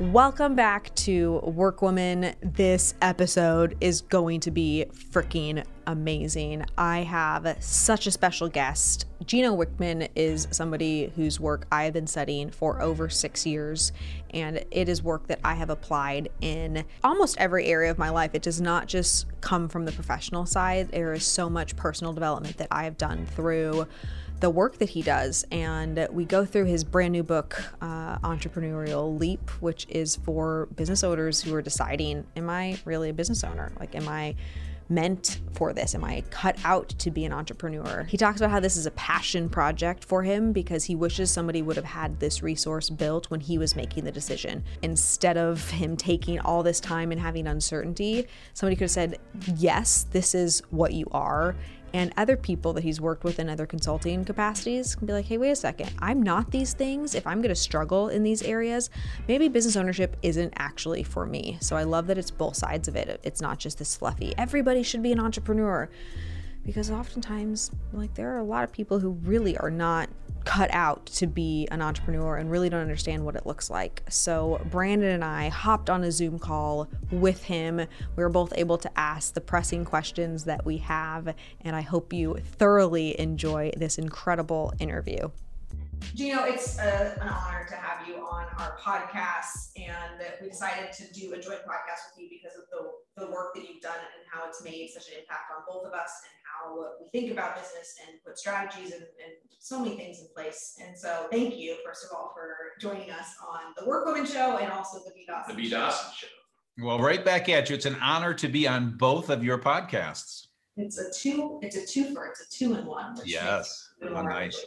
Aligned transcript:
Welcome 0.00 0.54
back 0.54 0.94
to 0.94 1.42
Workwoman. 1.44 2.34
This 2.40 2.94
episode 3.02 3.76
is 3.82 4.00
going 4.00 4.40
to 4.40 4.50
be 4.50 4.86
freaking 4.94 5.62
amazing. 5.86 6.64
I 6.78 7.00
have 7.00 7.58
such 7.60 8.06
a 8.06 8.10
special 8.10 8.48
guest. 8.48 9.04
Gino 9.26 9.54
Wickman 9.54 10.08
is 10.16 10.48
somebody 10.52 11.12
whose 11.16 11.38
work 11.38 11.66
I 11.70 11.84
have 11.84 11.92
been 11.92 12.06
studying 12.06 12.50
for 12.50 12.80
over 12.80 13.10
six 13.10 13.44
years, 13.44 13.92
and 14.30 14.64
it 14.70 14.88
is 14.88 15.02
work 15.02 15.26
that 15.26 15.40
I 15.44 15.52
have 15.52 15.68
applied 15.68 16.30
in 16.40 16.82
almost 17.04 17.36
every 17.36 17.66
area 17.66 17.90
of 17.90 17.98
my 17.98 18.08
life. 18.08 18.30
It 18.32 18.40
does 18.40 18.58
not 18.58 18.86
just 18.86 19.26
come 19.42 19.68
from 19.68 19.84
the 19.84 19.92
professional 19.92 20.46
side, 20.46 20.92
there 20.92 21.12
is 21.12 21.26
so 21.26 21.50
much 21.50 21.76
personal 21.76 22.14
development 22.14 22.56
that 22.56 22.68
I 22.70 22.84
have 22.84 22.96
done 22.96 23.26
through 23.26 23.86
the 24.40 24.50
work 24.50 24.78
that 24.78 24.90
he 24.90 25.02
does. 25.02 25.44
And 25.52 26.08
we 26.10 26.24
go 26.24 26.44
through 26.44 26.64
his 26.64 26.84
brand 26.84 27.12
new 27.12 27.22
book, 27.22 27.62
uh, 27.80 28.18
Entrepreneurial 28.18 29.18
Leap, 29.18 29.48
which 29.60 29.86
is 29.88 30.16
for 30.16 30.66
business 30.74 31.04
owners 31.04 31.42
who 31.42 31.54
are 31.54 31.62
deciding, 31.62 32.26
Am 32.36 32.50
I 32.50 32.78
really 32.84 33.10
a 33.10 33.14
business 33.14 33.44
owner? 33.44 33.72
Like, 33.78 33.94
am 33.94 34.08
I 34.08 34.34
meant 34.90 35.40
for 35.52 35.72
this? 35.72 35.94
Am 35.94 36.04
I 36.04 36.22
cut 36.30 36.58
out 36.64 36.88
to 36.98 37.10
be 37.10 37.24
an 37.24 37.32
entrepreneur? 37.32 38.04
He 38.04 38.16
talks 38.16 38.40
about 38.40 38.50
how 38.50 38.60
this 38.60 38.76
is 38.76 38.86
a 38.86 38.90
passion 38.90 39.48
project 39.48 40.04
for 40.04 40.22
him 40.22 40.52
because 40.52 40.84
he 40.84 40.96
wishes 40.96 41.30
somebody 41.30 41.62
would 41.62 41.76
have 41.76 41.84
had 41.84 42.18
this 42.18 42.42
resource 42.42 42.90
built 42.90 43.30
when 43.30 43.40
he 43.40 43.56
was 43.56 43.76
making 43.76 44.04
the 44.04 44.12
decision. 44.12 44.64
Instead 44.82 45.38
of 45.38 45.70
him 45.70 45.96
taking 45.96 46.40
all 46.40 46.62
this 46.62 46.80
time 46.80 47.12
and 47.12 47.20
having 47.20 47.46
uncertainty, 47.46 48.26
somebody 48.52 48.74
could 48.74 48.84
have 48.84 48.90
said, 48.90 49.18
Yes, 49.56 50.06
this 50.10 50.34
is 50.34 50.60
what 50.70 50.92
you 50.92 51.06
are 51.12 51.54
and 51.92 52.12
other 52.16 52.36
people 52.36 52.72
that 52.74 52.84
he's 52.84 53.00
worked 53.00 53.24
with 53.24 53.38
in 53.38 53.48
other 53.48 53.66
consulting 53.66 54.24
capacities 54.24 54.94
can 54.94 55.06
be 55.06 55.12
like, 55.12 55.26
hey, 55.26 55.38
wait 55.38 55.50
a 55.50 55.56
second, 55.56 55.90
I'm 55.98 56.22
not 56.22 56.50
these 56.50 56.72
things. 56.72 57.14
If 57.14 57.26
I'm 57.26 57.38
going 57.40 57.50
to 57.50 57.54
struggle 57.54 58.08
in 58.08 58.22
these 58.22 58.42
areas, 58.42 58.90
maybe 59.28 59.48
business 59.48 59.76
ownership 59.76 60.16
isn't 60.22 60.52
actually 60.56 61.02
for 61.02 61.26
me. 61.26 61.58
So 61.60 61.76
I 61.76 61.82
love 61.82 62.06
that 62.08 62.18
it's 62.18 62.30
both 62.30 62.56
sides 62.56 62.88
of 62.88 62.96
it. 62.96 63.20
It's 63.22 63.40
not 63.40 63.58
just 63.58 63.78
this 63.78 63.96
fluffy, 63.96 64.34
everybody 64.38 64.82
should 64.82 65.02
be 65.02 65.12
an 65.12 65.20
entrepreneur. 65.20 65.88
Because 66.62 66.90
oftentimes, 66.90 67.70
like, 67.92 68.14
there 68.14 68.34
are 68.34 68.38
a 68.38 68.44
lot 68.44 68.64
of 68.64 68.70
people 68.70 68.98
who 68.98 69.12
really 69.22 69.56
are 69.56 69.70
not 69.70 70.10
cut 70.44 70.72
out 70.72 71.06
to 71.06 71.26
be 71.26 71.68
an 71.70 71.82
entrepreneur 71.82 72.36
and 72.36 72.50
really 72.50 72.68
don't 72.68 72.80
understand 72.80 73.24
what 73.24 73.36
it 73.36 73.46
looks 73.46 73.70
like. 73.70 74.02
So, 74.08 74.60
Brandon 74.70 75.10
and 75.10 75.24
I 75.24 75.48
hopped 75.48 75.90
on 75.90 76.04
a 76.04 76.12
Zoom 76.12 76.38
call 76.38 76.88
with 77.10 77.42
him. 77.42 77.76
We 77.76 78.22
were 78.22 78.28
both 78.28 78.52
able 78.56 78.78
to 78.78 78.98
ask 78.98 79.34
the 79.34 79.40
pressing 79.40 79.84
questions 79.84 80.44
that 80.44 80.64
we 80.64 80.78
have, 80.78 81.34
and 81.62 81.76
I 81.76 81.82
hope 81.82 82.12
you 82.12 82.36
thoroughly 82.58 83.18
enjoy 83.20 83.72
this 83.76 83.98
incredible 83.98 84.72
interview. 84.78 85.30
Gino, 86.14 86.44
it's 86.44 86.78
a, 86.78 87.18
an 87.20 87.28
honor 87.28 87.66
to 87.68 87.76
have 87.76 88.06
you 88.08 88.16
on 88.16 88.46
our 88.58 88.76
podcast, 88.78 89.70
and 89.76 90.20
we 90.40 90.48
decided 90.48 90.92
to 90.92 91.12
do 91.12 91.34
a 91.34 91.38
joint 91.38 91.60
podcast 91.60 92.10
with 92.10 92.22
you 92.22 92.28
because 92.30 92.56
of 92.56 92.64
the, 92.70 92.90
the 93.16 93.26
work 93.26 93.54
that 93.54 93.68
you've 93.68 93.82
done 93.82 93.92
and 93.94 94.24
how 94.30 94.48
it's 94.48 94.62
made 94.62 94.88
such 94.90 95.08
an 95.08 95.20
impact 95.20 95.50
on 95.56 95.62
both 95.68 95.86
of 95.86 95.92
us 95.92 96.10
and 96.24 96.32
how 96.44 96.94
we 97.00 97.08
think 97.10 97.32
about 97.32 97.56
business 97.56 97.96
and 98.06 98.22
put 98.24 98.38
strategies 98.38 98.92
and, 98.92 99.02
and 99.02 99.32
so 99.58 99.78
many 99.78 99.96
things 99.96 100.20
in 100.20 100.28
place. 100.34 100.76
And 100.80 100.96
so, 100.96 101.26
thank 101.30 101.56
you, 101.56 101.76
first 101.84 102.04
of 102.04 102.16
all, 102.16 102.32
for 102.34 102.72
joining 102.80 103.10
us 103.10 103.34
on 103.46 103.74
the 103.76 103.82
Workwoman 103.90 104.26
Show 104.26 104.58
and 104.58 104.70
also 104.72 104.98
the 104.98 105.12
B 105.14 105.24
Dawson. 105.26 105.56
The 105.56 105.62
B 105.62 105.68
Dawson 105.68 106.10
Show. 106.16 106.26
Well, 106.82 106.98
right 106.98 107.24
back 107.24 107.48
at 107.48 107.68
you. 107.68 107.76
It's 107.76 107.86
an 107.86 107.96
honor 108.00 108.32
to 108.34 108.48
be 108.48 108.66
on 108.66 108.96
both 108.96 109.28
of 109.28 109.44
your 109.44 109.58
podcasts. 109.58 110.46
It's 110.76 110.98
a 110.98 111.10
two. 111.12 111.58
It's 111.62 111.76
a 111.76 111.80
twofer. 111.80 112.30
It's 112.30 112.40
a 112.40 112.50
two 112.50 112.74
in 112.74 112.86
one. 112.86 113.16
Yes. 113.24 113.90
Oh, 114.02 114.22
nice. 114.22 114.64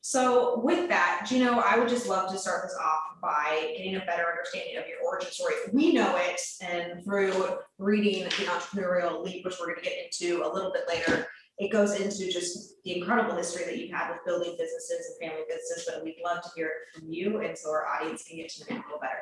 So 0.00 0.60
with 0.60 0.88
that, 0.88 1.26
Gino, 1.28 1.58
I 1.58 1.78
would 1.78 1.88
just 1.88 2.08
love 2.08 2.30
to 2.32 2.38
start 2.38 2.62
this 2.62 2.76
off 2.80 3.09
by 3.20 3.74
getting 3.76 3.96
a 3.96 4.00
better 4.00 4.26
understanding 4.28 4.76
of 4.76 4.84
your 4.86 5.00
origin 5.04 5.30
story. 5.30 5.54
We 5.72 5.92
know 5.92 6.16
it, 6.16 6.40
and 6.60 7.04
through 7.04 7.58
reading 7.78 8.24
the 8.24 8.30
entrepreneurial 8.30 9.24
leap, 9.24 9.44
which 9.44 9.56
we're 9.58 9.66
going 9.66 9.78
to 9.78 9.84
get 9.84 9.94
into 10.04 10.44
a 10.44 10.48
little 10.52 10.72
bit 10.72 10.84
later, 10.88 11.28
it 11.58 11.70
goes 11.70 12.00
into 12.00 12.32
just 12.32 12.82
the 12.84 12.96
incredible 12.96 13.36
history 13.36 13.64
that 13.64 13.76
you've 13.76 13.90
had 13.90 14.10
with 14.10 14.24
building 14.24 14.56
businesses 14.58 15.14
and 15.20 15.28
family 15.28 15.44
businesses. 15.46 15.86
But 15.86 16.02
we'd 16.02 16.16
love 16.24 16.42
to 16.42 16.50
hear 16.56 16.66
it 16.66 16.98
from 16.98 17.12
you, 17.12 17.40
and 17.40 17.56
so 17.56 17.70
our 17.70 17.86
audience 17.86 18.24
can 18.24 18.38
get 18.38 18.48
to 18.50 18.60
know 18.60 18.76
you 18.76 18.82
a 18.82 18.86
little 18.86 19.00
better. 19.00 19.18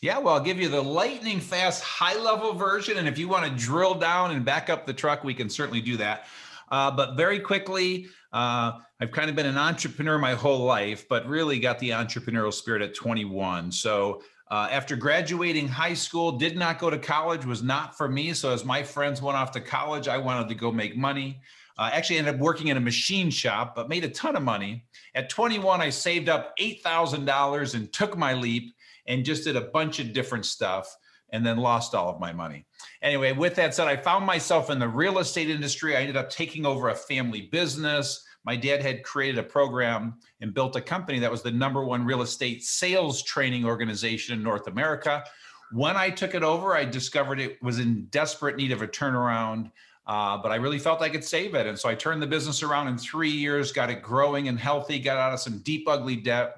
Yeah, 0.00 0.18
well, 0.18 0.34
I'll 0.34 0.40
give 0.40 0.60
you 0.60 0.68
the 0.68 0.82
lightning 0.82 1.40
fast, 1.40 1.82
high 1.82 2.16
level 2.16 2.52
version. 2.52 2.98
And 2.98 3.08
if 3.08 3.18
you 3.18 3.28
want 3.28 3.46
to 3.46 3.50
drill 3.50 3.94
down 3.94 4.30
and 4.30 4.44
back 4.44 4.70
up 4.70 4.86
the 4.86 4.92
truck, 4.92 5.24
we 5.24 5.34
can 5.34 5.50
certainly 5.50 5.80
do 5.80 5.96
that. 5.96 6.26
Uh, 6.70 6.90
but 6.90 7.16
very 7.16 7.40
quickly, 7.40 8.06
uh, 8.32 8.72
I've 9.00 9.12
kind 9.12 9.30
of 9.30 9.36
been 9.36 9.46
an 9.46 9.56
entrepreneur 9.56 10.18
my 10.18 10.34
whole 10.34 10.64
life, 10.64 11.06
but 11.08 11.26
really 11.26 11.58
got 11.58 11.78
the 11.78 11.90
entrepreneurial 11.90 12.52
spirit 12.52 12.82
at 12.82 12.94
21. 12.94 13.72
So 13.72 14.22
uh, 14.50 14.68
after 14.70 14.96
graduating 14.96 15.68
high 15.68 15.94
school, 15.94 16.32
did 16.32 16.56
not 16.56 16.78
go 16.78 16.90
to 16.90 16.98
college, 16.98 17.44
was 17.44 17.62
not 17.62 17.96
for 17.96 18.08
me. 18.08 18.32
So 18.32 18.50
as 18.52 18.64
my 18.64 18.82
friends 18.82 19.22
went 19.22 19.36
off 19.36 19.50
to 19.52 19.60
college, 19.60 20.08
I 20.08 20.18
wanted 20.18 20.48
to 20.48 20.54
go 20.54 20.72
make 20.72 20.96
money. 20.96 21.40
Uh, 21.78 21.90
actually 21.92 22.18
ended 22.18 22.34
up 22.34 22.40
working 22.40 22.68
in 22.68 22.76
a 22.76 22.80
machine 22.80 23.30
shop, 23.30 23.76
but 23.76 23.88
made 23.88 24.04
a 24.04 24.08
ton 24.08 24.34
of 24.34 24.42
money. 24.42 24.84
At 25.14 25.30
21, 25.30 25.80
I 25.80 25.90
saved 25.90 26.28
up 26.28 26.56
$8,000 26.58 27.74
and 27.74 27.92
took 27.92 28.16
my 28.16 28.34
leap 28.34 28.74
and 29.06 29.24
just 29.24 29.44
did 29.44 29.54
a 29.54 29.60
bunch 29.60 30.00
of 30.00 30.12
different 30.12 30.44
stuff 30.44 30.96
and 31.30 31.44
then 31.44 31.58
lost 31.58 31.94
all 31.94 32.08
of 32.08 32.20
my 32.20 32.32
money. 32.32 32.64
Anyway, 33.02 33.32
with 33.32 33.54
that 33.56 33.74
said, 33.74 33.88
I 33.88 33.96
found 33.96 34.24
myself 34.24 34.70
in 34.70 34.78
the 34.78 34.88
real 34.88 35.18
estate 35.18 35.50
industry. 35.50 35.96
I 35.96 36.00
ended 36.00 36.16
up 36.16 36.30
taking 36.30 36.64
over 36.64 36.88
a 36.88 36.94
family 36.94 37.42
business. 37.52 38.24
My 38.44 38.56
dad 38.56 38.82
had 38.82 39.02
created 39.02 39.38
a 39.38 39.42
program 39.42 40.14
and 40.40 40.54
built 40.54 40.76
a 40.76 40.80
company 40.80 41.18
that 41.18 41.30
was 41.30 41.42
the 41.42 41.50
number 41.50 41.84
one 41.84 42.04
real 42.04 42.22
estate 42.22 42.62
sales 42.62 43.22
training 43.22 43.64
organization 43.64 44.34
in 44.34 44.42
North 44.42 44.68
America. 44.68 45.22
When 45.70 45.96
I 45.96 46.08
took 46.08 46.34
it 46.34 46.42
over, 46.42 46.74
I 46.74 46.84
discovered 46.84 47.40
it 47.40 47.62
was 47.62 47.78
in 47.78 48.06
desperate 48.06 48.56
need 48.56 48.72
of 48.72 48.80
a 48.80 48.88
turnaround. 48.88 49.70
Uh, 50.06 50.38
but 50.38 50.50
I 50.50 50.54
really 50.54 50.78
felt 50.78 51.02
I 51.02 51.10
could 51.10 51.22
save 51.22 51.54
it. 51.54 51.66
And 51.66 51.78
so 51.78 51.86
I 51.86 51.94
turned 51.94 52.22
the 52.22 52.26
business 52.26 52.62
around 52.62 52.88
in 52.88 52.96
three 52.96 53.28
years, 53.28 53.72
got 53.72 53.90
it 53.90 54.02
growing 54.02 54.48
and 54.48 54.58
healthy, 54.58 54.98
got 54.98 55.18
out 55.18 55.34
of 55.34 55.40
some 55.40 55.58
deep, 55.58 55.86
ugly 55.86 56.16
debt, 56.16 56.56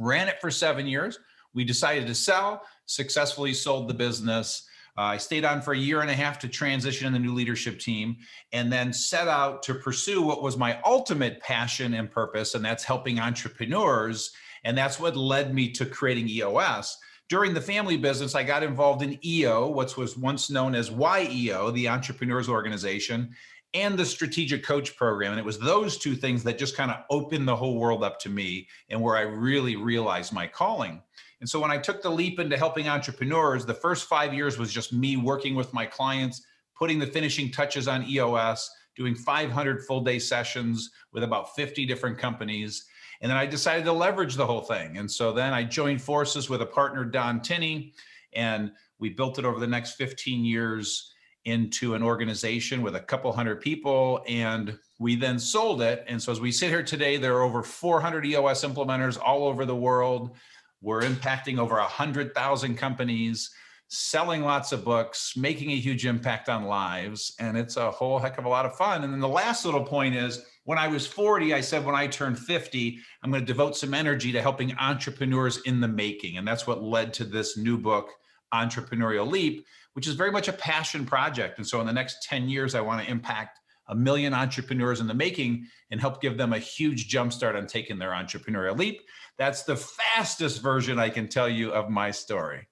ran 0.00 0.26
it 0.26 0.40
for 0.40 0.50
seven 0.50 0.88
years. 0.88 1.20
We 1.54 1.62
decided 1.62 2.08
to 2.08 2.14
sell, 2.14 2.62
successfully 2.86 3.54
sold 3.54 3.88
the 3.88 3.94
business. 3.94 4.68
Uh, 4.96 5.02
I 5.02 5.16
stayed 5.16 5.44
on 5.44 5.62
for 5.62 5.72
a 5.72 5.78
year 5.78 6.02
and 6.02 6.10
a 6.10 6.14
half 6.14 6.38
to 6.40 6.48
transition 6.48 7.06
in 7.06 7.12
the 7.14 7.18
new 7.18 7.32
leadership 7.32 7.78
team 7.78 8.16
and 8.52 8.70
then 8.70 8.92
set 8.92 9.26
out 9.26 9.62
to 9.64 9.74
pursue 9.74 10.20
what 10.20 10.42
was 10.42 10.58
my 10.58 10.78
ultimate 10.84 11.40
passion 11.40 11.94
and 11.94 12.10
purpose, 12.10 12.54
and 12.54 12.64
that's 12.64 12.84
helping 12.84 13.18
entrepreneurs. 13.18 14.32
And 14.64 14.76
that's 14.76 15.00
what 15.00 15.16
led 15.16 15.54
me 15.54 15.70
to 15.72 15.86
creating 15.86 16.28
EOS. 16.28 16.98
During 17.28 17.54
the 17.54 17.60
family 17.60 17.96
business, 17.96 18.34
I 18.34 18.42
got 18.42 18.62
involved 18.62 19.02
in 19.02 19.18
EO, 19.24 19.68
what 19.68 19.96
was 19.96 20.18
once 20.18 20.50
known 20.50 20.74
as 20.74 20.90
YEO, 20.90 21.72
the 21.72 21.88
Entrepreneurs 21.88 22.48
Organization, 22.48 23.34
and 23.74 23.98
the 23.98 24.04
Strategic 24.04 24.62
Coach 24.62 24.96
Program. 24.96 25.32
And 25.32 25.38
it 25.38 25.44
was 25.44 25.58
those 25.58 25.96
two 25.96 26.14
things 26.14 26.44
that 26.44 26.58
just 26.58 26.76
kind 26.76 26.90
of 26.90 26.98
opened 27.08 27.48
the 27.48 27.56
whole 27.56 27.78
world 27.78 28.04
up 28.04 28.20
to 28.20 28.28
me 28.28 28.68
and 28.90 29.00
where 29.00 29.16
I 29.16 29.22
really 29.22 29.76
realized 29.76 30.32
my 30.32 30.46
calling. 30.46 31.00
And 31.42 31.48
so 31.48 31.58
when 31.58 31.72
I 31.72 31.76
took 31.76 32.02
the 32.02 32.08
leap 32.08 32.38
into 32.38 32.56
helping 32.56 32.88
entrepreneurs, 32.88 33.66
the 33.66 33.74
first 33.74 34.08
five 34.08 34.32
years 34.32 34.58
was 34.58 34.72
just 34.72 34.92
me 34.92 35.16
working 35.16 35.56
with 35.56 35.74
my 35.74 35.84
clients, 35.84 36.46
putting 36.78 37.00
the 37.00 37.06
finishing 37.08 37.50
touches 37.50 37.88
on 37.88 38.08
EOS, 38.08 38.70
doing 38.94 39.16
500 39.16 39.84
full 39.84 40.02
day 40.02 40.20
sessions 40.20 40.92
with 41.12 41.24
about 41.24 41.52
50 41.56 41.84
different 41.84 42.16
companies. 42.16 42.84
And 43.22 43.28
then 43.28 43.36
I 43.36 43.46
decided 43.46 43.84
to 43.86 43.92
leverage 43.92 44.36
the 44.36 44.46
whole 44.46 44.60
thing. 44.60 44.98
And 44.98 45.10
so 45.10 45.32
then 45.32 45.52
I 45.52 45.64
joined 45.64 46.00
forces 46.00 46.48
with 46.48 46.62
a 46.62 46.66
partner, 46.66 47.04
Don 47.04 47.40
Tinney, 47.40 47.92
and 48.34 48.70
we 49.00 49.08
built 49.08 49.40
it 49.40 49.44
over 49.44 49.58
the 49.58 49.66
next 49.66 49.94
15 49.94 50.44
years 50.44 51.12
into 51.44 51.94
an 51.94 52.04
organization 52.04 52.82
with 52.82 52.94
a 52.94 53.00
couple 53.00 53.32
hundred 53.32 53.60
people. 53.60 54.22
And 54.28 54.78
we 55.00 55.16
then 55.16 55.40
sold 55.40 55.82
it. 55.82 56.04
And 56.06 56.22
so 56.22 56.30
as 56.30 56.40
we 56.40 56.52
sit 56.52 56.68
here 56.68 56.84
today, 56.84 57.16
there 57.16 57.36
are 57.36 57.42
over 57.42 57.64
400 57.64 58.24
EOS 58.26 58.64
implementers 58.64 59.20
all 59.20 59.48
over 59.48 59.66
the 59.66 59.74
world. 59.74 60.36
We're 60.82 61.02
impacting 61.02 61.58
over 61.58 61.76
100,000 61.76 62.76
companies, 62.76 63.50
selling 63.88 64.42
lots 64.42 64.72
of 64.72 64.84
books, 64.84 65.36
making 65.36 65.70
a 65.70 65.76
huge 65.76 66.06
impact 66.06 66.48
on 66.48 66.64
lives. 66.64 67.34
And 67.38 67.56
it's 67.56 67.76
a 67.76 67.90
whole 67.90 68.18
heck 68.18 68.38
of 68.38 68.44
a 68.44 68.48
lot 68.48 68.66
of 68.66 68.76
fun. 68.76 69.04
And 69.04 69.12
then 69.12 69.20
the 69.20 69.28
last 69.28 69.64
little 69.64 69.84
point 69.84 70.16
is 70.16 70.44
when 70.64 70.78
I 70.78 70.88
was 70.88 71.06
40, 71.06 71.54
I 71.54 71.60
said, 71.60 71.84
when 71.84 71.94
I 71.94 72.06
turn 72.06 72.34
50, 72.34 72.98
I'm 73.22 73.30
going 73.30 73.42
to 73.42 73.46
devote 73.46 73.76
some 73.76 73.94
energy 73.94 74.32
to 74.32 74.42
helping 74.42 74.76
entrepreneurs 74.76 75.58
in 75.58 75.80
the 75.80 75.88
making. 75.88 76.36
And 76.36 76.46
that's 76.46 76.66
what 76.66 76.82
led 76.82 77.12
to 77.14 77.24
this 77.24 77.56
new 77.56 77.78
book, 77.78 78.08
Entrepreneurial 78.52 79.30
Leap, 79.30 79.64
which 79.92 80.06
is 80.06 80.14
very 80.14 80.30
much 80.30 80.48
a 80.48 80.52
passion 80.52 81.04
project. 81.04 81.58
And 81.58 81.66
so 81.66 81.80
in 81.80 81.86
the 81.86 81.92
next 81.92 82.22
10 82.22 82.48
years, 82.48 82.74
I 82.74 82.80
want 82.80 83.04
to 83.04 83.10
impact 83.10 83.58
a 83.92 83.94
million 83.94 84.32
entrepreneurs 84.32 85.00
in 85.00 85.06
the 85.06 85.14
making 85.14 85.66
and 85.90 86.00
help 86.00 86.22
give 86.22 86.38
them 86.38 86.54
a 86.54 86.58
huge 86.58 87.12
jumpstart 87.12 87.54
on 87.54 87.66
taking 87.66 87.98
their 87.98 88.10
entrepreneurial 88.10 88.76
leap. 88.76 89.02
That's 89.36 89.64
the 89.64 89.76
fastest 89.76 90.62
version 90.62 90.98
I 90.98 91.10
can 91.10 91.28
tell 91.28 91.48
you 91.48 91.72
of 91.72 91.90
my 91.90 92.10
story. 92.10 92.66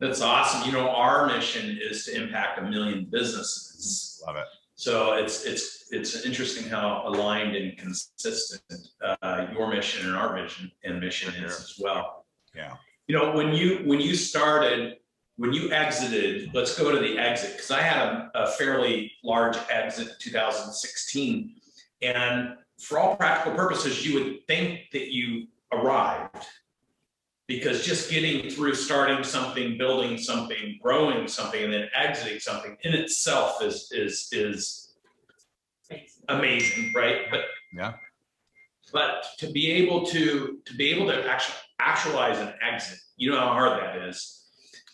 That's 0.00 0.20
awesome. 0.20 0.66
You 0.66 0.72
know, 0.72 0.90
our 0.90 1.28
mission 1.28 1.78
is 1.80 2.04
to 2.06 2.20
impact 2.20 2.58
a 2.58 2.62
million 2.62 3.06
businesses. 3.10 4.20
Love 4.26 4.36
it. 4.36 4.46
So 4.74 5.14
it's 5.14 5.44
it's 5.44 5.86
it's 5.90 6.26
interesting 6.26 6.68
how 6.68 7.04
aligned 7.06 7.56
and 7.56 7.78
consistent 7.78 8.62
uh, 9.22 9.46
your 9.52 9.70
mission 9.70 10.06
and 10.06 10.16
our 10.16 10.34
vision 10.34 10.70
and 10.84 11.00
mission 11.00 11.32
is 11.42 11.52
as 11.52 11.74
well. 11.78 12.26
Yeah. 12.54 12.74
You 13.06 13.16
know, 13.16 13.32
when 13.32 13.54
you 13.54 13.82
when 13.86 14.00
you 14.00 14.14
started, 14.16 14.96
when 15.36 15.52
you 15.52 15.70
exited, 15.70 16.50
let's 16.54 16.78
go 16.78 16.90
to 16.90 16.98
the 16.98 17.18
exit 17.18 17.52
because 17.52 17.70
I 17.70 17.82
had 17.82 17.98
a, 17.98 18.30
a 18.34 18.46
fairly 18.52 19.12
large 19.22 19.56
exit 19.70 20.08
in 20.08 20.14
2016, 20.18 21.54
and 22.02 22.56
for 22.80 22.98
all 22.98 23.16
practical 23.16 23.56
purposes, 23.56 24.06
you 24.06 24.18
would 24.18 24.46
think 24.46 24.90
that 24.92 25.12
you 25.12 25.46
arrived 25.72 26.46
because 27.46 27.84
just 27.84 28.10
getting 28.10 28.50
through 28.50 28.74
starting 28.74 29.22
something, 29.22 29.78
building 29.78 30.18
something, 30.18 30.78
growing 30.82 31.28
something, 31.28 31.62
and 31.62 31.72
then 31.72 31.88
exiting 31.94 32.40
something 32.40 32.76
in 32.82 32.94
itself 32.94 33.62
is 33.62 33.90
is 33.92 34.28
is 34.32 34.94
amazing, 36.28 36.92
right? 36.94 37.30
But 37.30 37.40
Yeah. 37.72 37.94
But 38.92 39.26
to 39.38 39.50
be 39.50 39.70
able 39.72 40.06
to 40.06 40.58
to 40.64 40.74
be 40.76 40.90
able 40.90 41.06
to 41.06 41.28
actually 41.28 41.56
actualize 41.78 42.38
an 42.38 42.54
exit, 42.62 42.98
you 43.16 43.30
know 43.30 43.38
how 43.38 43.48
hard 43.48 43.82
that 43.82 44.08
is. 44.08 44.35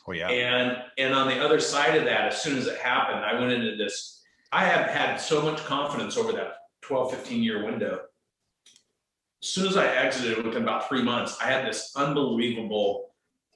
Oh 0.06 0.12
yeah. 0.12 0.28
And 0.28 0.82
and 0.98 1.14
on 1.14 1.28
the 1.28 1.42
other 1.42 1.60
side 1.60 1.96
of 1.96 2.04
that, 2.04 2.32
as 2.32 2.42
soon 2.42 2.58
as 2.58 2.66
it 2.66 2.78
happened, 2.78 3.24
I 3.24 3.38
went 3.38 3.52
into 3.52 3.76
this. 3.76 4.22
I 4.50 4.64
have 4.64 4.88
had 4.88 5.16
so 5.16 5.42
much 5.42 5.64
confidence 5.64 6.16
over 6.16 6.32
that 6.32 6.54
12, 6.82 7.14
15 7.14 7.42
year 7.42 7.64
window. 7.64 8.00
As 9.42 9.48
soon 9.48 9.66
as 9.66 9.76
I 9.76 9.86
exited 9.86 10.44
within 10.44 10.62
about 10.62 10.88
three 10.88 11.02
months, 11.02 11.36
I 11.40 11.46
had 11.46 11.66
this 11.66 11.92
unbelievable 11.96 13.12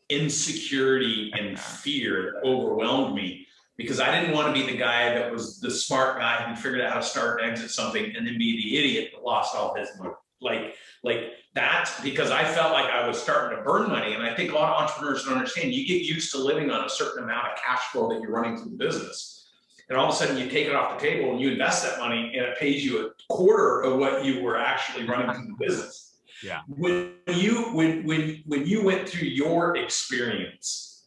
insecurity 0.09 1.33
and 1.37 1.59
fear 1.59 2.33
that 2.33 2.49
overwhelmed 2.49 3.15
me 3.15 3.47
because 3.77 4.01
I 4.01 4.19
didn't 4.19 4.35
want 4.35 4.55
to 4.55 4.61
be 4.61 4.71
the 4.71 4.79
guy 4.79 5.15
that 5.15 5.31
was 5.31 5.61
the 5.61 5.71
smart 5.71 6.19
guy 6.19 6.43
who 6.43 6.57
figured 6.57 6.81
out 6.81 6.93
how 6.93 7.01
to 7.01 7.05
start 7.05 7.41
and 7.41 7.51
exit 7.51 7.71
something 7.71 8.17
and 8.17 8.27
then 8.27 8.39
be 8.39 8.57
the 8.57 8.79
idiot 8.79 9.11
that 9.15 9.23
lost 9.23 9.55
all 9.55 9.75
his 9.75 9.89
money. 9.99 10.15
Like, 10.41 10.75
like 11.03 11.33
that's 11.57 11.99
because 12.03 12.31
I 12.31 12.45
felt 12.45 12.73
like 12.73 12.85
I 12.85 13.09
was 13.09 13.21
starting 13.21 13.57
to 13.57 13.65
burn 13.65 13.89
money. 13.89 14.13
And 14.13 14.23
I 14.23 14.35
think 14.35 14.53
a 14.53 14.55
lot 14.55 14.75
of 14.75 14.83
entrepreneurs 14.83 15.25
don't 15.25 15.39
understand 15.39 15.73
you 15.73 15.87
get 15.87 16.03
used 16.03 16.31
to 16.33 16.39
living 16.39 16.71
on 16.71 16.85
a 16.85 16.89
certain 16.89 17.25
amount 17.25 17.47
of 17.47 17.59
cash 17.59 17.81
flow 17.87 18.11
that 18.11 18.21
you're 18.21 18.31
running 18.31 18.59
through 18.59 18.73
the 18.73 18.77
business. 18.77 19.49
And 19.89 19.97
all 19.97 20.09
of 20.09 20.13
a 20.13 20.17
sudden 20.17 20.37
you 20.37 20.51
take 20.51 20.67
it 20.67 20.75
off 20.75 21.01
the 21.01 21.07
table 21.07 21.31
and 21.31 21.41
you 21.41 21.53
invest 21.53 21.83
that 21.85 21.99
money 21.99 22.35
and 22.37 22.45
it 22.45 22.59
pays 22.59 22.85
you 22.85 23.07
a 23.07 23.11
quarter 23.33 23.81
of 23.81 23.99
what 23.99 24.23
you 24.23 24.43
were 24.43 24.59
actually 24.59 25.07
running 25.07 25.35
through 25.35 25.47
the 25.47 25.57
business. 25.67 26.19
Yeah. 26.43 26.61
When 26.69 27.15
you 27.29 27.73
when 27.73 28.05
when 28.05 28.43
when 28.45 28.67
you 28.67 28.85
went 28.85 29.09
through 29.09 29.29
your 29.29 29.79
experience, 29.79 31.07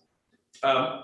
um, 0.64 1.04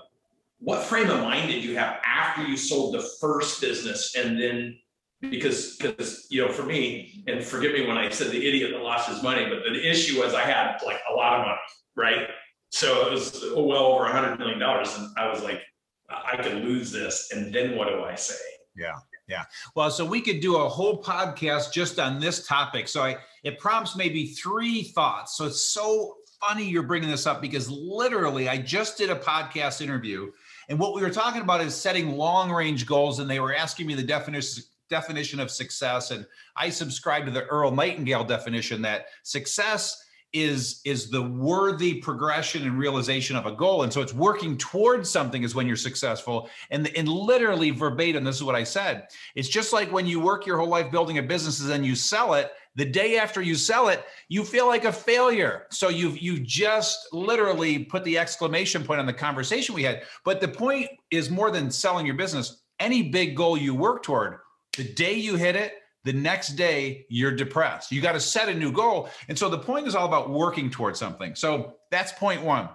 what 0.58 0.82
frame 0.82 1.08
of 1.08 1.20
mind 1.20 1.48
did 1.48 1.62
you 1.62 1.76
have 1.76 2.00
after 2.04 2.44
you 2.44 2.56
sold 2.56 2.94
the 2.94 3.08
first 3.20 3.60
business 3.60 4.16
and 4.16 4.40
then 4.40 4.76
because 5.20 5.76
because 5.76 6.26
you 6.30 6.44
know 6.44 6.52
for 6.52 6.64
me 6.64 7.24
and 7.26 7.42
forgive 7.42 7.72
me 7.72 7.86
when 7.86 7.96
i 7.96 8.08
said 8.08 8.30
the 8.30 8.46
idiot 8.46 8.70
that 8.72 8.82
lost 8.82 9.08
his 9.08 9.22
money 9.22 9.46
but 9.48 9.62
the 9.72 9.90
issue 9.90 10.20
was 10.20 10.34
i 10.34 10.42
had 10.42 10.76
like 10.84 11.00
a 11.10 11.14
lot 11.14 11.40
of 11.40 11.46
money 11.46 11.58
right 11.96 12.28
so 12.70 13.06
it 13.06 13.12
was 13.12 13.42
oh, 13.42 13.64
well 13.64 13.86
over 13.86 14.04
a 14.04 14.12
hundred 14.12 14.38
million 14.38 14.58
dollars 14.58 14.94
and 14.98 15.08
i 15.16 15.26
was 15.28 15.42
like 15.42 15.62
i 16.10 16.36
could 16.36 16.54
lose 16.64 16.92
this 16.92 17.30
and 17.32 17.54
then 17.54 17.76
what 17.76 17.88
do 17.88 18.02
i 18.02 18.14
say 18.14 18.34
Yeah. 18.76 18.96
Yeah. 19.28 19.44
Well, 19.74 19.90
so 19.90 20.04
we 20.04 20.20
could 20.20 20.40
do 20.40 20.56
a 20.56 20.68
whole 20.68 21.02
podcast 21.02 21.72
just 21.72 21.98
on 21.98 22.20
this 22.20 22.46
topic. 22.46 22.86
So 22.86 23.02
I 23.02 23.16
it 23.42 23.58
prompts 23.58 23.96
maybe 23.96 24.28
three 24.28 24.84
thoughts. 24.84 25.36
So 25.36 25.46
it's 25.46 25.72
so 25.72 26.14
funny 26.40 26.68
you're 26.68 26.82
bringing 26.82 27.10
this 27.10 27.26
up 27.26 27.40
because 27.40 27.68
literally 27.68 28.48
I 28.48 28.58
just 28.58 28.98
did 28.98 29.10
a 29.10 29.16
podcast 29.16 29.80
interview 29.80 30.30
and 30.68 30.78
what 30.78 30.94
we 30.94 31.00
were 31.00 31.10
talking 31.10 31.40
about 31.40 31.60
is 31.62 31.74
setting 31.74 32.16
long 32.16 32.52
range 32.52 32.86
goals 32.86 33.18
and 33.20 33.28
they 33.28 33.40
were 33.40 33.54
asking 33.54 33.86
me 33.86 33.94
the 33.94 34.02
definition 34.02 34.62
definition 34.88 35.40
of 35.40 35.50
success 35.50 36.10
and 36.10 36.26
I 36.56 36.70
subscribe 36.70 37.24
to 37.26 37.30
the 37.30 37.44
Earl 37.46 37.70
Nightingale 37.70 38.24
definition 38.24 38.82
that 38.82 39.06
success 39.22 40.02
is 40.32 40.80
is 40.84 41.10
the 41.10 41.22
worthy 41.22 41.94
progression 41.94 42.64
and 42.64 42.78
realization 42.78 43.36
of 43.36 43.46
a 43.46 43.52
goal. 43.52 43.84
And 43.84 43.92
so 43.92 44.02
it's 44.02 44.12
working 44.12 44.58
towards 44.58 45.08
something 45.08 45.42
is 45.42 45.54
when 45.54 45.66
you're 45.66 45.76
successful 45.76 46.50
and 46.70 46.88
and 46.96 47.08
literally 47.08 47.70
verbatim 47.70 48.24
this 48.24 48.36
is 48.36 48.44
what 48.44 48.54
i 48.54 48.64
said. 48.64 49.06
It's 49.34 49.48
just 49.48 49.72
like 49.72 49.90
when 49.92 50.06
you 50.06 50.20
work 50.20 50.46
your 50.46 50.58
whole 50.58 50.68
life 50.68 50.90
building 50.90 51.18
a 51.18 51.22
business 51.22 51.60
and 51.60 51.70
then 51.70 51.84
you 51.84 51.94
sell 51.94 52.34
it 52.34 52.52
the 52.74 52.84
day 52.84 53.16
after 53.16 53.40
you 53.40 53.54
sell 53.54 53.88
it 53.88 54.04
you 54.28 54.44
feel 54.44 54.66
like 54.66 54.84
a 54.84 54.92
failure. 54.92 55.66
So 55.70 55.88
you've 55.88 56.18
you 56.18 56.40
just 56.40 57.08
literally 57.12 57.84
put 57.84 58.04
the 58.04 58.18
exclamation 58.18 58.84
point 58.84 59.00
on 59.00 59.06
the 59.06 59.12
conversation 59.12 59.74
we 59.74 59.84
had. 59.84 60.02
But 60.24 60.40
the 60.40 60.48
point 60.48 60.88
is 61.10 61.30
more 61.30 61.50
than 61.50 61.70
selling 61.70 62.04
your 62.04 62.16
business 62.16 62.62
any 62.78 63.02
big 63.04 63.36
goal 63.36 63.56
you 63.56 63.74
work 63.74 64.02
toward 64.02 64.38
the 64.76 64.84
day 64.84 65.14
you 65.14 65.36
hit 65.36 65.56
it 65.56 65.74
the 66.04 66.12
next 66.12 66.50
day 66.50 67.04
you're 67.08 67.32
depressed. 67.32 67.90
You 67.90 68.00
got 68.00 68.12
to 68.12 68.20
set 68.20 68.48
a 68.48 68.54
new 68.54 68.70
goal. 68.70 69.08
And 69.28 69.36
so 69.36 69.48
the 69.48 69.58
point 69.58 69.88
is 69.88 69.94
all 69.94 70.06
about 70.06 70.30
working 70.30 70.70
towards 70.70 70.98
something. 70.98 71.34
So 71.34 71.78
that's 71.90 72.12
point 72.12 72.42
one. 72.42 72.68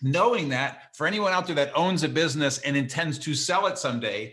Knowing 0.00 0.50
that 0.50 0.94
for 0.96 1.06
anyone 1.06 1.32
out 1.32 1.46
there 1.46 1.56
that 1.56 1.76
owns 1.76 2.04
a 2.04 2.08
business 2.08 2.58
and 2.58 2.76
intends 2.76 3.18
to 3.18 3.34
sell 3.34 3.66
it 3.66 3.78
someday, 3.78 4.32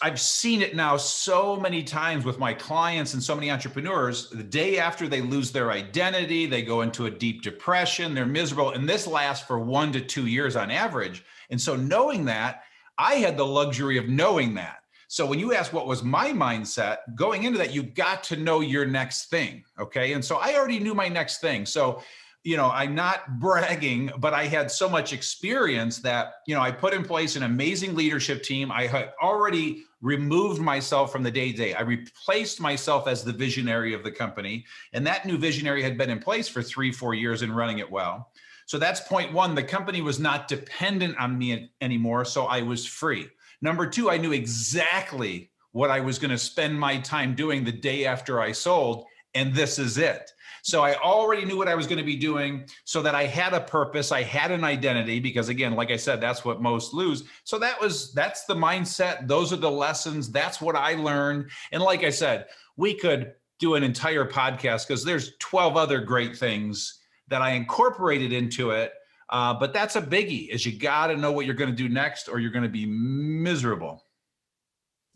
I've 0.00 0.20
seen 0.20 0.62
it 0.62 0.74
now 0.74 0.96
so 0.96 1.56
many 1.56 1.82
times 1.82 2.24
with 2.24 2.38
my 2.38 2.54
clients 2.54 3.12
and 3.12 3.22
so 3.22 3.34
many 3.34 3.50
entrepreneurs. 3.50 4.30
The 4.30 4.42
day 4.42 4.78
after 4.78 5.06
they 5.06 5.20
lose 5.20 5.52
their 5.52 5.72
identity, 5.72 6.46
they 6.46 6.62
go 6.62 6.80
into 6.80 7.04
a 7.04 7.10
deep 7.10 7.42
depression, 7.42 8.14
they're 8.14 8.24
miserable. 8.24 8.70
And 8.70 8.88
this 8.88 9.06
lasts 9.06 9.46
for 9.46 9.58
one 9.58 9.92
to 9.92 10.00
two 10.00 10.26
years 10.26 10.56
on 10.56 10.70
average. 10.70 11.22
And 11.50 11.60
so 11.60 11.76
knowing 11.76 12.24
that, 12.26 12.62
I 12.96 13.16
had 13.16 13.36
the 13.36 13.44
luxury 13.44 13.98
of 13.98 14.08
knowing 14.08 14.54
that. 14.54 14.83
So 15.08 15.26
when 15.26 15.38
you 15.38 15.54
ask 15.54 15.72
what 15.72 15.86
was 15.86 16.02
my 16.02 16.30
mindset 16.30 16.98
going 17.14 17.44
into 17.44 17.58
that, 17.58 17.74
you 17.74 17.82
got 17.82 18.24
to 18.24 18.36
know 18.36 18.60
your 18.60 18.86
next 18.86 19.30
thing. 19.30 19.64
Okay. 19.78 20.12
And 20.12 20.24
so 20.24 20.36
I 20.36 20.54
already 20.54 20.78
knew 20.78 20.94
my 20.94 21.08
next 21.08 21.40
thing. 21.40 21.66
So, 21.66 22.02
you 22.42 22.56
know, 22.56 22.70
I'm 22.70 22.94
not 22.94 23.38
bragging, 23.40 24.10
but 24.18 24.34
I 24.34 24.44
had 24.44 24.70
so 24.70 24.88
much 24.88 25.12
experience 25.12 25.98
that, 25.98 26.34
you 26.46 26.54
know, 26.54 26.60
I 26.60 26.70
put 26.70 26.94
in 26.94 27.04
place 27.04 27.36
an 27.36 27.42
amazing 27.42 27.94
leadership 27.94 28.42
team. 28.42 28.70
I 28.70 28.86
had 28.86 29.12
already 29.22 29.84
removed 30.00 30.60
myself 30.60 31.10
from 31.10 31.22
the 31.22 31.30
day 31.30 31.50
to 31.50 31.56
day. 31.56 31.74
I 31.74 31.80
replaced 31.80 32.60
myself 32.60 33.08
as 33.08 33.24
the 33.24 33.32
visionary 33.32 33.94
of 33.94 34.04
the 34.04 34.10
company. 34.10 34.66
And 34.92 35.06
that 35.06 35.24
new 35.24 35.38
visionary 35.38 35.82
had 35.82 35.96
been 35.96 36.10
in 36.10 36.18
place 36.18 36.46
for 36.46 36.62
three, 36.62 36.92
four 36.92 37.14
years 37.14 37.42
and 37.42 37.56
running 37.56 37.78
it 37.78 37.90
well. 37.90 38.30
So 38.66 38.78
that's 38.78 39.00
point 39.00 39.32
one. 39.32 39.54
The 39.54 39.62
company 39.62 40.00
was 40.00 40.18
not 40.18 40.48
dependent 40.48 41.16
on 41.18 41.36
me 41.38 41.70
anymore. 41.80 42.24
So 42.24 42.44
I 42.44 42.62
was 42.62 42.86
free. 42.86 43.28
Number 43.64 43.86
two, 43.86 44.10
I 44.10 44.18
knew 44.18 44.32
exactly 44.32 45.50
what 45.72 45.90
I 45.90 46.00
was 46.00 46.18
going 46.18 46.30
to 46.30 46.36
spend 46.36 46.78
my 46.78 46.98
time 46.98 47.34
doing 47.34 47.64
the 47.64 47.72
day 47.72 48.04
after 48.04 48.38
I 48.38 48.52
sold, 48.52 49.06
and 49.32 49.54
this 49.54 49.78
is 49.78 49.96
it. 49.96 50.30
So 50.62 50.84
I 50.84 50.96
already 50.96 51.46
knew 51.46 51.56
what 51.56 51.66
I 51.66 51.74
was 51.74 51.86
going 51.86 51.98
to 51.98 52.04
be 52.04 52.16
doing 52.16 52.68
so 52.84 53.00
that 53.00 53.14
I 53.14 53.24
had 53.24 53.54
a 53.54 53.62
purpose, 53.62 54.12
I 54.12 54.22
had 54.22 54.50
an 54.50 54.64
identity 54.64 55.18
because 55.18 55.48
again, 55.48 55.76
like 55.76 55.90
I 55.90 55.96
said, 55.96 56.20
that's 56.20 56.44
what 56.44 56.60
most 56.60 56.92
lose. 56.92 57.24
So 57.44 57.58
that 57.58 57.80
was 57.80 58.12
that's 58.12 58.44
the 58.44 58.54
mindset, 58.54 59.28
those 59.28 59.50
are 59.50 59.56
the 59.56 59.70
lessons, 59.70 60.30
that's 60.30 60.60
what 60.60 60.76
I 60.76 60.96
learned. 60.96 61.50
And 61.72 61.82
like 61.82 62.04
I 62.04 62.10
said, 62.10 62.44
we 62.76 62.92
could 62.92 63.32
do 63.60 63.76
an 63.76 63.82
entire 63.82 64.26
podcast 64.26 64.86
because 64.86 65.06
there's 65.06 65.38
12 65.38 65.78
other 65.78 66.02
great 66.02 66.36
things 66.36 67.00
that 67.28 67.40
I 67.40 67.52
incorporated 67.52 68.30
into 68.30 68.72
it 68.72 68.92
uh, 69.34 69.52
but 69.52 69.72
that's 69.72 69.96
a 69.96 70.02
biggie 70.02 70.48
is 70.48 70.64
you 70.64 70.72
got 70.78 71.08
to 71.08 71.16
know 71.16 71.32
what 71.32 71.44
you're 71.44 71.54
going 71.54 71.70
to 71.70 71.76
do 71.76 71.88
next 71.88 72.28
or 72.28 72.38
you're 72.38 72.50
going 72.52 72.62
to 72.62 72.68
be 72.68 72.86
miserable 72.86 74.02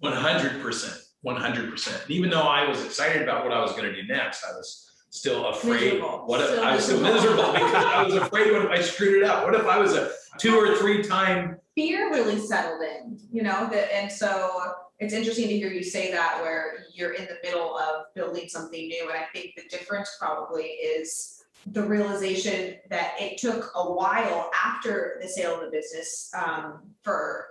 100% 0.03 1.05
100% 1.25 2.11
even 2.11 2.31
though 2.31 2.43
i 2.43 2.69
was 2.69 2.85
excited 2.85 3.23
about 3.23 3.45
what 3.45 3.53
i 3.53 3.61
was 3.61 3.73
going 3.73 3.85
to 3.85 3.95
do 3.95 4.07
next 4.09 4.45
i 4.45 4.53
was 4.57 4.91
still 5.11 5.47
afraid 5.47 5.95
Miserable. 5.95 6.23
what 6.27 6.41
if 6.41 6.49
Still 6.49 6.65
i 6.65 6.75
was 6.75 6.85
still 6.85 7.01
miserable. 7.01 7.53
miserable 7.53 7.53
because 7.67 7.85
i 7.85 8.03
was 8.03 8.15
afraid 8.15 8.53
what 8.53 8.65
if 8.67 8.71
i 8.71 8.81
screwed 8.83 9.23
it 9.23 9.25
up 9.25 9.45
what 9.45 9.55
if 9.55 9.67
i 9.67 9.79
was 9.79 9.95
a 9.95 10.11
two 10.39 10.55
or 10.57 10.77
three 10.77 11.03
time 11.03 11.59
fear 11.79 12.11
really 12.11 12.41
settled 12.41 12.83
in, 12.83 13.17
you 13.31 13.41
know, 13.41 13.69
that, 13.71 13.95
and 13.95 14.11
so 14.11 14.51
it's 14.99 15.15
interesting 15.15 15.47
to 15.47 15.57
hear 15.57 15.71
you 15.71 15.85
say 15.85 16.11
that 16.11 16.41
where 16.43 16.87
you're 16.93 17.13
in 17.13 17.25
the 17.27 17.37
middle 17.45 17.79
of 17.79 18.07
building 18.17 18.49
something 18.49 18.89
new. 18.89 19.09
And 19.09 19.17
I 19.17 19.27
think 19.33 19.55
the 19.57 19.63
difference 19.71 20.17
probably 20.19 20.65
is 20.65 21.38
the 21.67 21.83
realization 21.83 22.77
that 22.91 23.13
it 23.21 23.39
took 23.39 23.71
a 23.75 23.93
while 23.93 24.51
after 24.55 25.19
the 25.21 25.29
sale 25.29 25.55
of 25.57 25.61
the 25.61 25.71
business, 25.71 26.31
um, 26.35 26.81
for, 27.03 27.47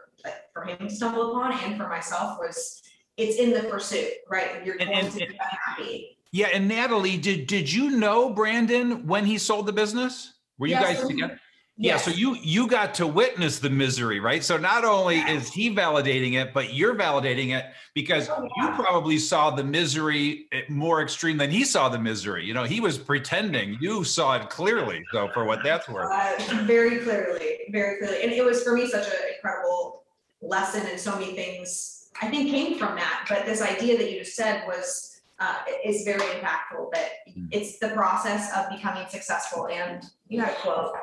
for 0.53 0.63
him 0.63 0.77
to 0.87 0.89
stumble 0.89 1.31
upon 1.31 1.53
and 1.63 1.77
for 1.77 1.87
myself 1.87 2.37
was 2.39 2.81
it's 3.17 3.37
in 3.37 3.51
the 3.51 3.63
pursuit, 3.69 4.09
right? 4.29 4.65
You're 4.65 4.77
going 4.77 4.91
and- 4.91 5.11
to 5.11 5.17
be 5.17 5.25
unhappy. 5.25 6.17
yeah 6.31 6.47
and 6.53 6.67
natalie 6.67 7.15
did 7.17 7.47
did 7.47 7.71
you 7.71 7.91
know 7.91 8.29
brandon 8.31 9.07
when 9.07 9.25
he 9.25 9.37
sold 9.37 9.65
the 9.65 9.71
business 9.71 10.33
were 10.59 10.67
you 10.67 10.73
Yes, 10.73 10.83
guys 10.83 10.99
so- 10.99 11.07
together 11.07 11.39
yeah 11.79 11.97
so 11.97 12.09
you 12.11 12.35
you 12.41 12.67
got 12.67 12.93
to 12.95 13.05
witness 13.05 13.59
the 13.59 13.69
misery 13.69 14.19
right? 14.19 14.43
So 14.43 14.57
not 14.57 14.83
only 14.83 15.19
is 15.19 15.49
he 15.51 15.73
validating 15.73 16.33
it 16.33 16.53
but 16.53 16.73
you're 16.73 16.95
validating 16.95 17.55
it 17.55 17.65
because 17.93 18.29
Oh, 18.29 18.43
you 18.57 18.67
probably 18.71 19.17
saw 19.19 19.51
the 19.51 19.63
misery 19.63 20.47
eh, 20.51 20.61
more 20.69 21.01
extreme 21.01 21.37
than 21.37 21.51
he 21.51 21.63
saw 21.63 21.87
the 21.89 21.99
misery. 21.99 22.45
You 22.45 22.53
know 22.53 22.63
he 22.63 22.79
was 22.79 22.97
pretending. 22.97 23.77
You 23.79 24.03
saw 24.03 24.35
it 24.37 24.49
clearly 24.49 25.03
so 25.11 25.29
for 25.33 25.45
what 25.45 25.63
that's 25.63 25.87
worth. 25.87 26.11
Uh, 26.11 26.63
very 26.63 26.97
clearly, 26.99 27.59
very 27.71 27.99
clearly. 27.99 28.23
And 28.23 28.31
it 28.31 28.43
was 28.43 28.63
for 28.63 28.73
me 28.73 28.87
such 28.89 29.05
an 29.07 29.13
incredible 29.35 30.03
lesson 30.41 30.83
and 30.89 30.99
so 30.99 31.11
many 31.19 31.33
things 31.33 32.09
I 32.21 32.27
think 32.29 32.49
came 32.49 32.79
from 32.79 32.95
that. 32.95 33.25
But 33.29 33.45
this 33.45 33.61
idea 33.61 33.95
that 33.97 34.11
you 34.11 34.19
just 34.19 34.35
said 34.35 34.63
was 34.67 35.21
uh, 35.39 35.57
is 35.85 36.03
very 36.03 36.21
impactful, 36.21 36.91
that 36.93 37.09
Mm. 37.37 37.49
it's 37.51 37.77
the 37.77 37.89
process 37.89 38.49
of 38.57 38.69
becoming 38.75 39.05
successful, 39.09 39.67
and 39.67 40.03
you 40.29 40.39
had 40.39 40.49
a 40.53 40.55
quote, 40.61 40.93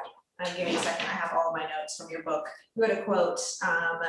uh, 0.41 0.55
give 0.57 0.69
me 0.69 0.77
a 0.77 0.79
second, 0.79 1.07
I 1.07 1.13
have 1.13 1.33
all 1.33 1.49
of 1.49 1.55
my 1.55 1.63
notes 1.63 1.97
from 1.97 2.11
your 2.11 2.23
book, 2.23 2.47
you 2.75 2.83
had 2.83 2.93
a 2.99 3.03
quote, 3.03 3.41
um, 3.67 4.01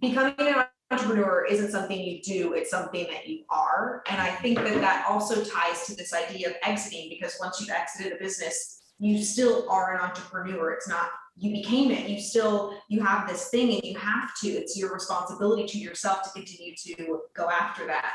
becoming 0.00 0.34
an 0.38 0.64
entrepreneur 0.90 1.44
isn't 1.44 1.70
something 1.70 1.98
you 1.98 2.22
do, 2.22 2.52
it's 2.52 2.70
something 2.70 3.06
that 3.12 3.26
you 3.26 3.44
are, 3.50 4.02
and 4.08 4.20
I 4.20 4.30
think 4.30 4.58
that 4.58 4.80
that 4.80 5.06
also 5.08 5.44
ties 5.44 5.86
to 5.86 5.96
this 5.96 6.12
idea 6.14 6.50
of 6.50 6.56
exiting, 6.62 7.08
because 7.08 7.36
once 7.40 7.60
you've 7.60 7.70
exited 7.70 8.12
a 8.12 8.16
business, 8.16 8.82
you 8.98 9.22
still 9.22 9.68
are 9.68 9.94
an 9.94 10.00
entrepreneur, 10.00 10.72
it's 10.72 10.88
not, 10.88 11.08
you 11.36 11.50
became 11.50 11.90
it, 11.90 12.08
you 12.08 12.20
still, 12.20 12.78
you 12.88 13.02
have 13.02 13.28
this 13.28 13.48
thing 13.48 13.74
and 13.74 13.82
you 13.82 13.98
have 13.98 14.30
to, 14.40 14.48
it's 14.48 14.78
your 14.78 14.92
responsibility 14.92 15.66
to 15.66 15.78
yourself 15.78 16.22
to 16.22 16.30
continue 16.30 16.74
to 16.76 17.20
go 17.34 17.50
after 17.50 17.86
that. 17.86 18.12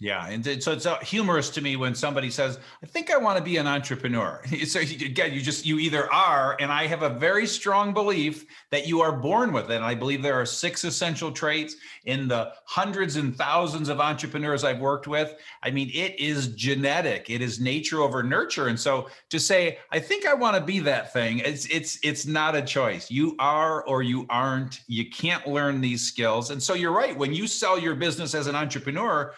Yeah, 0.00 0.28
and 0.28 0.46
it- 0.46 0.62
so 0.62 0.70
it's 0.70 0.86
uh, 0.86 0.98
humorous 1.00 1.50
to 1.50 1.60
me 1.60 1.74
when 1.74 1.92
somebody 1.92 2.30
says, 2.30 2.60
"I 2.84 2.86
think 2.86 3.10
I 3.10 3.16
want 3.16 3.36
to 3.36 3.42
be 3.42 3.56
an 3.56 3.66
entrepreneur." 3.66 4.40
So 4.68 4.78
you- 4.78 5.06
again, 5.06 5.32
you 5.32 5.40
just 5.40 5.66
you 5.66 5.80
either 5.80 6.12
are, 6.12 6.56
and 6.60 6.70
I 6.70 6.86
have 6.86 7.02
a 7.02 7.08
very 7.10 7.48
strong 7.48 7.92
belief 7.92 8.44
that 8.70 8.86
you 8.86 9.00
are 9.00 9.10
born 9.10 9.52
with 9.52 9.70
it. 9.72 9.74
And 9.76 9.84
I 9.84 9.96
believe 9.96 10.22
there 10.22 10.40
are 10.40 10.46
six 10.46 10.84
essential 10.84 11.32
traits 11.32 11.74
in 12.04 12.28
the 12.28 12.52
hundreds 12.66 13.16
and 13.16 13.36
thousands 13.36 13.88
of 13.88 13.98
entrepreneurs 13.98 14.62
I've 14.62 14.78
worked 14.78 15.08
with. 15.08 15.34
I 15.64 15.72
mean, 15.72 15.90
it 15.92 16.18
is 16.20 16.48
genetic. 16.54 17.28
It 17.28 17.42
is 17.42 17.58
nature 17.58 18.00
over 18.00 18.22
nurture. 18.22 18.68
And 18.68 18.78
so 18.78 19.08
to 19.30 19.40
say, 19.40 19.78
"I 19.90 19.98
think 19.98 20.26
I 20.26 20.34
want 20.34 20.54
to 20.56 20.62
be 20.62 20.78
that 20.80 21.12
thing," 21.12 21.40
it's 21.40 21.66
it's 21.66 21.98
it's 22.04 22.24
not 22.24 22.54
a 22.54 22.62
choice. 22.62 23.10
You 23.10 23.34
are 23.40 23.82
or 23.84 24.04
you 24.04 24.26
aren't. 24.30 24.80
You 24.86 25.10
can't 25.10 25.44
learn 25.48 25.80
these 25.80 26.06
skills. 26.06 26.50
And 26.50 26.62
so 26.62 26.74
you're 26.74 26.92
right. 26.92 27.16
When 27.16 27.32
you 27.34 27.48
sell 27.48 27.76
your 27.80 27.96
business 27.96 28.32
as 28.36 28.46
an 28.46 28.54
entrepreneur 28.54 29.34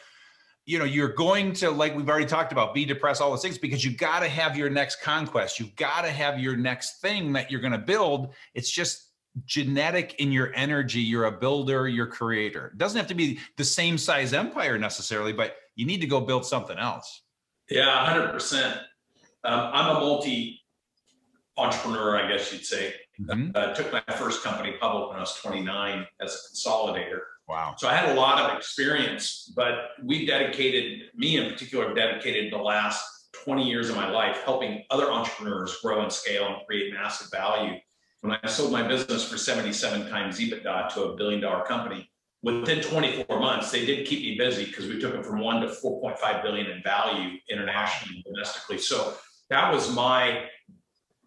you 0.71 0.79
know 0.79 0.85
you're 0.85 1.13
going 1.13 1.53
to 1.53 1.69
like 1.69 1.97
we've 1.97 2.09
already 2.09 2.25
talked 2.27 2.53
about 2.53 2.73
be 2.73 2.85
depressed 2.85 3.21
all 3.21 3.31
those 3.31 3.43
things 3.43 3.59
because 3.59 3.85
you 3.85 3.91
got 3.91 4.21
to 4.21 4.29
have 4.29 4.57
your 4.57 4.71
next 4.71 5.03
conquest 5.03 5.59
you've 5.59 5.75
got 5.75 6.03
to 6.03 6.11
have 6.11 6.39
your 6.39 6.57
next 6.57 7.01
thing 7.01 7.33
that 7.33 7.51
you're 7.51 7.61
going 7.61 7.73
to 7.73 7.79
build 7.79 8.33
it's 8.55 8.71
just 8.71 9.09
genetic 9.45 10.15
in 10.21 10.31
your 10.31 10.53
energy 10.55 11.01
you're 11.01 11.25
a 11.25 11.33
builder 11.33 11.89
you're 11.89 12.07
a 12.07 12.11
creator 12.11 12.69
it 12.69 12.79
doesn't 12.79 12.99
have 12.99 13.09
to 13.09 13.15
be 13.15 13.41
the 13.57 13.65
same 13.65 13.99
size 13.99 14.33
empire 14.33 14.79
necessarily 14.79 15.33
but 15.33 15.57
you 15.75 15.85
need 15.85 16.01
to 16.01 16.07
go 16.07 16.21
build 16.21 16.47
something 16.47 16.79
else 16.79 17.23
Yeah, 17.69 18.05
hundred 18.05 18.33
percent. 18.33 18.77
Um, 19.45 19.71
I'm 19.73 19.97
a 19.97 20.01
multi 20.01 20.61
entrepreneur, 21.57 22.17
I 22.17 22.31
guess 22.31 22.53
you'd 22.53 22.65
say. 22.65 22.95
Mhm. 23.21 23.55
Uh, 23.55 23.75
took 23.75 23.93
my 23.93 24.03
first 24.17 24.43
company 24.43 24.73
public 24.81 25.09
when 25.09 25.19
I 25.19 25.21
was 25.21 25.35
29 25.37 26.07
as 26.21 26.35
a 26.35 26.39
consolidator. 26.55 27.21
Wow 27.51 27.75
So 27.77 27.89
I 27.89 27.95
had 27.95 28.09
a 28.11 28.15
lot 28.15 28.39
of 28.39 28.57
experience, 28.57 29.53
but 29.57 29.75
we 30.03 30.25
dedicated, 30.25 31.11
me 31.17 31.37
in 31.37 31.51
particular, 31.51 31.93
dedicated 31.93 32.53
the 32.53 32.59
last 32.59 33.03
20 33.45 33.69
years 33.69 33.91
of 33.91 33.97
my 33.97 34.09
life 34.09 34.41
helping 34.45 34.85
other 34.91 35.11
entrepreneurs 35.11 35.77
grow 35.83 36.03
and 36.03 36.13
scale 36.13 36.47
and 36.47 36.67
create 36.67 36.95
massive 36.95 37.29
value. 37.31 37.75
When 38.21 38.39
I 38.41 38.47
sold 38.49 38.71
my 38.71 38.87
business 38.87 39.29
for 39.29 39.37
77 39.37 40.09
times 40.09 40.39
EBITDA 40.39 40.95
to 40.95 41.05
a 41.05 41.17
billion 41.17 41.41
dollar 41.41 41.65
company, 41.65 42.11
within 42.43 42.81
24 42.83 43.41
months, 43.41 43.73
they 43.73 43.85
did 43.85 44.07
keep 44.07 44.21
me 44.21 44.37
busy 44.39 44.67
because 44.67 44.87
we 44.87 45.01
took 45.01 45.15
it 45.15 45.27
from 45.27 45.41
one 45.41 45.61
to 45.63 45.69
4.5 45.69 46.43
billion 46.43 46.67
in 46.71 46.83
value 46.85 47.37
internationally 47.51 48.23
and 48.25 48.25
domestically. 48.33 48.79
So 48.79 49.15
that 49.49 49.73
was 49.73 49.93
my 49.93 50.45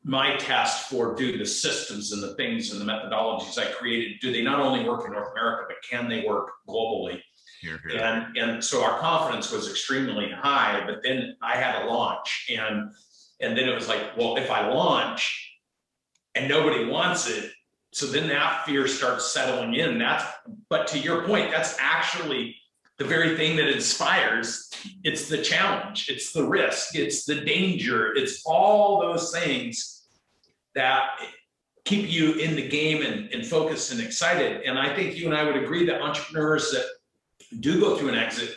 my 0.03 0.35
task 0.37 0.89
for 0.89 1.15
do 1.15 1.37
the 1.37 1.45
systems 1.45 2.11
and 2.11 2.21
the 2.21 2.35
things 2.35 2.71
and 2.71 2.81
the 2.81 2.85
methodologies 2.85 3.57
I 3.57 3.71
created, 3.71 4.19
do 4.19 4.31
they 4.31 4.41
not 4.41 4.59
only 4.59 4.87
work 4.87 5.05
in 5.05 5.13
North 5.13 5.31
America, 5.31 5.63
but 5.67 5.77
can 5.89 6.09
they 6.09 6.25
work 6.25 6.49
globally? 6.67 7.21
here, 7.63 7.79
here. 7.87 7.99
And, 7.99 8.37
and 8.37 8.63
so 8.63 8.83
our 8.83 8.99
confidence 8.99 9.51
was 9.51 9.69
extremely 9.69 10.29
high, 10.29 10.83
but 10.85 11.01
then 11.03 11.35
I 11.41 11.55
had 11.55 11.83
a 11.83 11.85
launch 11.87 12.47
and, 12.49 12.91
and 13.39 13.57
then 13.57 13.67
it 13.67 13.73
was 13.73 13.87
like, 13.87 14.15
well, 14.17 14.37
if 14.37 14.51
I 14.51 14.67
launch 14.69 15.57
and 16.35 16.47
nobody 16.47 16.85
wants 16.85 17.29
it, 17.29 17.51
so 17.91 18.07
then 18.07 18.27
that 18.27 18.65
fear 18.65 18.87
starts 18.87 19.31
settling 19.31 19.75
in. 19.75 19.99
That's, 19.99 20.25
but 20.69 20.87
to 20.87 20.99
your 20.99 21.23
point, 21.25 21.51
that's 21.51 21.77
actually 21.79 22.55
the 22.97 23.05
very 23.05 23.35
thing 23.35 23.55
that 23.57 23.69
inspires. 23.69 24.69
It's 25.03 25.27
the 25.27 25.41
challenge, 25.41 26.09
it's 26.09 26.31
the 26.31 26.43
risk, 26.43 26.95
it's 26.95 27.25
the 27.25 27.41
danger, 27.41 28.13
it's 28.15 28.43
all 28.45 29.01
those 29.01 29.31
things 29.31 30.05
that 30.75 31.19
keep 31.85 32.09
you 32.09 32.33
in 32.33 32.55
the 32.55 32.67
game 32.67 33.01
and, 33.01 33.29
and 33.33 33.45
focused 33.45 33.91
and 33.91 34.01
excited. 34.01 34.61
And 34.63 34.77
I 34.77 34.95
think 34.95 35.17
you 35.17 35.25
and 35.25 35.35
I 35.35 35.43
would 35.43 35.55
agree 35.55 35.85
that 35.85 36.01
entrepreneurs 36.01 36.71
that 36.71 36.85
do 37.59 37.79
go 37.79 37.97
through 37.97 38.09
an 38.09 38.15
exit 38.15 38.55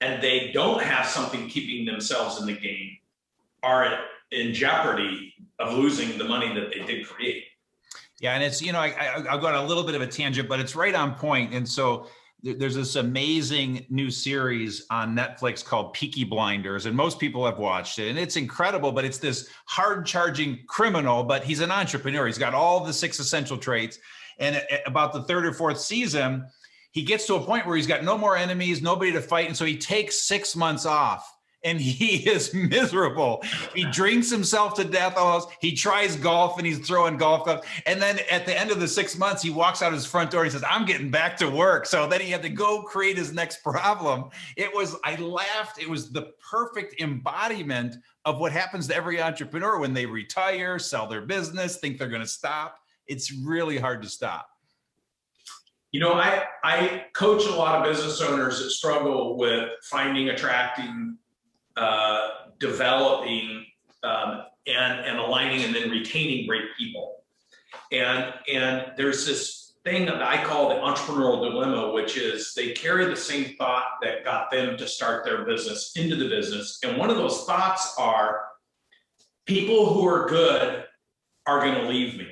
and 0.00 0.22
they 0.22 0.50
don't 0.52 0.82
have 0.82 1.06
something 1.06 1.48
keeping 1.48 1.84
themselves 1.84 2.40
in 2.40 2.46
the 2.46 2.54
game 2.54 2.96
are 3.62 3.98
in 4.30 4.52
jeopardy 4.52 5.34
of 5.58 5.74
losing 5.74 6.18
the 6.18 6.24
money 6.24 6.52
that 6.54 6.70
they 6.70 6.84
did 6.84 7.06
create. 7.06 7.44
Yeah, 8.18 8.34
and 8.34 8.42
it's 8.42 8.62
you 8.62 8.72
know 8.72 8.78
I, 8.78 8.88
I 8.88 9.24
I'll 9.30 9.38
go 9.38 9.48
a 9.48 9.66
little 9.66 9.84
bit 9.84 9.94
of 9.94 10.02
a 10.02 10.06
tangent, 10.06 10.48
but 10.48 10.60
it's 10.60 10.74
right 10.76 10.94
on. 10.94 11.16
And 11.52 11.68
so 11.68 12.06
there's 12.42 12.74
this 12.74 12.96
amazing 12.96 13.86
new 13.88 14.10
series 14.10 14.84
on 14.90 15.14
Netflix 15.16 15.64
called 15.64 15.92
Peaky 15.92 16.24
Blinders, 16.24 16.86
and 16.86 16.96
most 16.96 17.20
people 17.20 17.46
have 17.46 17.58
watched 17.58 17.98
it, 17.98 18.08
and 18.08 18.18
it's 18.18 18.36
incredible. 18.36 18.90
But 18.90 19.04
it's 19.04 19.18
this 19.18 19.48
hard-charging 19.66 20.64
criminal, 20.66 21.22
but 21.22 21.44
he's 21.44 21.60
an 21.60 21.70
entrepreneur. 21.70 22.26
He's 22.26 22.38
got 22.38 22.54
all 22.54 22.84
the 22.84 22.92
six 22.92 23.18
essential 23.20 23.56
traits, 23.56 23.98
and 24.38 24.56
at- 24.56 24.70
at 24.70 24.82
about 24.86 25.12
the 25.12 25.22
third 25.22 25.46
or 25.46 25.52
fourth 25.52 25.80
season, 25.80 26.44
he 26.90 27.02
gets 27.02 27.26
to 27.26 27.36
a 27.36 27.40
point 27.40 27.66
where 27.66 27.76
he's 27.76 27.86
got 27.86 28.04
no 28.04 28.18
more 28.18 28.36
enemies, 28.36 28.82
nobody 28.82 29.12
to 29.12 29.20
fight, 29.22 29.46
and 29.46 29.56
so 29.56 29.64
he 29.64 29.78
takes 29.78 30.22
six 30.22 30.56
months 30.56 30.84
off. 30.84 31.31
And 31.64 31.80
he 31.80 32.16
is 32.28 32.52
miserable. 32.54 33.42
He 33.74 33.84
drinks 33.84 34.30
himself 34.30 34.74
to 34.74 34.84
death 34.84 35.16
almost. 35.16 35.48
He 35.60 35.74
tries 35.74 36.16
golf 36.16 36.58
and 36.58 36.66
he's 36.66 36.78
throwing 36.78 37.16
golf 37.16 37.44
clubs. 37.44 37.66
And 37.86 38.00
then 38.00 38.20
at 38.30 38.46
the 38.46 38.58
end 38.58 38.70
of 38.70 38.80
the 38.80 38.88
six 38.88 39.16
months, 39.16 39.42
he 39.42 39.50
walks 39.50 39.82
out 39.82 39.92
his 39.92 40.06
front 40.06 40.30
door 40.30 40.42
and 40.42 40.50
he 40.50 40.58
says, 40.58 40.64
I'm 40.68 40.84
getting 40.84 41.10
back 41.10 41.36
to 41.38 41.48
work. 41.48 41.86
So 41.86 42.06
then 42.06 42.20
he 42.20 42.30
had 42.30 42.42
to 42.42 42.48
go 42.48 42.82
create 42.82 43.16
his 43.16 43.32
next 43.32 43.62
problem. 43.62 44.30
It 44.56 44.74
was, 44.74 44.96
I 45.04 45.16
laughed. 45.16 45.80
It 45.80 45.88
was 45.88 46.10
the 46.10 46.32
perfect 46.50 47.00
embodiment 47.00 47.96
of 48.24 48.38
what 48.38 48.52
happens 48.52 48.86
to 48.88 48.94
every 48.94 49.20
entrepreneur 49.20 49.78
when 49.78 49.94
they 49.94 50.06
retire, 50.06 50.78
sell 50.78 51.06
their 51.06 51.22
business, 51.22 51.78
think 51.78 51.98
they're 51.98 52.08
going 52.08 52.22
to 52.22 52.26
stop. 52.26 52.78
It's 53.06 53.32
really 53.32 53.78
hard 53.78 54.02
to 54.02 54.08
stop. 54.08 54.48
You 55.90 56.00
know, 56.00 56.14
I, 56.14 56.44
I 56.64 57.04
coach 57.12 57.44
a 57.44 57.54
lot 57.54 57.78
of 57.78 57.84
business 57.84 58.20
owners 58.22 58.62
that 58.62 58.70
struggle 58.70 59.36
with 59.36 59.68
finding, 59.82 60.30
attracting, 60.30 61.18
uh, 61.76 62.28
developing, 62.58 63.66
um, 64.02 64.42
and, 64.66 65.00
and 65.00 65.18
aligning 65.18 65.64
and 65.64 65.74
then 65.74 65.90
retaining 65.90 66.46
great 66.46 66.66
people. 66.78 67.22
And, 67.90 68.32
and 68.52 68.92
there's 68.96 69.26
this 69.26 69.74
thing 69.84 70.06
that 70.06 70.22
I 70.22 70.42
call 70.44 70.68
the 70.68 70.76
entrepreneurial 70.76 71.40
dilemma, 71.40 71.92
which 71.92 72.16
is 72.16 72.54
they 72.54 72.72
carry 72.72 73.06
the 73.06 73.16
same 73.16 73.56
thought 73.56 73.84
that 74.02 74.24
got 74.24 74.50
them 74.50 74.76
to 74.76 74.86
start 74.86 75.24
their 75.24 75.44
business 75.44 75.92
into 75.96 76.14
the 76.16 76.28
business. 76.28 76.78
And 76.84 76.96
one 76.96 77.10
of 77.10 77.16
those 77.16 77.44
thoughts 77.44 77.94
are 77.98 78.42
people 79.46 79.92
who 79.92 80.06
are 80.06 80.28
good 80.28 80.84
are 81.46 81.60
going 81.60 81.74
to 81.74 81.88
leave 81.88 82.16
me 82.16 82.28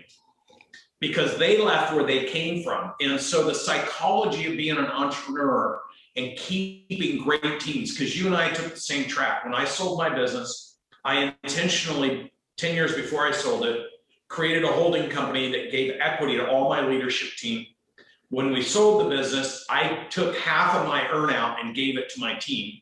because 1.01 1.37
they 1.39 1.61
left 1.61 1.93
where 1.93 2.05
they 2.05 2.27
came 2.27 2.63
from. 2.63 2.93
And 3.01 3.21
so 3.21 3.45
the 3.45 3.55
psychology 3.55 4.47
of 4.47 4.57
being 4.57 4.77
an 4.77 4.87
entrepreneur 4.87 5.81
and 6.29 6.39
keeping 6.39 7.23
great 7.23 7.61
teams, 7.61 7.93
because 7.93 8.19
you 8.19 8.27
and 8.27 8.37
I 8.37 8.51
took 8.51 8.75
the 8.75 8.81
same 8.81 9.09
track. 9.09 9.45
When 9.45 9.55
I 9.55 9.65
sold 9.65 9.99
my 9.99 10.09
business, 10.09 10.79
I 11.05 11.35
intentionally, 11.43 12.33
10 12.57 12.75
years 12.75 12.95
before 12.95 13.27
I 13.27 13.33
sold 13.33 13.65
it, 13.65 13.87
created 14.29 14.65
a 14.65 14.73
holding 14.73 15.11
company 15.11 15.51
that 15.51 15.73
gave 15.73 15.95
equity 16.01 16.37
to 16.37 16.49
all 16.49 16.69
my 16.69 16.87
leadership 16.87 17.31
team. 17.37 17.67
When 18.29 18.53
we 18.53 18.63
sold 18.63 19.05
the 19.05 19.17
business, 19.17 19.65
I 19.69 20.07
took 20.11 20.37
half 20.37 20.75
of 20.77 20.87
my 20.87 21.03
earnout 21.03 21.61
and 21.61 21.75
gave 21.75 21.99
it 21.99 22.11
to 22.11 22.21
my 22.21 22.35
team. 22.35 22.81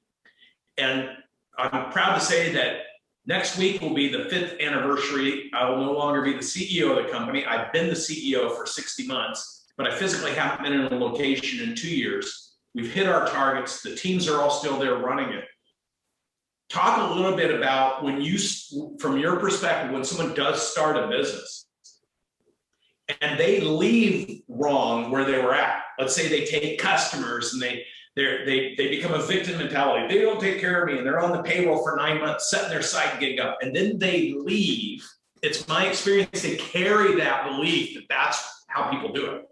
And 0.77 1.09
I'm 1.57 1.91
proud 1.91 2.15
to 2.15 2.21
say 2.21 2.53
that 2.53 2.83
Next 3.29 3.59
week 3.59 3.83
will 3.83 3.93
be 3.93 4.09
the 4.09 4.25
fifth 4.31 4.59
anniversary. 4.59 5.51
I 5.53 5.69
will 5.69 5.85
no 5.85 5.93
longer 5.93 6.23
be 6.23 6.33
the 6.33 6.39
CEO 6.39 6.97
of 6.97 7.05
the 7.05 7.13
company. 7.13 7.45
I've 7.45 7.71
been 7.75 7.89
the 7.89 7.93
CEO 7.93 8.57
for 8.57 8.65
60 8.65 9.07
months, 9.07 9.67
but 9.77 9.87
I 9.87 9.95
physically 9.95 10.33
haven't 10.33 10.65
been 10.65 10.73
in 10.73 10.91
a 10.91 10.97
location 10.99 11.69
in 11.69 11.77
two 11.77 11.95
years. 11.95 12.48
We've 12.79 12.93
hit 12.93 13.09
our 13.09 13.27
targets. 13.27 13.83
The 13.83 13.97
teams 13.97 14.29
are 14.29 14.41
all 14.41 14.51
still 14.51 14.79
there 14.79 14.99
running 14.99 15.31
it. 15.31 15.47
Talk 16.69 17.11
a 17.11 17.13
little 17.13 17.37
bit 17.37 17.53
about 17.53 18.05
when 18.05 18.21
you, 18.21 18.39
from 19.01 19.19
your 19.19 19.35
perspective, 19.41 19.91
when 19.91 20.05
someone 20.05 20.33
does 20.37 20.63
start 20.63 20.97
a 20.97 21.09
business 21.09 21.67
and 23.21 23.37
they 23.37 23.61
leave 23.61 24.43
wrong 24.47 25.11
where 25.11 25.25
they 25.25 25.43
were 25.43 25.57
at. 25.57 25.83
Let's 25.99 26.15
say 26.15 26.29
they 26.29 26.45
take 26.45 26.79
customers 26.79 27.53
and 27.53 27.61
they 27.61 27.85
they 28.15 28.77
they 28.79 28.89
become 28.89 29.13
a 29.13 29.23
victim 29.23 29.59
mentality. 29.59 30.07
They 30.07 30.23
don't 30.23 30.41
take 30.41 30.61
care 30.61 30.81
of 30.81 30.89
me, 30.89 30.99
and 30.99 31.05
they're 31.05 31.19
on 31.19 31.33
the 31.33 31.43
payroll 31.43 31.83
for 31.83 31.97
nine 31.97 32.21
months, 32.21 32.49
setting 32.49 32.71
their 32.71 32.83
side 32.83 33.19
gig 33.19 33.41
up, 33.41 33.59
and 33.61 33.75
then 33.75 33.99
they 33.99 34.35
leave. 34.39 35.05
It's 35.43 35.67
my 35.67 35.87
experience 35.87 36.43
they 36.43 36.55
carry 36.55 37.17
that 37.17 37.45
belief 37.45 37.95
that 37.95 38.05
that's 38.09 38.65
how 38.69 38.89
people 38.89 39.13
do 39.13 39.33
it. 39.33 39.49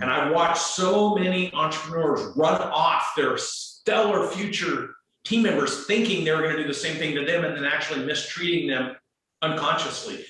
And 0.00 0.10
I 0.10 0.30
watch 0.30 0.58
so 0.58 1.14
many 1.14 1.52
entrepreneurs 1.52 2.36
run 2.36 2.60
off 2.60 3.12
their 3.16 3.36
stellar 3.38 4.28
future 4.28 4.94
team 5.24 5.42
members 5.42 5.86
thinking 5.86 6.24
they 6.24 6.32
were 6.32 6.42
going 6.42 6.56
to 6.56 6.62
do 6.62 6.68
the 6.68 6.74
same 6.74 6.96
thing 6.96 7.14
to 7.14 7.24
them 7.24 7.44
and 7.44 7.56
then 7.56 7.64
actually 7.64 8.04
mistreating 8.04 8.68
them 8.68 8.96
unconsciously. 9.42 10.24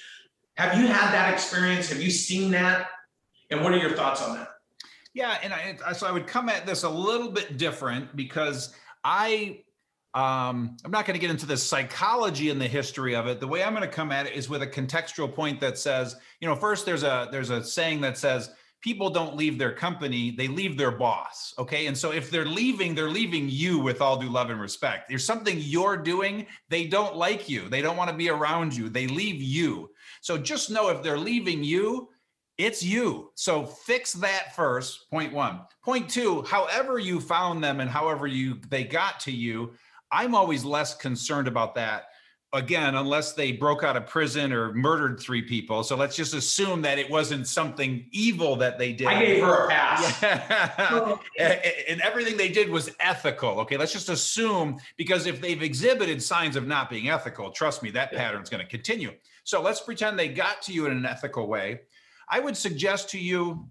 Have 0.56 0.78
you 0.78 0.87
had 0.87 1.12
that 1.12 1.33
experience? 1.33 1.88
Have 1.88 2.00
you 2.00 2.11
seen 2.11 2.50
that? 2.52 2.88
And 3.50 3.62
what 3.62 3.73
are 3.73 3.78
your 3.78 3.92
thoughts 3.92 4.23
on 4.23 4.37
that? 4.37 4.49
Yeah, 5.12 5.38
and 5.42 5.52
I 5.52 5.92
so 5.92 6.06
I 6.06 6.12
would 6.12 6.26
come 6.26 6.49
at 6.49 6.66
this 6.66 6.83
a 6.83 6.88
little 6.88 7.30
bit 7.30 7.56
different 7.56 8.16
because 8.16 8.75
I 9.04 9.61
um, 10.14 10.76
I'm 10.85 10.92
not 10.92 11.06
going 11.06 11.14
to 11.14 11.21
get 11.21 11.30
into 11.30 11.47
the 11.47 11.56
psychology 11.56 12.50
and 12.50 12.61
the 12.61 12.68
history 12.68 13.16
of 13.16 13.26
it. 13.26 13.40
The 13.40 13.49
way 13.49 13.64
I'm 13.64 13.75
going 13.75 13.88
to 13.88 13.94
come 13.94 14.12
at 14.12 14.26
it 14.26 14.35
is 14.35 14.49
with 14.49 14.62
a 14.62 14.66
contextual 14.66 15.33
point 15.33 15.61
that 15.61 15.76
says, 15.76 16.16
you 16.40 16.49
know, 16.49 16.54
first 16.54 16.87
there's 16.87 17.02
a 17.02 17.28
there's 17.30 17.50
a 17.50 17.62
saying 17.62 18.00
that 18.02 18.16
says 18.16 18.50
people 18.84 19.08
don't 19.08 19.34
leave 19.34 19.58
their 19.58 19.72
company, 19.72 20.30
they 20.30 20.46
leave 20.46 20.76
their 20.76 20.90
boss. 20.90 21.54
Okay. 21.58 21.86
And 21.86 21.96
so 21.96 22.12
if 22.12 22.30
they're 22.30 22.44
leaving, 22.44 22.94
they're 22.94 23.08
leaving 23.08 23.48
you 23.48 23.78
with 23.78 24.02
all 24.02 24.18
due 24.18 24.28
love 24.28 24.50
and 24.50 24.60
respect. 24.60 25.08
There's 25.08 25.24
something 25.24 25.56
you're 25.58 25.96
doing, 25.96 26.46
they 26.68 26.86
don't 26.86 27.16
like 27.16 27.48
you, 27.48 27.66
they 27.70 27.80
don't 27.80 27.96
want 27.96 28.10
to 28.10 28.16
be 28.16 28.28
around 28.28 28.76
you, 28.76 28.90
they 28.90 29.06
leave 29.06 29.40
you. 29.40 29.88
So 30.20 30.36
just 30.36 30.70
know 30.70 30.90
if 30.90 31.02
they're 31.02 31.16
leaving 31.16 31.64
you, 31.64 32.10
it's 32.58 32.82
you. 32.82 33.30
So 33.36 33.64
fix 33.64 34.12
that 34.12 34.54
first, 34.54 35.08
point 35.08 35.32
one. 35.32 35.62
Point 35.82 36.10
two, 36.10 36.42
however 36.42 36.98
you 36.98 37.20
found 37.20 37.64
them 37.64 37.80
and 37.80 37.88
however 37.88 38.26
you 38.26 38.60
they 38.68 38.84
got 38.84 39.18
to 39.20 39.32
you, 39.32 39.72
I'm 40.12 40.34
always 40.34 40.62
less 40.62 40.94
concerned 40.94 41.48
about 41.48 41.74
that 41.76 42.04
again, 42.54 42.94
unless 42.94 43.32
they 43.32 43.52
broke 43.52 43.82
out 43.82 43.96
of 43.96 44.06
prison 44.06 44.52
or 44.52 44.73
murdered 44.73 45.20
three 45.20 45.42
people. 45.42 45.82
So 45.82 45.96
let's 45.96 46.16
just 46.16 46.34
assume 46.34 46.80
that 46.82 46.99
it 46.99 47.11
wasn't 47.11 47.46
something 47.46 48.06
evil 48.12 48.56
that 48.56 48.78
they 48.78 48.92
did. 48.92 49.08
I 49.08 49.25
gave 49.25 49.42
her 49.44 49.66
a 49.66 49.68
pass. 49.68 50.23
Yeah. 51.37 51.61
and 51.88 52.00
everything 52.00 52.37
they 52.37 52.49
did 52.49 52.70
was 52.70 52.90
ethical. 53.00 53.61
Okay, 53.61 53.76
let's 53.76 53.92
just 53.92 54.08
assume 54.08 54.78
because 54.96 55.26
if 55.26 55.40
they've 55.40 55.62
exhibited 55.62 56.23
signs 56.23 56.56
of 56.56 56.66
not 56.66 56.88
being 56.88 57.08
ethical, 57.08 57.50
trust 57.50 57.82
me, 57.82 57.90
that 57.90 58.12
pattern 58.12 58.42
is 58.42 58.49
going 58.49 58.62
to 58.62 58.70
continue. 58.70 59.12
So 59.42 59.61
let's 59.61 59.80
pretend 59.80 60.18
they 60.18 60.28
got 60.28 60.62
to 60.62 60.73
you 60.73 60.87
in 60.87 60.92
an 60.92 61.04
ethical 61.04 61.49
way. 61.49 61.80
I 62.28 62.40
would 62.40 62.56
suggest 62.56 63.11
to 63.11 63.18
you 63.18 63.68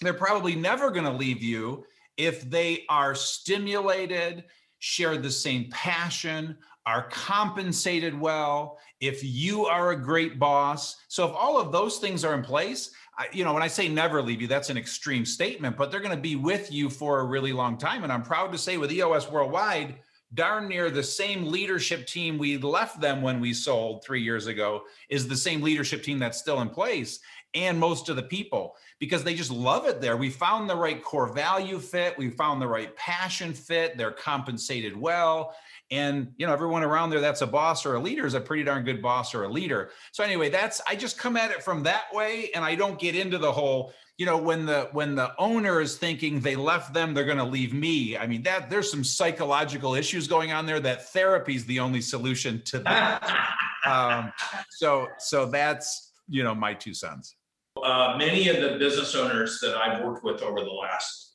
they're 0.00 0.14
probably 0.14 0.54
never 0.54 0.90
going 0.90 1.04
to 1.04 1.12
leave 1.12 1.42
you 1.42 1.84
if 2.16 2.48
they 2.48 2.84
are 2.88 3.14
stimulated, 3.14 4.44
share 4.78 5.16
the 5.18 5.30
same 5.30 5.68
passion, 5.70 6.56
are 6.86 7.08
compensated 7.10 8.18
well, 8.18 8.78
if 9.00 9.22
you 9.22 9.66
are 9.66 9.90
a 9.90 10.00
great 10.00 10.38
boss. 10.38 10.96
So 11.08 11.26
if 11.26 11.34
all 11.34 11.58
of 11.60 11.72
those 11.72 11.98
things 11.98 12.24
are 12.24 12.34
in 12.34 12.42
place, 12.42 12.92
I, 13.18 13.26
you 13.32 13.44
know, 13.44 13.52
when 13.52 13.62
I 13.62 13.68
say 13.68 13.88
never 13.88 14.22
leave 14.22 14.40
you, 14.40 14.46
that's 14.46 14.70
an 14.70 14.78
extreme 14.78 15.24
statement, 15.24 15.76
but 15.76 15.90
they're 15.90 16.00
going 16.00 16.14
to 16.14 16.20
be 16.20 16.36
with 16.36 16.70
you 16.72 16.88
for 16.88 17.20
a 17.20 17.24
really 17.24 17.52
long 17.52 17.76
time. 17.76 18.04
And 18.04 18.12
I'm 18.12 18.22
proud 18.22 18.52
to 18.52 18.58
say 18.58 18.76
with 18.76 18.92
EOS 18.92 19.30
Worldwide, 19.30 19.96
darn 20.34 20.68
near 20.68 20.90
the 20.90 21.02
same 21.02 21.46
leadership 21.46 22.06
team 22.06 22.36
we 22.36 22.58
left 22.58 23.00
them 23.00 23.22
when 23.22 23.40
we 23.40 23.52
sold 23.52 24.04
three 24.04 24.22
years 24.22 24.46
ago 24.46 24.82
is 25.08 25.26
the 25.26 25.36
same 25.36 25.62
leadership 25.62 26.02
team 26.02 26.18
that's 26.18 26.38
still 26.38 26.60
in 26.60 26.68
place 26.68 27.20
and 27.54 27.78
most 27.78 28.08
of 28.08 28.16
the 28.16 28.22
people 28.22 28.76
because 28.98 29.24
they 29.24 29.34
just 29.34 29.50
love 29.50 29.86
it 29.86 30.00
there. 30.00 30.16
We 30.16 30.28
found 30.28 30.68
the 30.68 30.76
right 30.76 31.02
core 31.02 31.32
value 31.32 31.78
fit, 31.78 32.18
we 32.18 32.28
found 32.28 32.60
the 32.60 32.68
right 32.68 32.94
passion 32.96 33.54
fit, 33.54 33.96
they're 33.96 34.10
compensated 34.10 34.96
well. 34.96 35.54
And 35.90 36.32
you 36.36 36.46
know, 36.46 36.52
everyone 36.52 36.82
around 36.82 37.10
there 37.10 37.20
that's 37.20 37.42
a 37.42 37.46
boss 37.46 37.86
or 37.86 37.94
a 37.94 38.00
leader 38.00 38.26
is 38.26 38.34
a 38.34 38.40
pretty 38.40 38.64
darn 38.64 38.84
good 38.84 39.00
boss 39.00 39.34
or 39.34 39.44
a 39.44 39.48
leader. 39.48 39.90
So 40.12 40.24
anyway, 40.24 40.50
that's 40.50 40.80
I 40.88 40.96
just 40.96 41.16
come 41.16 41.36
at 41.36 41.50
it 41.50 41.62
from 41.62 41.84
that 41.84 42.06
way 42.12 42.50
and 42.54 42.64
I 42.64 42.74
don't 42.74 42.98
get 42.98 43.14
into 43.14 43.38
the 43.38 43.52
whole 43.52 43.92
you 44.18 44.26
know 44.26 44.36
when 44.36 44.66
the 44.66 44.88
when 44.92 45.14
the 45.14 45.32
owner 45.38 45.80
is 45.80 45.96
thinking 45.96 46.40
they 46.40 46.56
left 46.56 46.92
them 46.92 47.14
they're 47.14 47.24
going 47.24 47.38
to 47.38 47.44
leave 47.44 47.72
me. 47.72 48.16
I 48.16 48.26
mean 48.26 48.42
that 48.42 48.68
there's 48.68 48.90
some 48.90 49.04
psychological 49.04 49.94
issues 49.94 50.26
going 50.26 50.52
on 50.52 50.66
there 50.66 50.80
that 50.80 51.08
therapy 51.10 51.54
is 51.54 51.64
the 51.66 51.78
only 51.80 52.00
solution 52.00 52.62
to 52.66 52.78
that. 52.80 53.54
Um, 53.84 54.32
so 54.70 55.06
so 55.18 55.46
that's 55.46 56.12
you 56.28 56.42
know 56.42 56.54
my 56.54 56.74
two 56.74 56.94
cents. 56.94 57.36
Uh, 57.80 58.16
many 58.18 58.48
of 58.48 58.56
the 58.56 58.78
business 58.78 59.14
owners 59.14 59.60
that 59.60 59.76
i've 59.76 60.02
worked 60.02 60.24
with 60.24 60.42
over 60.42 60.60
the 60.60 60.70
last 60.70 61.34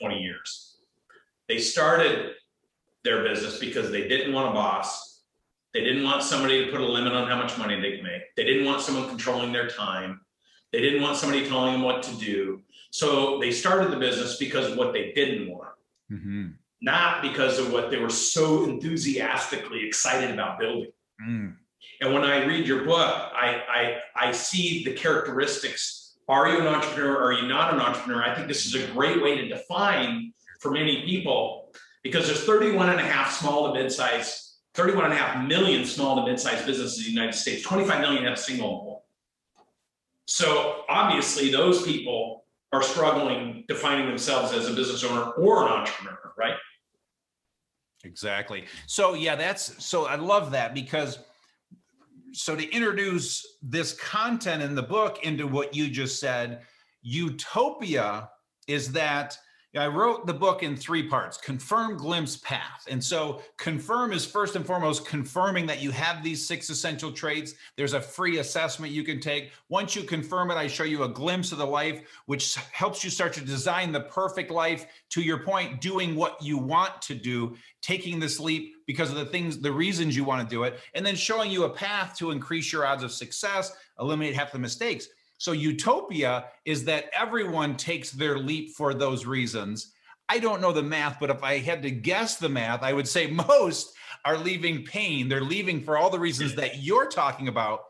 20 0.00 0.20
years 0.20 0.76
they 1.48 1.58
started 1.58 2.34
their 3.04 3.22
business 3.22 3.58
because 3.58 3.90
they 3.90 4.08
didn't 4.08 4.32
want 4.32 4.50
a 4.50 4.52
boss. 4.52 5.22
They 5.72 5.80
didn't 5.80 6.04
want 6.04 6.22
somebody 6.22 6.64
to 6.64 6.70
put 6.70 6.80
a 6.80 6.86
limit 6.86 7.12
on 7.12 7.28
how 7.28 7.36
much 7.36 7.58
money 7.58 7.80
they 7.80 7.96
can 7.96 8.04
make. 8.04 8.34
They 8.36 8.44
didn't 8.44 8.64
want 8.64 8.80
someone 8.80 9.08
controlling 9.08 9.52
their 9.52 9.68
time. 9.68 10.20
They 10.72 10.80
didn't 10.80 11.02
want 11.02 11.16
somebody 11.16 11.46
telling 11.46 11.72
them 11.74 11.82
what 11.82 12.02
to 12.04 12.14
do. 12.16 12.62
So 12.90 13.38
they 13.38 13.50
started 13.50 13.90
the 13.90 13.96
business 13.96 14.36
because 14.38 14.70
of 14.70 14.78
what 14.78 14.92
they 14.92 15.12
didn't 15.12 15.48
want, 15.48 15.74
mm-hmm. 16.10 16.48
not 16.80 17.22
because 17.22 17.58
of 17.58 17.72
what 17.72 17.90
they 17.90 17.98
were 17.98 18.10
so 18.10 18.64
enthusiastically 18.64 19.86
excited 19.86 20.30
about 20.30 20.58
building. 20.58 20.92
Mm. 21.24 21.56
And 22.00 22.14
when 22.14 22.24
I 22.24 22.44
read 22.44 22.66
your 22.66 22.84
book, 22.84 23.14
I, 23.34 23.98
I, 24.16 24.26
I 24.28 24.32
see 24.32 24.84
the 24.84 24.94
characteristics. 24.94 26.16
Are 26.28 26.48
you 26.48 26.60
an 26.60 26.66
entrepreneur? 26.66 27.16
Or 27.16 27.24
are 27.26 27.32
you 27.32 27.48
not 27.48 27.74
an 27.74 27.80
entrepreneur? 27.80 28.22
I 28.22 28.34
think 28.34 28.48
this 28.48 28.66
is 28.66 28.74
a 28.74 28.86
great 28.92 29.22
way 29.22 29.36
to 29.36 29.48
define 29.48 30.32
for 30.60 30.70
many 30.70 31.02
people 31.04 31.72
because 32.04 32.26
there's 32.26 32.44
31 32.44 32.90
and 32.90 33.00
a 33.00 33.02
half 33.02 33.32
small 33.32 33.72
to 33.72 33.80
mid-size, 33.80 34.58
31 34.74 35.06
and 35.06 35.14
a 35.14 35.16
half 35.16 35.48
million 35.48 35.84
small 35.84 36.16
to 36.16 36.30
mid-sized 36.30 36.64
businesses 36.66 36.98
in 36.98 37.04
the 37.06 37.10
United 37.10 37.34
States. 37.34 37.62
25 37.62 38.00
million 38.00 38.22
have 38.24 38.34
a 38.34 38.36
single 38.36 38.78
employee. 38.78 39.00
So 40.26 40.84
obviously 40.88 41.50
those 41.50 41.82
people 41.82 42.44
are 42.72 42.82
struggling 42.82 43.64
defining 43.68 44.06
themselves 44.06 44.52
as 44.52 44.68
a 44.68 44.74
business 44.74 45.02
owner 45.02 45.30
or 45.32 45.66
an 45.66 45.72
entrepreneur, 45.72 46.32
right? 46.36 46.54
Exactly. 48.04 48.66
So 48.86 49.14
yeah, 49.14 49.34
that's 49.34 49.84
so 49.84 50.06
I 50.06 50.16
love 50.16 50.50
that 50.50 50.74
because 50.74 51.18
so 52.32 52.54
to 52.56 52.68
introduce 52.70 53.46
this 53.62 53.94
content 53.94 54.62
in 54.62 54.74
the 54.74 54.82
book 54.82 55.24
into 55.24 55.46
what 55.46 55.74
you 55.74 55.88
just 55.88 56.20
said, 56.20 56.62
utopia 57.02 58.28
is 58.66 58.92
that 58.92 59.38
I 59.76 59.88
wrote 59.88 60.24
the 60.24 60.34
book 60.34 60.62
in 60.62 60.76
three 60.76 61.08
parts 61.08 61.36
confirm, 61.36 61.96
glimpse, 61.96 62.36
path. 62.36 62.86
And 62.88 63.02
so, 63.02 63.42
confirm 63.56 64.12
is 64.12 64.24
first 64.24 64.54
and 64.54 64.64
foremost 64.64 65.04
confirming 65.04 65.66
that 65.66 65.82
you 65.82 65.90
have 65.90 66.22
these 66.22 66.46
six 66.46 66.70
essential 66.70 67.10
traits. 67.10 67.54
There's 67.76 67.94
a 67.94 68.00
free 68.00 68.38
assessment 68.38 68.92
you 68.92 69.02
can 69.02 69.18
take. 69.18 69.52
Once 69.68 69.96
you 69.96 70.04
confirm 70.04 70.52
it, 70.52 70.54
I 70.54 70.68
show 70.68 70.84
you 70.84 71.02
a 71.02 71.08
glimpse 71.08 71.50
of 71.50 71.58
the 71.58 71.66
life, 71.66 72.02
which 72.26 72.54
helps 72.72 73.02
you 73.02 73.10
start 73.10 73.32
to 73.32 73.40
design 73.40 73.90
the 73.90 74.02
perfect 74.02 74.52
life. 74.52 74.86
To 75.10 75.22
your 75.22 75.38
point, 75.38 75.80
doing 75.80 76.14
what 76.14 76.40
you 76.40 76.56
want 76.56 77.02
to 77.02 77.14
do, 77.14 77.56
taking 77.82 78.20
this 78.20 78.38
leap 78.38 78.74
because 78.86 79.10
of 79.10 79.16
the 79.16 79.26
things, 79.26 79.58
the 79.58 79.72
reasons 79.72 80.16
you 80.16 80.24
want 80.24 80.48
to 80.48 80.54
do 80.54 80.64
it, 80.64 80.78
and 80.94 81.04
then 81.04 81.16
showing 81.16 81.50
you 81.50 81.64
a 81.64 81.70
path 81.70 82.16
to 82.18 82.30
increase 82.30 82.72
your 82.72 82.86
odds 82.86 83.02
of 83.02 83.10
success, 83.10 83.72
eliminate 83.98 84.34
half 84.36 84.52
the 84.52 84.58
mistakes. 84.58 85.08
So 85.44 85.52
utopia 85.52 86.46
is 86.64 86.86
that 86.86 87.10
everyone 87.12 87.76
takes 87.76 88.10
their 88.10 88.38
leap 88.38 88.70
for 88.70 88.94
those 88.94 89.26
reasons. 89.26 89.92
I 90.26 90.38
don't 90.38 90.62
know 90.62 90.72
the 90.72 90.82
math, 90.82 91.20
but 91.20 91.28
if 91.28 91.42
I 91.42 91.58
had 91.58 91.82
to 91.82 91.90
guess 91.90 92.36
the 92.36 92.48
math, 92.48 92.82
I 92.82 92.94
would 92.94 93.06
say 93.06 93.26
most 93.48 93.94
are 94.24 94.38
leaving 94.38 94.86
pain. 94.86 95.28
They're 95.28 95.42
leaving 95.42 95.82
for 95.82 95.98
all 95.98 96.08
the 96.08 96.18
reasons 96.18 96.54
that 96.54 96.82
you're 96.82 97.08
talking 97.08 97.48
about. 97.48 97.80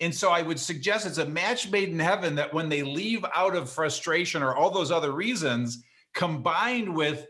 And 0.00 0.14
so 0.14 0.30
I 0.30 0.40
would 0.40 0.58
suggest 0.58 1.04
it's 1.04 1.18
a 1.18 1.26
match 1.26 1.70
made 1.70 1.90
in 1.90 1.98
heaven 1.98 2.34
that 2.36 2.54
when 2.54 2.70
they 2.70 2.82
leave 2.82 3.26
out 3.34 3.54
of 3.54 3.68
frustration 3.68 4.42
or 4.42 4.56
all 4.56 4.70
those 4.70 4.90
other 4.90 5.12
reasons, 5.12 5.84
combined 6.14 6.96
with 6.96 7.26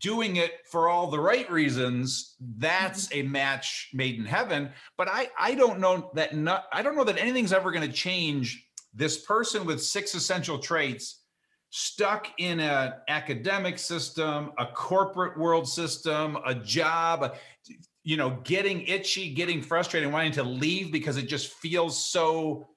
doing 0.00 0.36
it 0.36 0.66
for 0.70 0.90
all 0.90 1.10
the 1.10 1.18
right 1.18 1.50
reasons, 1.50 2.36
that's 2.58 3.08
mm-hmm. 3.08 3.26
a 3.26 3.30
match 3.30 3.88
made 3.94 4.18
in 4.18 4.26
heaven. 4.26 4.68
But 4.98 5.08
I, 5.08 5.30
I 5.38 5.54
don't 5.54 5.80
know 5.80 6.10
that 6.12 6.36
not, 6.36 6.66
I 6.74 6.82
don't 6.82 6.94
know 6.94 7.04
that 7.04 7.16
anything's 7.16 7.54
ever 7.54 7.72
going 7.72 7.88
to 7.90 7.96
change 7.96 8.68
this 8.94 9.18
person 9.18 9.64
with 9.64 9.82
six 9.82 10.14
essential 10.14 10.58
traits 10.58 11.22
stuck 11.70 12.28
in 12.38 12.60
an 12.60 12.92
academic 13.08 13.78
system, 13.78 14.52
a 14.58 14.66
corporate 14.66 15.36
world 15.36 15.68
system, 15.68 16.38
a 16.46 16.54
job, 16.54 17.34
you 18.04 18.16
know, 18.16 18.38
getting 18.44 18.82
itchy, 18.82 19.34
getting 19.34 19.60
frustrated, 19.60 20.12
wanting 20.12 20.30
to 20.30 20.44
leave 20.44 20.92
because 20.92 21.16
it 21.16 21.26
just 21.26 21.52
feels 21.54 22.06
so 22.06 22.68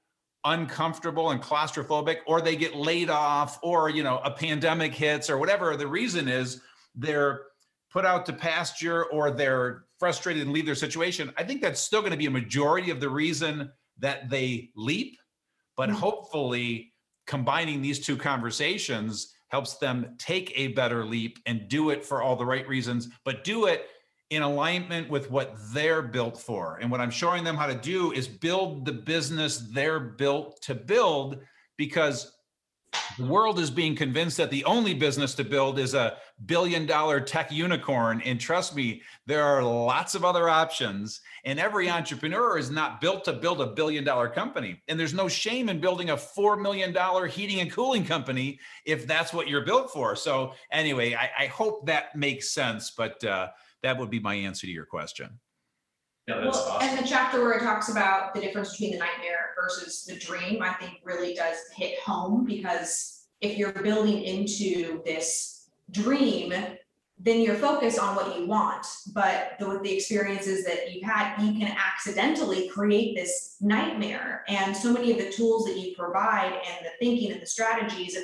uncomfortable 0.45 1.31
and 1.31 1.41
claustrophobic, 1.41 2.17
or 2.25 2.41
they 2.41 2.55
get 2.55 2.75
laid 2.75 3.09
off, 3.09 3.59
or, 3.61 3.89
you 3.89 4.01
know, 4.01 4.19
a 4.23 4.31
pandemic 4.31 4.95
hits, 4.95 5.29
or 5.29 5.37
whatever 5.37 5.75
the 5.75 5.85
reason 5.85 6.27
is, 6.27 6.61
they're 6.95 7.41
put 7.91 8.05
out 8.05 8.25
to 8.25 8.33
pasture 8.33 9.05
or 9.05 9.29
they're 9.29 9.83
frustrated 9.99 10.43
and 10.43 10.51
leave 10.51 10.65
their 10.65 10.75
situation. 10.75 11.31
I 11.37 11.43
think 11.43 11.61
that's 11.61 11.81
still 11.81 12.01
going 12.01 12.11
to 12.11 12.17
be 12.17 12.25
a 12.25 12.31
majority 12.31 12.89
of 12.89 12.99
the 12.99 13.09
reason 13.09 13.71
that 13.99 14.29
they 14.29 14.71
leap 14.75 15.17
but 15.77 15.89
mm-hmm. 15.89 15.99
hopefully, 15.99 16.91
combining 17.25 17.81
these 17.81 18.05
two 18.05 18.17
conversations 18.17 19.33
helps 19.49 19.77
them 19.77 20.15
take 20.17 20.51
a 20.55 20.69
better 20.69 21.05
leap 21.05 21.39
and 21.45 21.69
do 21.69 21.91
it 21.91 22.03
for 22.03 22.21
all 22.21 22.35
the 22.35 22.45
right 22.45 22.67
reasons, 22.67 23.07
but 23.23 23.43
do 23.43 23.67
it 23.67 23.87
in 24.29 24.41
alignment 24.41 25.09
with 25.09 25.31
what 25.31 25.55
they're 25.71 26.01
built 26.01 26.37
for. 26.37 26.77
And 26.81 26.91
what 26.91 26.99
I'm 26.99 27.11
showing 27.11 27.45
them 27.45 27.55
how 27.55 27.67
to 27.67 27.75
do 27.75 28.11
is 28.11 28.27
build 28.27 28.85
the 28.85 28.91
business 28.91 29.59
they're 29.71 30.01
built 30.01 30.61
to 30.63 30.75
build 30.75 31.39
because 31.77 32.36
the 33.17 33.25
world 33.25 33.59
is 33.59 33.71
being 33.71 33.95
convinced 33.95 34.37
that 34.37 34.51
the 34.51 34.63
only 34.65 34.93
business 34.93 35.33
to 35.35 35.43
build 35.43 35.79
is 35.79 35.93
a 35.93 36.17
billion 36.45 36.85
dollar 36.85 37.19
tech 37.19 37.51
unicorn. 37.51 38.21
And 38.25 38.39
trust 38.39 38.75
me, 38.75 39.01
there 39.25 39.43
are 39.43 39.63
lots 39.63 40.13
of 40.13 40.23
other 40.23 40.49
options. 40.49 41.21
And 41.43 41.59
every 41.59 41.89
entrepreneur 41.89 42.57
is 42.57 42.69
not 42.69 43.01
built 43.01 43.25
to 43.25 43.33
build 43.33 43.61
a 43.61 43.67
billion 43.67 44.03
dollar 44.03 44.29
company. 44.29 44.81
And 44.87 44.99
there's 44.99 45.13
no 45.13 45.27
shame 45.27 45.69
in 45.69 45.79
building 45.81 46.11
a 46.11 46.15
$4 46.17 46.61
million 46.61 46.95
heating 47.29 47.59
and 47.61 47.71
cooling 47.71 48.05
company 48.05 48.59
if 48.85 49.07
that's 49.07 49.33
what 49.33 49.47
you're 49.47 49.65
built 49.65 49.91
for. 49.91 50.15
So, 50.15 50.53
anyway, 50.71 51.15
I, 51.15 51.29
I 51.43 51.47
hope 51.47 51.87
that 51.87 52.15
makes 52.15 52.51
sense. 52.51 52.91
But 52.91 53.23
uh, 53.23 53.47
that 53.83 53.97
would 53.97 54.09
be 54.09 54.19
my 54.19 54.35
answer 54.35 54.67
to 54.67 54.71
your 54.73 54.85
question. 54.85 55.39
Yeah, 56.27 56.41
that's 56.41 56.57
Well, 56.57 56.67
awesome. 56.67 56.89
and 56.89 56.99
the 57.03 57.07
chapter 57.07 57.41
where 57.41 57.53
it 57.53 57.61
talks 57.61 57.89
about 57.89 58.33
the 58.33 58.41
difference 58.41 58.71
between 58.71 58.91
the 58.91 58.99
nightmare 58.99 59.46
versus 59.67 60.05
the 60.05 60.15
dream, 60.15 60.61
I 60.61 60.73
think 60.73 60.93
really 61.03 61.33
does 61.33 61.57
hit 61.75 61.99
home 61.99 62.45
because 62.45 63.25
if 63.41 63.57
you're 63.57 63.71
building 63.71 64.23
into 64.23 65.01
this 65.03 65.69
dream, 65.91 66.53
then 67.19 67.41
you're 67.41 67.55
focused 67.55 67.99
on 67.99 68.15
what 68.15 68.39
you 68.39 68.45
want. 68.45 68.85
But 69.13 69.55
the, 69.59 69.67
with 69.67 69.83
the 69.83 69.93
experiences 69.93 70.63
that 70.65 70.93
you've 70.93 71.03
had, 71.03 71.41
you 71.41 71.59
can 71.59 71.75
accidentally 71.77 72.69
create 72.69 73.15
this 73.15 73.57
nightmare. 73.59 74.43
And 74.47 74.75
so 74.75 74.93
many 74.93 75.11
of 75.11 75.17
the 75.17 75.31
tools 75.31 75.65
that 75.65 75.77
you 75.77 75.95
provide 75.95 76.53
and 76.53 76.85
the 76.85 76.91
thinking 76.99 77.31
and 77.31 77.41
the 77.41 77.47
strategies 77.47 78.15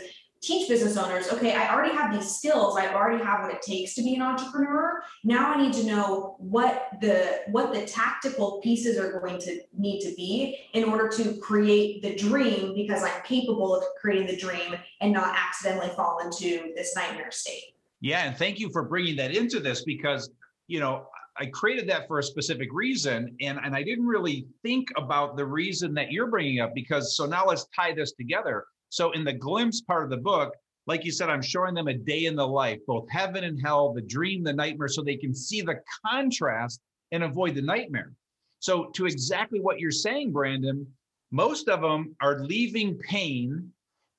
teach 0.43 0.67
business 0.67 0.97
owners, 0.97 1.29
okay, 1.31 1.55
I 1.55 1.73
already 1.73 1.95
have 1.95 2.13
these 2.13 2.35
skills, 2.35 2.77
I 2.77 2.93
already 2.93 3.23
have 3.23 3.41
what 3.41 3.53
it 3.53 3.61
takes 3.61 3.95
to 3.95 4.03
be 4.03 4.15
an 4.15 4.21
entrepreneur. 4.21 5.01
Now 5.23 5.53
I 5.53 5.61
need 5.61 5.73
to 5.73 5.85
know 5.85 6.35
what 6.37 6.89
the 7.01 7.41
what 7.47 7.73
the 7.73 7.85
tactical 7.85 8.59
pieces 8.61 8.97
are 8.97 9.19
going 9.19 9.39
to 9.39 9.61
need 9.77 10.01
to 10.01 10.13
be 10.15 10.59
in 10.73 10.83
order 10.83 11.07
to 11.17 11.37
create 11.37 12.01
the 12.01 12.15
dream 12.15 12.75
because 12.75 13.03
I'm 13.03 13.23
capable 13.23 13.73
of 13.75 13.83
creating 13.99 14.27
the 14.27 14.35
dream 14.35 14.75
and 14.99 15.13
not 15.13 15.33
accidentally 15.35 15.89
fall 15.95 16.19
into 16.19 16.73
this 16.75 16.93
nightmare 16.95 17.31
state. 17.31 17.75
Yeah, 18.01 18.25
and 18.25 18.35
thank 18.35 18.59
you 18.59 18.69
for 18.71 18.83
bringing 18.83 19.15
that 19.15 19.33
into 19.33 19.61
this 19.61 19.85
because, 19.85 20.29
you 20.67 20.81
know, 20.81 21.07
I 21.37 21.45
created 21.45 21.87
that 21.87 22.07
for 22.07 22.19
a 22.19 22.23
specific 22.23 22.67
reason 22.73 23.35
and 23.39 23.59
and 23.63 23.73
I 23.73 23.81
didn't 23.81 24.05
really 24.05 24.45
think 24.61 24.89
about 24.97 25.37
the 25.37 25.45
reason 25.45 25.93
that 25.93 26.11
you're 26.11 26.27
bringing 26.27 26.59
up 26.59 26.75
because 26.75 27.15
so 27.15 27.25
now 27.25 27.45
let's 27.45 27.65
tie 27.75 27.93
this 27.93 28.11
together. 28.11 28.65
So 28.93 29.09
in 29.13 29.23
the 29.23 29.33
glimpse 29.33 29.81
part 29.81 30.03
of 30.03 30.11
the 30.11 30.17
book, 30.17 30.53
like 30.85 31.03
you 31.03 31.11
said, 31.11 31.27
I'm 31.27 31.41
showing 31.41 31.73
them 31.73 31.87
a 31.87 31.95
day 31.95 32.25
in 32.25 32.35
the 32.35 32.47
life, 32.47 32.77
both 32.85 33.09
heaven 33.09 33.43
and 33.43 33.59
hell, 33.59 33.91
the 33.91 34.03
dream, 34.03 34.43
the 34.43 34.53
nightmare, 34.53 34.87
so 34.87 35.01
they 35.01 35.17
can 35.17 35.33
see 35.33 35.61
the 35.63 35.81
contrast 36.05 36.79
and 37.11 37.23
avoid 37.23 37.55
the 37.55 37.61
nightmare. 37.63 38.13
So, 38.59 38.91
to 38.91 39.07
exactly 39.07 39.59
what 39.59 39.79
you're 39.79 39.89
saying, 39.89 40.31
Brandon, 40.31 40.85
most 41.31 41.69
of 41.69 41.81
them 41.81 42.15
are 42.21 42.41
leaving 42.41 42.99
pain 42.99 43.67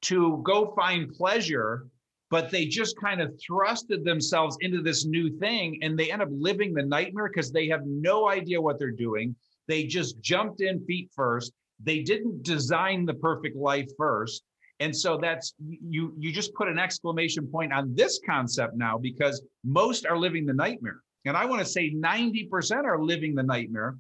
to 0.03 0.43
go 0.45 0.75
find 0.75 1.15
pleasure, 1.15 1.87
but 2.29 2.51
they 2.51 2.67
just 2.67 2.97
kind 3.01 3.23
of 3.23 3.33
thrusted 3.49 4.03
themselves 4.03 4.59
into 4.61 4.83
this 4.83 5.05
new 5.05 5.39
thing 5.39 5.79
and 5.85 5.97
they 5.97 6.11
end 6.11 6.21
up 6.21 6.31
living 6.33 6.75
the 6.75 6.83
nightmare 6.83 7.31
because 7.33 7.53
they 7.53 7.69
have 7.69 7.87
no 7.87 8.29
idea 8.29 8.61
what 8.61 8.81
they're 8.81 8.91
doing. 8.91 9.37
They 9.69 9.85
just 9.85 10.21
jumped 10.21 10.63
in 10.63 10.85
feet 10.85 11.13
first. 11.15 11.53
They 11.79 12.03
didn't 12.03 12.43
design 12.43 13.07
the 13.07 13.15
perfect 13.15 13.55
life 13.55 13.89
first 13.97 14.43
and 14.85 14.95
so 14.95 15.17
that's 15.17 15.55
you 15.59 16.13
you 16.19 16.31
just 16.31 16.53
put 16.53 16.69
an 16.69 16.79
exclamation 16.79 17.47
point 17.47 17.73
on 17.73 17.95
this 17.95 18.21
concept 18.27 18.75
now 18.77 18.99
because 18.99 19.43
most 19.65 20.05
are 20.05 20.19
living 20.19 20.45
the 20.45 20.53
nightmare. 20.53 21.01
And 21.25 21.39
i 21.39 21.47
want 21.47 21.61
to 21.63 21.67
say 21.67 21.95
90% 21.95 22.85
are 22.85 23.03
living 23.03 23.35
the 23.35 23.43
nightmare. 23.43 23.97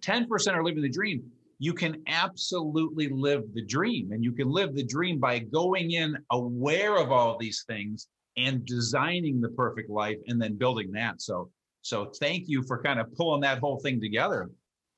10% 0.00 0.54
are 0.54 0.64
living 0.64 0.82
the 0.82 0.90
dream. 0.90 1.22
You 1.60 1.72
can 1.72 2.02
absolutely 2.08 3.08
live 3.08 3.44
the 3.54 3.64
dream 3.64 4.10
and 4.10 4.24
you 4.24 4.32
can 4.32 4.50
live 4.50 4.74
the 4.74 4.84
dream 4.84 5.20
by 5.20 5.38
going 5.38 5.92
in 5.92 6.18
aware 6.32 6.96
of 6.96 7.12
all 7.12 7.38
these 7.38 7.64
things 7.68 8.08
and 8.36 8.66
designing 8.66 9.40
the 9.40 9.50
perfect 9.50 9.90
life 9.90 10.18
and 10.26 10.42
then 10.42 10.58
building 10.58 10.90
that. 10.92 11.22
So 11.22 11.50
so 11.82 12.10
thank 12.18 12.48
you 12.48 12.64
for 12.64 12.82
kind 12.82 12.98
of 12.98 13.14
pulling 13.14 13.42
that 13.42 13.60
whole 13.60 13.78
thing 13.78 14.00
together 14.00 14.50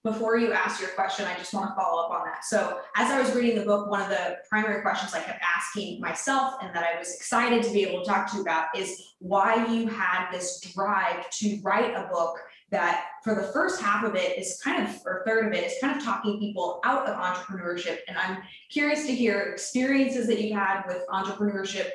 before 0.07 0.39
you 0.39 0.53
ask 0.53 0.81
your 0.81 0.91
question, 0.91 1.27
I 1.27 1.37
just 1.37 1.53
want 1.53 1.69
to 1.69 1.75
follow 1.75 2.05
up 2.05 2.11
on 2.13 2.25
that. 2.27 2.45
So 2.45 2.79
as 2.95 3.11
I 3.11 3.21
was 3.21 3.35
reading 3.35 3.59
the 3.59 3.65
book, 3.65 3.91
one 3.91 4.01
of 4.01 4.09
the 4.09 4.37
primary 4.49 4.81
questions 4.81 5.13
I 5.13 5.21
kept 5.21 5.43
asking 5.43 6.01
myself 6.01 6.55
and 6.63 6.75
that 6.75 6.85
I 6.85 6.97
was 6.97 7.13
excited 7.13 7.65
to 7.65 7.73
be 7.73 7.83
able 7.83 8.05
to 8.05 8.09
talk 8.09 8.31
to 8.31 8.37
you 8.37 8.43
about 8.43 8.67
is 8.77 9.15
why 9.19 9.67
you 9.67 9.89
had 9.89 10.31
this 10.31 10.61
drive 10.61 11.29
to 11.31 11.61
write 11.65 11.93
a 11.95 12.09
book 12.13 12.39
that 12.71 13.07
for 13.25 13.35
the 13.35 13.49
first 13.53 13.81
half 13.81 14.05
of 14.05 14.15
it 14.15 14.39
is 14.39 14.61
kind 14.63 14.87
of, 14.87 14.95
or 15.05 15.25
third 15.27 15.49
of 15.49 15.53
it 15.53 15.65
is 15.65 15.75
kind 15.81 15.97
of 15.97 16.05
talking 16.05 16.39
people 16.39 16.81
out 16.85 17.09
of 17.09 17.17
entrepreneurship. 17.17 17.99
And 18.07 18.17
I'm 18.17 18.39
curious 18.71 19.07
to 19.07 19.15
hear 19.15 19.41
experiences 19.41 20.29
that 20.29 20.41
you've 20.41 20.57
had 20.57 20.85
with 20.87 21.03
entrepreneurship 21.09 21.91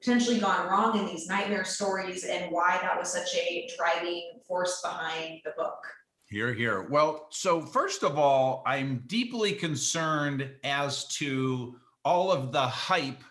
potentially 0.00 0.40
gone 0.40 0.68
wrong 0.68 0.98
in 0.98 1.06
these 1.06 1.28
nightmare 1.28 1.64
stories 1.64 2.24
and 2.24 2.50
why 2.50 2.78
that 2.82 2.98
was 2.98 3.12
such 3.12 3.36
a 3.36 3.70
driving 3.76 4.32
force 4.48 4.80
behind 4.82 5.40
the 5.44 5.52
book. 5.56 5.78
Here, 6.32 6.54
here. 6.54 6.86
Well, 6.88 7.26
so 7.28 7.60
first 7.60 8.02
of 8.02 8.18
all, 8.18 8.62
I'm 8.64 9.02
deeply 9.06 9.52
concerned 9.52 10.48
as 10.64 11.06
to 11.18 11.76
all 12.06 12.32
of 12.32 12.52
the 12.52 12.62
hype 12.62 13.22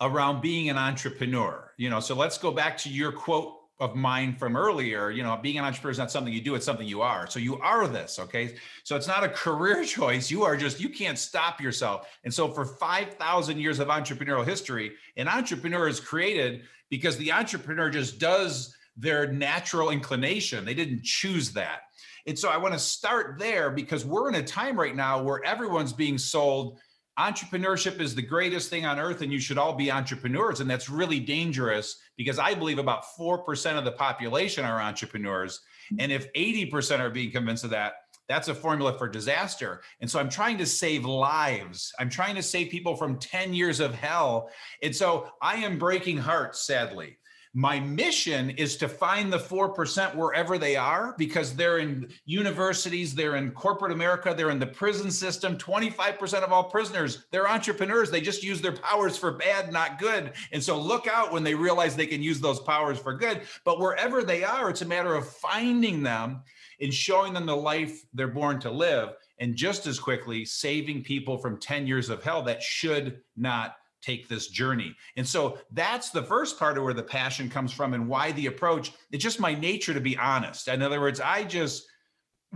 around 0.00 0.40
being 0.40 0.70
an 0.70 0.78
entrepreneur. 0.78 1.72
You 1.76 1.90
know, 1.90 1.98
so 1.98 2.14
let's 2.14 2.38
go 2.38 2.52
back 2.52 2.78
to 2.78 2.88
your 2.88 3.10
quote 3.10 3.56
of 3.80 3.96
mine 3.96 4.36
from 4.36 4.56
earlier. 4.56 5.10
You 5.10 5.24
know, 5.24 5.36
being 5.42 5.58
an 5.58 5.64
entrepreneur 5.64 5.90
is 5.90 5.98
not 5.98 6.12
something 6.12 6.32
you 6.32 6.40
do, 6.40 6.54
it's 6.54 6.64
something 6.64 6.86
you 6.86 7.02
are. 7.02 7.28
So 7.28 7.40
you 7.40 7.58
are 7.58 7.88
this, 7.88 8.20
okay? 8.20 8.54
So 8.84 8.94
it's 8.94 9.08
not 9.08 9.24
a 9.24 9.28
career 9.28 9.84
choice. 9.96 10.30
You 10.30 10.44
are 10.44 10.56
just, 10.56 10.78
you 10.78 10.88
can't 10.88 11.18
stop 11.18 11.60
yourself. 11.60 12.06
And 12.22 12.32
so 12.32 12.46
for 12.46 12.64
5,000 12.64 13.58
years 13.58 13.80
of 13.80 13.88
entrepreneurial 13.88 14.46
history, 14.46 14.92
an 15.16 15.26
entrepreneur 15.26 15.88
is 15.88 15.98
created 15.98 16.62
because 16.90 17.16
the 17.16 17.32
entrepreneur 17.32 17.90
just 17.90 18.20
does 18.20 18.76
their 19.00 19.32
natural 19.32 19.90
inclination. 19.90 20.64
They 20.64 20.74
didn't 20.74 21.02
choose 21.02 21.52
that. 21.52 21.80
And 22.26 22.38
so 22.38 22.50
I 22.50 22.58
want 22.58 22.74
to 22.74 22.78
start 22.78 23.38
there 23.38 23.70
because 23.70 24.04
we're 24.04 24.28
in 24.28 24.34
a 24.36 24.42
time 24.42 24.78
right 24.78 24.94
now 24.94 25.22
where 25.22 25.42
everyone's 25.44 25.92
being 25.92 26.18
sold 26.18 26.78
entrepreneurship 27.18 28.00
is 28.00 28.14
the 28.14 28.22
greatest 28.22 28.70
thing 28.70 28.86
on 28.86 28.98
earth 28.98 29.20
and 29.20 29.32
you 29.32 29.38
should 29.38 29.58
all 29.58 29.74
be 29.74 29.90
entrepreneurs. 29.90 30.60
And 30.60 30.70
that's 30.70 30.88
really 30.88 31.20
dangerous 31.20 31.98
because 32.16 32.38
I 32.38 32.54
believe 32.54 32.78
about 32.78 33.04
4% 33.18 33.78
of 33.78 33.84
the 33.84 33.92
population 33.92 34.64
are 34.64 34.80
entrepreneurs. 34.80 35.60
And 35.98 36.12
if 36.12 36.32
80% 36.32 37.00
are 37.00 37.10
being 37.10 37.30
convinced 37.30 37.64
of 37.64 37.70
that, 37.70 37.94
that's 38.28 38.48
a 38.48 38.54
formula 38.54 38.96
for 38.96 39.08
disaster. 39.08 39.82
And 40.00 40.08
so 40.08 40.20
I'm 40.20 40.28
trying 40.28 40.56
to 40.58 40.66
save 40.66 41.04
lives. 41.04 41.92
I'm 41.98 42.08
trying 42.08 42.36
to 42.36 42.42
save 42.42 42.70
people 42.70 42.94
from 42.94 43.18
10 43.18 43.52
years 43.52 43.80
of 43.80 43.92
hell. 43.92 44.50
And 44.82 44.94
so 44.94 45.28
I 45.42 45.56
am 45.56 45.78
breaking 45.78 46.18
hearts, 46.18 46.64
sadly. 46.64 47.18
My 47.52 47.80
mission 47.80 48.50
is 48.50 48.76
to 48.76 48.88
find 48.88 49.32
the 49.32 49.38
4% 49.38 50.14
wherever 50.14 50.56
they 50.56 50.76
are 50.76 51.16
because 51.18 51.56
they're 51.56 51.78
in 51.78 52.08
universities, 52.24 53.12
they're 53.12 53.34
in 53.34 53.50
corporate 53.50 53.90
America, 53.90 54.32
they're 54.36 54.50
in 54.50 54.60
the 54.60 54.66
prison 54.68 55.10
system. 55.10 55.58
25% 55.58 56.44
of 56.44 56.52
all 56.52 56.64
prisoners, 56.64 57.26
they're 57.32 57.48
entrepreneurs. 57.48 58.08
They 58.08 58.20
just 58.20 58.44
use 58.44 58.60
their 58.60 58.76
powers 58.76 59.16
for 59.16 59.32
bad, 59.32 59.72
not 59.72 59.98
good. 59.98 60.32
And 60.52 60.62
so 60.62 60.78
look 60.78 61.08
out 61.08 61.32
when 61.32 61.42
they 61.42 61.56
realize 61.56 61.96
they 61.96 62.06
can 62.06 62.22
use 62.22 62.40
those 62.40 62.60
powers 62.60 63.00
for 63.00 63.14
good. 63.14 63.42
But 63.64 63.80
wherever 63.80 64.22
they 64.22 64.44
are, 64.44 64.70
it's 64.70 64.82
a 64.82 64.86
matter 64.86 65.16
of 65.16 65.28
finding 65.28 66.04
them 66.04 66.42
and 66.80 66.94
showing 66.94 67.32
them 67.32 67.46
the 67.46 67.56
life 67.56 68.00
they're 68.14 68.28
born 68.28 68.60
to 68.60 68.70
live. 68.70 69.10
And 69.40 69.56
just 69.56 69.88
as 69.88 69.98
quickly, 69.98 70.44
saving 70.44 71.02
people 71.02 71.36
from 71.36 71.58
10 71.58 71.88
years 71.88 72.10
of 72.10 72.22
hell 72.22 72.42
that 72.42 72.62
should 72.62 73.22
not 73.36 73.74
take 74.02 74.28
this 74.28 74.48
journey. 74.48 74.96
And 75.16 75.26
so 75.26 75.58
that's 75.72 76.10
the 76.10 76.22
first 76.22 76.58
part 76.58 76.78
of 76.78 76.84
where 76.84 76.94
the 76.94 77.02
passion 77.02 77.48
comes 77.48 77.72
from 77.72 77.94
and 77.94 78.08
why 78.08 78.32
the 78.32 78.46
approach. 78.46 78.92
It's 79.10 79.22
just 79.22 79.40
my 79.40 79.54
nature 79.54 79.94
to 79.94 80.00
be 80.00 80.16
honest. 80.16 80.68
In 80.68 80.82
other 80.82 81.00
words, 81.00 81.20
I 81.20 81.44
just 81.44 81.86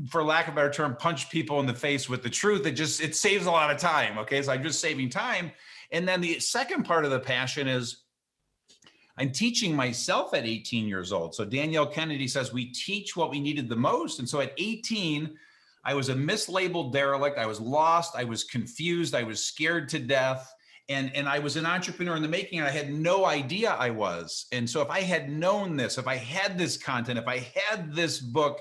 for 0.08 0.24
lack 0.24 0.48
of 0.48 0.54
a 0.54 0.56
better 0.56 0.70
term 0.70 0.96
punch 0.96 1.30
people 1.30 1.60
in 1.60 1.66
the 1.66 1.74
face 1.74 2.08
with 2.08 2.22
the 2.22 2.30
truth. 2.30 2.66
It 2.66 2.72
just 2.72 3.00
it 3.00 3.14
saves 3.14 3.46
a 3.46 3.50
lot 3.50 3.70
of 3.70 3.78
time 3.78 4.18
okay? 4.18 4.42
So 4.42 4.52
i'm 4.52 4.62
just 4.62 4.80
saving 4.80 5.10
time. 5.10 5.52
And 5.92 6.08
then 6.08 6.20
the 6.20 6.40
second 6.40 6.84
part 6.84 7.04
of 7.04 7.10
the 7.10 7.20
passion 7.20 7.68
is 7.68 8.02
i'm 9.16 9.30
teaching 9.30 9.76
myself 9.76 10.34
at 10.34 10.46
18 10.46 10.88
years 10.88 11.12
old. 11.12 11.34
So 11.34 11.44
danielle 11.44 11.86
kennedy 11.86 12.26
says 12.26 12.52
we 12.52 12.72
teach 12.72 13.16
what 13.16 13.30
we 13.30 13.38
needed 13.38 13.68
the 13.68 13.76
most. 13.76 14.18
And 14.18 14.28
so 14.28 14.40
at 14.40 14.52
18 14.58 15.36
i 15.84 15.94
was 15.94 16.08
a 16.08 16.14
mislabeled 16.14 16.92
derelict. 16.92 17.38
I 17.38 17.46
was 17.46 17.60
lost. 17.60 18.16
I 18.16 18.24
was 18.24 18.44
confused. 18.44 19.14
I 19.14 19.22
was 19.22 19.44
scared 19.44 19.88
to 19.90 19.98
death 19.98 20.52
and 20.88 21.14
and 21.14 21.28
I 21.28 21.38
was 21.38 21.56
an 21.56 21.66
entrepreneur 21.66 22.16
in 22.16 22.22
the 22.22 22.28
making 22.28 22.58
and 22.58 22.68
I 22.68 22.70
had 22.70 22.92
no 22.92 23.24
idea 23.24 23.70
I 23.70 23.90
was. 23.90 24.46
And 24.52 24.68
so 24.68 24.82
if 24.82 24.90
I 24.90 25.00
had 25.00 25.30
known 25.30 25.76
this, 25.76 25.98
if 25.98 26.06
I 26.06 26.16
had 26.16 26.58
this 26.58 26.76
content, 26.76 27.18
if 27.18 27.26
I 27.26 27.46
had 27.54 27.94
this 27.94 28.20
book 28.20 28.60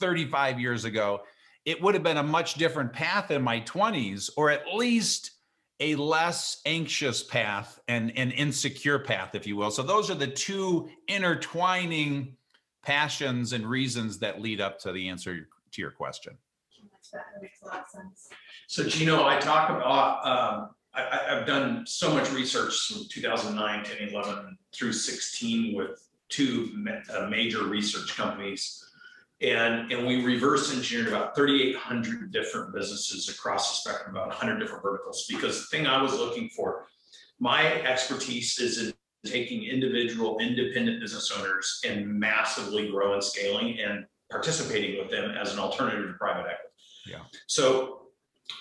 35 0.00 0.58
years 0.58 0.84
ago, 0.84 1.20
it 1.64 1.80
would 1.80 1.94
have 1.94 2.02
been 2.02 2.16
a 2.16 2.22
much 2.22 2.54
different 2.54 2.92
path 2.92 3.30
in 3.30 3.42
my 3.42 3.60
20s 3.60 4.30
or 4.36 4.50
at 4.50 4.74
least 4.74 5.32
a 5.78 5.94
less 5.94 6.60
anxious 6.66 7.22
path 7.22 7.80
and 7.88 8.12
an 8.16 8.30
insecure 8.32 8.98
path 8.98 9.34
if 9.34 9.46
you 9.46 9.56
will. 9.56 9.70
So 9.70 9.82
those 9.82 10.10
are 10.10 10.14
the 10.14 10.26
two 10.26 10.90
intertwining 11.08 12.36
passions 12.82 13.52
and 13.52 13.66
reasons 13.66 14.18
that 14.18 14.40
lead 14.40 14.60
up 14.60 14.78
to 14.80 14.92
the 14.92 15.08
answer 15.08 15.48
to 15.72 15.80
your 15.80 15.90
question. 15.90 16.36
That 17.12 17.42
makes 17.42 17.62
a 17.62 17.66
lot 17.66 17.80
of 17.80 17.88
sense. 17.88 18.28
So 18.68 18.84
Gino, 18.84 19.26
I 19.26 19.38
talk 19.38 19.70
about, 19.70 20.26
um, 20.26 20.70
I, 20.94 21.02
I, 21.02 21.38
I've 21.38 21.46
done 21.46 21.84
so 21.86 22.12
much 22.12 22.30
research 22.32 22.86
from 22.86 23.06
2009, 23.08 23.84
10, 23.84 24.08
11 24.08 24.58
through 24.74 24.92
16 24.92 25.76
with 25.76 26.08
two 26.28 26.70
ma- 26.74 27.00
uh, 27.14 27.28
major 27.28 27.64
research 27.64 28.16
companies. 28.16 28.84
And, 29.42 29.90
and 29.90 30.06
we 30.06 30.22
reverse 30.22 30.74
engineered 30.74 31.08
about 31.08 31.34
3,800 31.34 32.30
different 32.30 32.74
businesses 32.74 33.28
across 33.28 33.70
the 33.70 33.90
spectrum, 33.90 34.14
about 34.14 34.28
100 34.28 34.58
different 34.58 34.82
verticals. 34.82 35.26
Because 35.28 35.60
the 35.60 35.76
thing 35.76 35.86
I 35.86 36.02
was 36.02 36.12
looking 36.12 36.50
for, 36.50 36.86
my 37.38 37.82
expertise 37.82 38.58
is 38.58 38.86
in 38.86 38.92
taking 39.24 39.64
individual 39.64 40.38
independent 40.38 41.00
business 41.00 41.32
owners 41.38 41.80
and 41.86 42.06
massively 42.06 42.90
growing, 42.90 43.20
scaling 43.20 43.78
and 43.80 44.04
participating 44.30 44.98
with 44.98 45.10
them 45.10 45.30
as 45.30 45.52
an 45.52 45.58
alternative 45.58 46.06
to 46.06 46.14
private 46.14 46.40
equity. 46.40 46.74
Yeah. 47.06 47.20
So 47.46 47.99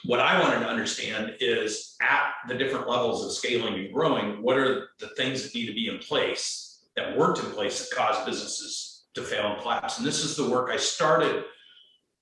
what 0.05 0.19
I 0.19 0.39
wanted 0.39 0.59
to 0.61 0.67
understand 0.67 1.35
is 1.39 1.95
at 2.01 2.33
the 2.47 2.55
different 2.55 2.87
levels 2.87 3.25
of 3.25 3.31
scaling 3.31 3.75
and 3.75 3.93
growing, 3.93 4.41
what 4.41 4.57
are 4.57 4.89
the 4.99 5.09
things 5.09 5.43
that 5.43 5.55
need 5.55 5.67
to 5.67 5.73
be 5.73 5.87
in 5.87 5.99
place 5.99 6.85
that 6.95 7.17
weren't 7.17 7.39
in 7.39 7.45
place 7.51 7.79
that 7.79 7.95
caused 7.95 8.25
businesses 8.25 9.05
to 9.13 9.21
fail 9.21 9.53
and 9.53 9.61
collapse? 9.61 9.97
And 9.97 10.07
this 10.07 10.23
is 10.23 10.35
the 10.35 10.49
work 10.49 10.69
I 10.71 10.77
started 10.77 11.45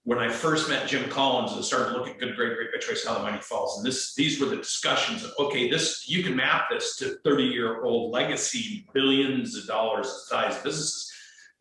when 0.08 0.20
I 0.20 0.30
first 0.30 0.70
met 0.70 0.88
Jim 0.88 1.10
Collins 1.10 1.52
and 1.52 1.66
started 1.66 1.92
looking 1.92 2.14
at 2.14 2.20
good, 2.20 2.38
great, 2.38 2.56
great 2.56 2.72
by 2.72 2.80
choice, 2.80 3.06
how 3.06 3.16
the 3.16 3.20
Mighty 3.20 3.42
falls. 3.42 3.78
And 3.78 3.86
this, 3.86 4.16
these 4.16 4.40
were 4.40 4.46
the 4.46 4.56
discussions 4.56 5.22
of, 5.26 5.34
okay, 5.38 5.70
this, 5.70 6.08
you 6.08 6.24
can 6.24 6.34
map 6.34 6.70
this 6.72 6.96
to 7.00 7.18
30 7.26 7.44
year 7.44 7.84
old 7.84 8.14
legacy, 8.14 8.88
billions 8.94 9.58
of 9.58 9.68
dollars 9.68 10.08
size 10.30 10.56
businesses. 10.64 11.07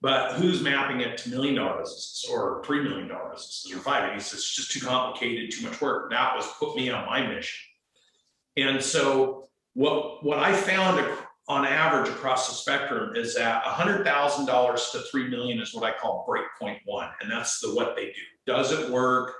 But 0.03 0.35
who's 0.35 0.63
mapping 0.63 1.01
it 1.01 1.17
to 1.19 1.31
million 1.31 1.55
dollar 1.55 1.79
businesses 1.79 2.27
or 2.31 2.63
three 2.65 2.83
million 2.83 3.09
dollar 3.09 3.31
businesses 3.31 3.73
or 3.73 3.79
five? 3.79 4.05
And 4.05 4.13
he 4.15 4.21
says, 4.21 4.41
it's 4.41 4.55
just 4.55 4.71
too 4.71 4.81
complicated, 4.81 5.51
too 5.51 5.67
much 5.67 5.81
work. 5.81 6.11
That 6.11 6.37
was 6.37 6.47
put 6.59 6.77
me 6.77 6.91
on 6.91 7.07
my 7.07 7.27
mission. 7.27 7.67
And 8.57 8.83
so 8.83 9.49
what, 9.75 10.25
what 10.25 10.39
I 10.39 10.53
found 10.53 11.05
on 11.49 11.65
average 11.65 12.09
across 12.09 12.49
the 12.49 12.55
spectrum 12.55 13.15
is 13.15 13.35
that 13.37 13.63
hundred 13.63 14.05
thousand 14.05 14.47
dollars 14.47 14.91
to 14.91 15.01
three 15.11 15.29
million 15.29 15.61
is 15.61 15.73
what 15.73 15.85
I 15.85 15.97
call 15.97 16.27
breakpoint 16.29 16.79
one. 16.85 17.09
And 17.21 17.31
that's 17.31 17.61
the 17.61 17.75
what 17.75 17.95
they 17.95 18.07
do. 18.07 18.13
Does 18.47 18.73
it 18.73 18.91
work? 18.91 19.35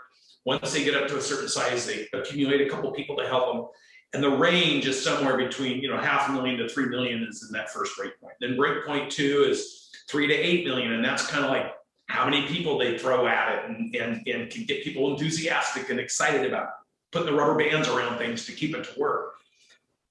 Once 0.45 0.73
they 0.73 0.85
get 0.85 0.95
up 0.95 1.09
to 1.09 1.17
a 1.17 1.21
certain 1.21 1.49
size, 1.49 1.87
they 1.87 2.07
accumulate 2.13 2.61
a 2.61 2.71
couple 2.71 2.93
people 2.93 3.17
to 3.17 3.27
help 3.27 3.53
them. 3.53 3.67
And 4.15 4.23
the 4.23 4.31
range 4.31 4.87
is 4.87 5.03
somewhere 5.03 5.37
between, 5.37 5.81
you 5.83 5.89
know, 5.89 5.99
half 5.99 6.29
a 6.29 6.33
million 6.33 6.57
to 6.59 6.69
three 6.69 6.87
million 6.87 7.27
is 7.29 7.45
in 7.47 7.53
that 7.59 7.71
first 7.71 7.99
breakpoint. 7.99 8.35
Then 8.41 8.57
breakpoint 8.57 9.11
two 9.11 9.45
is 9.49 9.86
three 10.09 10.27
to 10.27 10.35
eight 10.35 10.65
million, 10.67 10.93
and 10.93 11.05
that's 11.05 11.27
kind 11.27 11.45
of 11.45 11.51
like 11.51 11.73
how 12.09 12.25
many 12.25 12.47
people 12.47 12.79
they 12.79 12.97
throw 12.97 13.27
at 13.27 13.53
it 13.53 13.71
and, 13.71 13.95
and, 13.97 14.27
and 14.29 14.51
can 14.51 14.65
get 14.65 14.85
people 14.85 15.13
enthusiastic 15.13 15.91
and 15.91 15.99
excited 15.99 16.47
about 16.47 16.69
putting 17.13 17.27
the 17.27 17.35
rubber 17.35 17.57
bands 17.59 17.89
around 17.89 18.19
things 18.19 18.47
to 18.47 18.53
keep 18.53 18.75
it 18.75 18.85
to 18.85 19.01
work. 19.01 19.35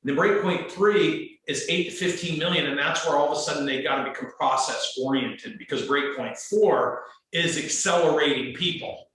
And 0.04 0.10
then 0.10 0.24
breakpoint 0.24 0.70
three 0.70 1.40
is 1.48 1.66
eight 1.70 1.90
to 1.90 1.92
15 1.92 2.38
million, 2.38 2.68
and 2.68 2.78
that's 2.78 3.06
where 3.06 3.16
all 3.16 3.32
of 3.32 3.38
a 3.38 3.42
sudden 3.42 3.66
they 3.66 3.82
got 3.82 4.04
to 4.04 4.12
become 4.12 4.32
process 4.38 4.98
oriented 5.02 5.58
because 5.58 5.88
breakpoint 5.88 6.38
four 6.38 7.04
is 7.32 7.58
accelerating 7.58 8.54
people. 8.56 9.08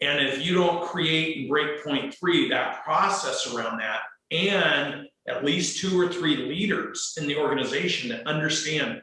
And 0.00 0.26
if 0.26 0.44
you 0.44 0.54
don't 0.54 0.84
create 0.84 1.36
in 1.36 1.48
breakpoint 1.48 2.14
three 2.14 2.48
that 2.48 2.82
process 2.84 3.52
around 3.54 3.78
that 3.78 4.00
and 4.30 5.06
at 5.26 5.44
least 5.44 5.80
two 5.80 5.98
or 5.98 6.08
three 6.08 6.36
leaders 6.36 7.16
in 7.18 7.26
the 7.26 7.36
organization 7.36 8.10
that 8.10 8.26
understand 8.26 9.00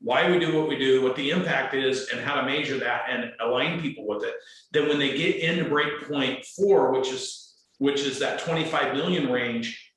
why 0.00 0.30
we 0.30 0.38
do 0.38 0.54
what 0.56 0.68
we 0.68 0.78
do, 0.78 1.02
what 1.02 1.16
the 1.16 1.30
impact 1.30 1.74
is, 1.74 2.08
and 2.10 2.20
how 2.20 2.40
to 2.40 2.46
measure 2.46 2.78
that 2.78 3.06
and 3.08 3.32
align 3.40 3.80
people 3.80 4.06
with 4.06 4.24
it. 4.24 4.34
Then 4.72 4.88
when 4.88 4.98
they 4.98 5.16
get 5.16 5.36
into 5.36 5.64
breakpoint 5.64 6.44
four, 6.46 6.92
which 6.92 7.08
is 7.08 7.42
which 7.78 8.00
is 8.00 8.18
that 8.18 8.38
25 8.40 8.94
million 8.94 9.30
range, 9.30 9.92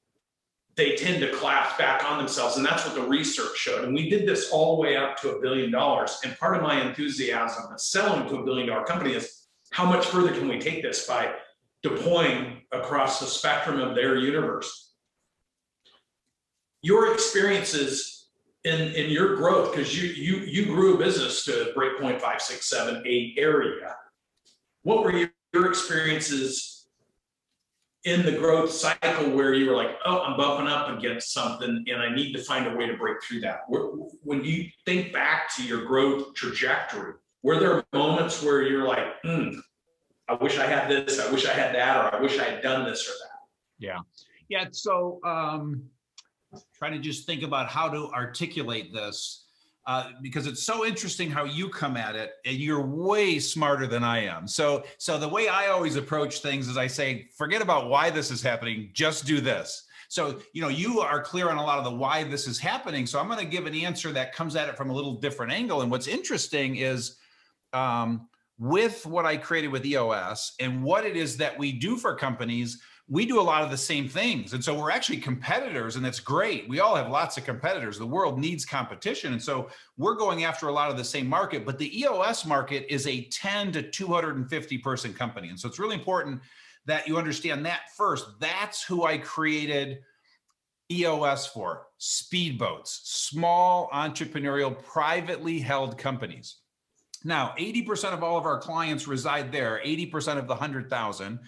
they 0.75 0.95
tend 0.95 1.21
to 1.21 1.31
collapse 1.37 1.77
back 1.77 2.09
on 2.09 2.17
themselves. 2.17 2.57
And 2.57 2.65
that's 2.65 2.85
what 2.85 2.95
the 2.95 3.01
research 3.01 3.57
showed. 3.57 3.85
And 3.85 3.93
we 3.93 4.09
did 4.09 4.27
this 4.27 4.49
all 4.51 4.75
the 4.75 4.81
way 4.81 4.97
up 4.97 5.17
to 5.21 5.31
a 5.31 5.41
billion 5.41 5.71
dollars. 5.71 6.19
And 6.23 6.37
part 6.37 6.55
of 6.55 6.61
my 6.61 6.81
enthusiasm 6.81 7.71
of 7.71 7.79
selling 7.79 8.27
to 8.29 8.37
a 8.37 8.45
billion 8.45 8.67
dollar 8.67 8.85
company 8.85 9.13
is 9.13 9.47
how 9.71 9.85
much 9.85 10.05
further 10.07 10.31
can 10.31 10.47
we 10.47 10.59
take 10.59 10.81
this 10.81 11.05
by 11.05 11.33
deploying 11.83 12.61
across 12.71 13.19
the 13.19 13.25
spectrum 13.25 13.79
of 13.79 13.95
their 13.95 14.17
universe? 14.17 14.93
Your 16.81 17.13
experiences 17.13 18.18
in, 18.63 18.93
in 18.93 19.09
your 19.09 19.35
growth, 19.35 19.71
because 19.71 19.97
you 19.99 20.09
you 20.09 20.45
you 20.45 20.65
grew 20.65 20.95
a 20.95 20.97
business 20.97 21.45
to 21.45 21.71
breakpoint 21.75 22.19
five, 22.19 22.41
six, 22.41 22.69
seven, 22.69 23.01
eight 23.05 23.35
area. 23.37 23.95
What 24.83 25.03
were 25.03 25.11
your, 25.11 25.31
your 25.53 25.69
experiences 25.69 26.87
in 28.05 28.23
the 28.25 28.31
growth 28.31 28.71
cycle 28.71 29.29
where 29.31 29.53
you 29.53 29.69
were 29.69 29.75
like, 29.75 29.91
oh, 30.05 30.21
I'm 30.21 30.37
bumping 30.37 30.67
up 30.67 30.97
against 30.97 31.33
something 31.33 31.83
and 31.87 32.01
I 32.01 32.13
need 32.13 32.33
to 32.33 32.41
find 32.43 32.65
a 32.65 32.75
way 32.75 32.87
to 32.87 32.95
break 32.95 33.21
through 33.21 33.41
that? 33.41 33.61
When 33.67 34.43
you 34.43 34.69
think 34.85 35.11
back 35.11 35.53
to 35.57 35.63
your 35.63 35.85
growth 35.85 36.33
trajectory, 36.33 37.15
were 37.43 37.59
there 37.59 37.83
moments 37.93 38.41
where 38.41 38.61
you're 38.63 38.87
like, 38.87 39.21
hmm, 39.23 39.49
I 40.29 40.33
wish 40.35 40.57
I 40.57 40.65
had 40.65 40.89
this, 40.89 41.19
I 41.19 41.31
wish 41.31 41.45
I 41.45 41.53
had 41.53 41.75
that, 41.75 41.97
or 41.97 42.15
I 42.15 42.21
wish 42.21 42.39
I 42.39 42.45
had 42.45 42.61
done 42.61 42.85
this 42.85 43.07
or 43.07 43.11
that? 43.11 43.39
Yeah. 43.79 43.99
Yeah. 44.47 44.65
So 44.71 45.19
um, 45.25 45.83
trying 46.73 46.93
to 46.93 46.99
just 46.99 47.25
think 47.25 47.43
about 47.43 47.67
how 47.67 47.89
to 47.89 48.09
articulate 48.09 48.93
this. 48.93 49.45
Uh, 49.87 50.11
because 50.21 50.45
it's 50.45 50.61
so 50.61 50.85
interesting 50.85 51.31
how 51.31 51.45
you 51.45 51.67
come 51.67 51.97
at 51.97 52.15
it 52.15 52.33
and 52.45 52.57
you're 52.57 52.85
way 52.85 53.39
smarter 53.39 53.87
than 53.87 54.03
I 54.03 54.23
am. 54.25 54.47
So 54.47 54.83
so 54.99 55.17
the 55.17 55.27
way 55.27 55.47
I 55.47 55.69
always 55.69 55.95
approach 55.95 56.41
things 56.41 56.67
is 56.67 56.77
I 56.77 56.85
say 56.85 57.27
forget 57.35 57.61
about 57.61 57.89
why 57.89 58.11
this 58.11 58.29
is 58.29 58.43
happening, 58.43 58.91
just 58.93 59.25
do 59.25 59.41
this. 59.41 59.87
So, 60.09 60.41
you 60.53 60.61
know, 60.61 60.69
you 60.69 60.99
are 61.01 61.21
clear 61.21 61.49
on 61.49 61.57
a 61.57 61.63
lot 61.63 61.77
of 61.77 61.83
the 61.83 61.91
why 61.91 62.23
this 62.23 62.47
is 62.47 62.57
happening. 62.57 63.05
So 63.05 63.19
I'm 63.19 63.27
going 63.27 63.39
to 63.39 63.45
give 63.45 63.67
an 63.67 63.75
answer 63.75 64.11
that 64.11 64.33
comes 64.33 64.55
at 64.55 64.67
it 64.67 64.75
from 64.75 64.89
a 64.89 64.93
little 64.93 65.13
different 65.13 65.53
angle. 65.53 65.81
And 65.81 65.91
what's 65.91 66.07
interesting 66.07 66.77
is 66.77 67.17
um, 67.73 68.27
with 68.57 69.05
what 69.05 69.25
I 69.27 69.37
created 69.37 69.67
with 69.67 69.85
EOS 69.85 70.55
and 70.59 70.83
what 70.83 71.05
it 71.05 71.15
is 71.15 71.37
that 71.37 71.57
we 71.57 71.71
do 71.71 71.95
for 71.95 72.15
companies, 72.15 72.81
we 73.09 73.25
do 73.25 73.39
a 73.39 73.41
lot 73.41 73.63
of 73.63 73.71
the 73.71 73.77
same 73.77 74.07
things. 74.07 74.53
And 74.53 74.63
so 74.63 74.79
we're 74.79 74.91
actually 74.91 75.17
competitors, 75.17 75.95
and 75.95 76.05
that's 76.05 76.19
great. 76.19 76.69
We 76.69 76.79
all 76.79 76.95
have 76.95 77.09
lots 77.09 77.37
of 77.37 77.43
competitors. 77.43 77.97
The 77.97 78.05
world 78.05 78.37
needs 78.37 78.65
competition. 78.65 79.33
And 79.33 79.41
so 79.41 79.69
we're 79.97 80.15
going 80.15 80.43
after 80.43 80.67
a 80.67 80.71
lot 80.71 80.91
of 80.91 80.97
the 80.97 81.03
same 81.03 81.27
market, 81.27 81.65
but 81.65 81.79
the 81.79 81.99
EOS 82.01 82.45
market 82.45 82.85
is 82.87 83.07
a 83.07 83.23
10 83.25 83.71
to 83.71 83.81
250 83.81 84.77
person 84.77 85.13
company. 85.13 85.49
And 85.49 85.59
so 85.59 85.67
it's 85.67 85.79
really 85.79 85.95
important 85.95 86.41
that 86.85 87.07
you 87.07 87.17
understand 87.17 87.65
that 87.65 87.91
first. 87.97 88.27
That's 88.39 88.83
who 88.83 89.05
I 89.05 89.17
created 89.17 89.99
EOS 90.91 91.47
for 91.47 91.87
speedboats, 91.99 92.99
small 93.03 93.89
entrepreneurial, 93.91 94.81
privately 94.83 95.59
held 95.59 95.97
companies. 95.97 96.57
Now, 97.23 97.53
80% 97.59 98.13
of 98.13 98.23
all 98.23 98.37
of 98.37 98.45
our 98.45 98.59
clients 98.59 99.07
reside 99.07 99.51
there, 99.51 99.81
80% 99.83 100.37
of 100.37 100.47
the 100.47 100.53
100,000. 100.53 101.39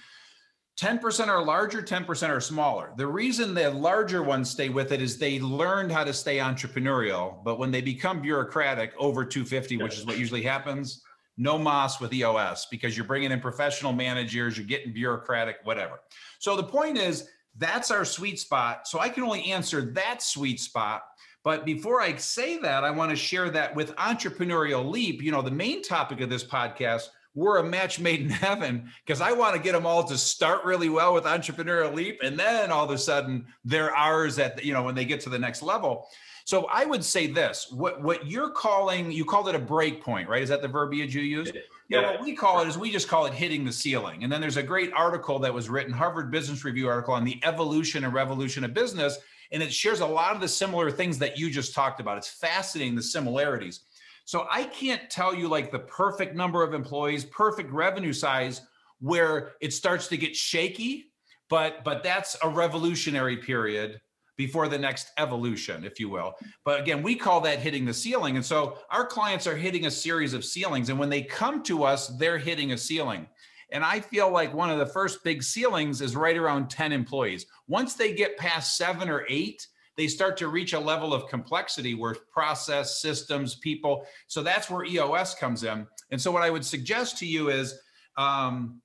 10% 0.82 1.28
are 1.28 1.44
larger, 1.46 1.80
10% 1.84 2.30
are 2.30 2.42
smaller. 2.42 2.92
The 2.98 3.06
reason 3.06 3.54
the 3.54 3.70
larger 3.70 4.24
ones 4.24 4.50
stay 4.50 4.70
with 4.70 4.92
it 4.92 5.00
is 5.00 5.20
they 5.20 5.40
learned 5.40 5.92
how 5.92 6.04
to 6.04 6.12
stay 6.12 6.38
entrepreneurial, 6.38 7.44
but 7.44 7.60
when 7.60 7.70
they 7.70 7.82
become 7.82 8.20
bureaucratic 8.20 8.92
over 8.98 9.24
250, 9.24 9.78
which 9.78 10.00
is 10.00 10.08
what 10.08 10.18
usually 10.18 10.42
happens, 10.42 11.04
no 11.38 11.60
moss 11.60 12.02
with 12.02 12.12
EOS 12.12 12.66
because 12.72 12.98
you're 12.98 13.06
bringing 13.06 13.32
in 13.32 13.40
professional 13.40 13.94
managers, 13.94 14.58
you're 14.58 14.66
getting 14.66 14.92
bureaucratic, 14.92 15.58
whatever. 15.66 16.00
So 16.40 16.58
the 16.58 16.64
point 16.64 16.98
is, 16.98 17.30
that's 17.58 17.92
our 17.92 18.04
sweet 18.04 18.40
spot. 18.40 18.88
So 18.88 19.00
I 19.00 19.10
can 19.10 19.22
only 19.22 19.52
answer 19.52 19.82
that 19.94 20.24
sweet 20.24 20.60
spot. 20.60 21.04
But 21.44 21.64
before 21.64 22.02
I 22.02 22.16
say 22.16 22.58
that, 22.58 22.84
I 22.84 22.90
want 22.90 23.12
to 23.12 23.16
share 23.16 23.52
that 23.52 23.76
with 23.76 23.96
Entrepreneurial 23.98 24.90
Leap. 24.90 25.22
You 25.22 25.32
know, 25.32 25.44
the 25.44 25.52
main 25.52 25.84
topic 25.84 26.22
of 26.22 26.30
this 26.30 26.44
podcast 26.44 27.10
we're 27.34 27.58
a 27.58 27.64
match 27.64 28.00
made 28.00 28.22
in 28.22 28.30
heaven 28.30 28.90
because 29.06 29.22
I 29.22 29.32
want 29.32 29.56
to 29.56 29.62
get 29.62 29.74
them 29.74 29.86
all 29.86 30.04
to 30.06 30.18
start 30.18 30.66
really 30.66 30.90
well 30.90 31.14
with 31.14 31.24
Entrepreneurial 31.24 31.94
Leap. 31.94 32.20
And 32.24 32.38
then 32.38 32.72
all 32.72 32.84
of 32.84 32.92
a 32.92 32.98
sudden 32.98 33.46
they're 33.64 33.96
ours 33.96 34.38
at, 34.40 34.64
you 34.66 34.74
know, 34.74 34.84
when 34.84 34.96
they 34.96 35.06
get 35.06 35.22
to 35.22 35.30
the 35.30 35.40
next 35.40 35.62
level. 35.62 36.08
So 36.44 36.66
I 36.66 36.86
would 36.86 37.04
say 37.04 37.28
this, 37.28 37.72
what, 37.72 38.02
what 38.02 38.28
you're 38.28 38.50
calling, 38.50 39.12
you 39.12 39.24
called 39.24 39.48
it 39.48 39.56
a 39.56 39.60
break 39.60 40.04
point, 40.04 40.28
right? 40.28 40.42
Is 40.42 40.50
that 40.50 40.62
the 40.62 40.68
verbiage 40.68 41.16
you 41.16 41.22
used? 41.22 41.56
Yeah, 41.88 42.12
what 42.12 42.22
we 42.22 42.36
call 42.36 42.62
it 42.62 42.68
is 42.68 42.78
we 42.78 42.90
just 42.90 43.08
call 43.08 43.26
it 43.26 43.34
hitting 43.34 43.66
the 43.66 43.72
ceiling. 43.72 44.24
And 44.24 44.32
then 44.32 44.42
there's 44.42 44.58
a 44.58 44.64
great 44.64 44.92
article 44.94 45.40
that 45.40 45.54
was 45.54 45.70
written, 45.70 45.94
Harvard 45.94 46.32
Business 46.32 46.64
Review 46.64 46.88
article 46.88 47.14
on 47.14 47.26
the 47.26 47.40
evolution 47.44 48.06
and 48.06 48.14
revolution 48.14 48.64
of 48.64 48.74
business. 48.74 49.20
And 49.52 49.62
it 49.62 49.74
shares 49.74 50.00
a 50.00 50.06
lot 50.06 50.34
of 50.34 50.42
the 50.42 50.48
similar 50.48 50.90
things 50.90 51.18
that 51.20 51.38
you 51.38 51.50
just 51.50 51.76
talked 51.76 52.00
about. 52.00 52.18
It's 52.18 52.30
fascinating, 52.30 52.96
the 52.96 53.04
similarities. 53.04 53.82
So 54.26 54.48
I 54.50 54.64
can't 54.66 55.10
tell 55.10 55.34
you 55.36 55.48
like 55.48 55.72
the 55.72 55.80
perfect 55.80 56.36
number 56.36 56.64
of 56.64 56.74
employees, 56.74 57.26
perfect 57.26 57.72
revenue 57.72 58.14
size 58.14 58.62
where 59.00 59.54
it 59.62 59.74
starts 59.74 60.08
to 60.10 60.18
get 60.18 60.36
shaky, 60.36 61.12
but 61.50 61.84
but 61.84 62.04
that's 62.04 62.38
a 62.44 62.50
revolutionary 62.50 63.38
period 63.38 64.00
before 64.38 64.68
the 64.68 64.78
next 64.78 65.12
evolution, 65.18 65.84
if 65.84 66.00
you 66.00 66.10
will. 66.10 66.34
But 66.66 66.80
again, 66.80 67.04
we 67.04 67.16
call 67.16 67.42
that 67.42 67.60
hitting 67.60 67.86
the 67.86 67.94
ceiling. 67.94 68.38
And 68.38 68.46
so 68.46 68.78
our 68.90 69.06
clients 69.06 69.46
are 69.46 69.56
hitting 69.56 69.86
a 69.86 69.92
series 69.92 70.34
of 70.34 70.44
ceilings. 70.44 70.90
And 70.90 70.98
when 70.98 71.10
they 71.10 71.22
come 71.22 71.62
to 71.64 71.84
us, 71.84 72.08
they're 72.08 72.38
hitting 72.38 72.72
a 72.72 72.78
ceiling. 72.78 73.28
And 73.72 73.84
I 73.84 74.00
feel 74.00 74.32
like 74.32 74.54
one 74.54 74.70
of 74.70 74.80
the 74.80 74.86
first 74.86 75.24
big 75.24 75.44
ceilings 75.44 76.02
is 76.02 76.16
right 76.16 76.38
around 76.38 76.70
10 76.70 76.92
employees. 76.92 77.46
Once 77.68 77.94
they 77.94 78.14
get 78.14 78.38
past 78.38 78.78
seven 78.78 79.10
or 79.10 79.26
eight, 79.30 79.66
they 80.02 80.08
start 80.08 80.36
to 80.36 80.48
reach 80.48 80.74
a 80.74 80.80
level 80.80 81.14
of 81.14 81.28
complexity 81.28 81.94
where 81.94 82.16
process, 82.34 83.00
systems, 83.00 83.54
people. 83.54 84.04
So 84.26 84.42
that's 84.42 84.68
where 84.68 84.84
EOS 84.84 85.36
comes 85.36 85.64
in. 85.64 85.86
And 86.10 86.20
so 86.20 86.32
what 86.32 86.42
I 86.42 86.50
would 86.50 86.66
suggest 86.66 87.20
to 87.20 87.28
you 87.28 87.52
is 87.52 87.78
um, 88.18 88.82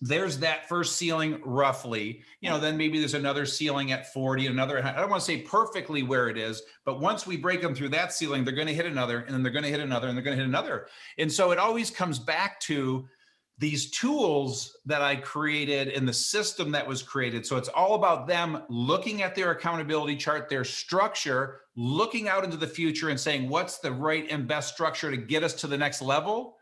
there's 0.00 0.38
that 0.38 0.66
first 0.66 0.96
ceiling 0.96 1.38
roughly 1.44 2.22
you 2.40 2.50
know 2.50 2.58
then 2.58 2.76
maybe 2.76 2.98
there's 2.98 3.14
another 3.14 3.46
ceiling 3.46 3.92
at 3.92 4.12
40 4.12 4.48
another 4.48 4.84
i 4.84 5.00
don't 5.00 5.08
want 5.08 5.20
to 5.20 5.24
say 5.24 5.40
perfectly 5.42 6.02
where 6.02 6.28
it 6.28 6.36
is 6.36 6.62
but 6.84 7.00
once 7.00 7.28
we 7.28 7.36
break 7.36 7.62
them 7.62 7.76
through 7.76 7.88
that 7.90 8.12
ceiling 8.12 8.44
they're 8.44 8.54
going 8.54 8.66
to 8.66 8.74
hit 8.74 8.86
another 8.86 9.20
and 9.20 9.32
then 9.32 9.42
they're 9.42 9.52
going 9.52 9.64
to 9.64 9.70
hit 9.70 9.78
another 9.78 10.08
and 10.08 10.16
they're 10.16 10.24
going 10.24 10.36
to 10.36 10.42
hit 10.42 10.48
another 10.48 10.88
and 11.18 11.32
so 11.32 11.52
it 11.52 11.58
always 11.58 11.90
comes 11.90 12.18
back 12.18 12.58
to 12.58 13.08
these 13.58 13.90
tools 13.90 14.78
that 14.84 15.00
i 15.00 15.14
created 15.14 15.88
and 15.88 16.08
the 16.08 16.12
system 16.12 16.72
that 16.72 16.86
was 16.86 17.02
created. 17.02 17.46
So 17.46 17.56
it's 17.56 17.68
all 17.68 17.94
about 17.94 18.26
them 18.26 18.62
looking 18.68 19.22
at 19.22 19.34
their 19.34 19.52
accountability 19.52 20.16
chart 20.16 20.48
their 20.48 20.64
structure 20.64 21.60
looking 21.76 22.28
out 22.28 22.44
into 22.44 22.56
the 22.56 22.66
future 22.66 23.08
and 23.08 23.18
saying 23.18 23.48
what's 23.48 23.78
the 23.78 23.92
right 23.92 24.26
and 24.30 24.46
best 24.46 24.72
structure 24.74 25.10
to 25.10 25.16
get 25.16 25.42
us 25.42 25.54
to 25.54 25.66
the 25.66 25.78
next 25.78 26.02
level? 26.02 26.56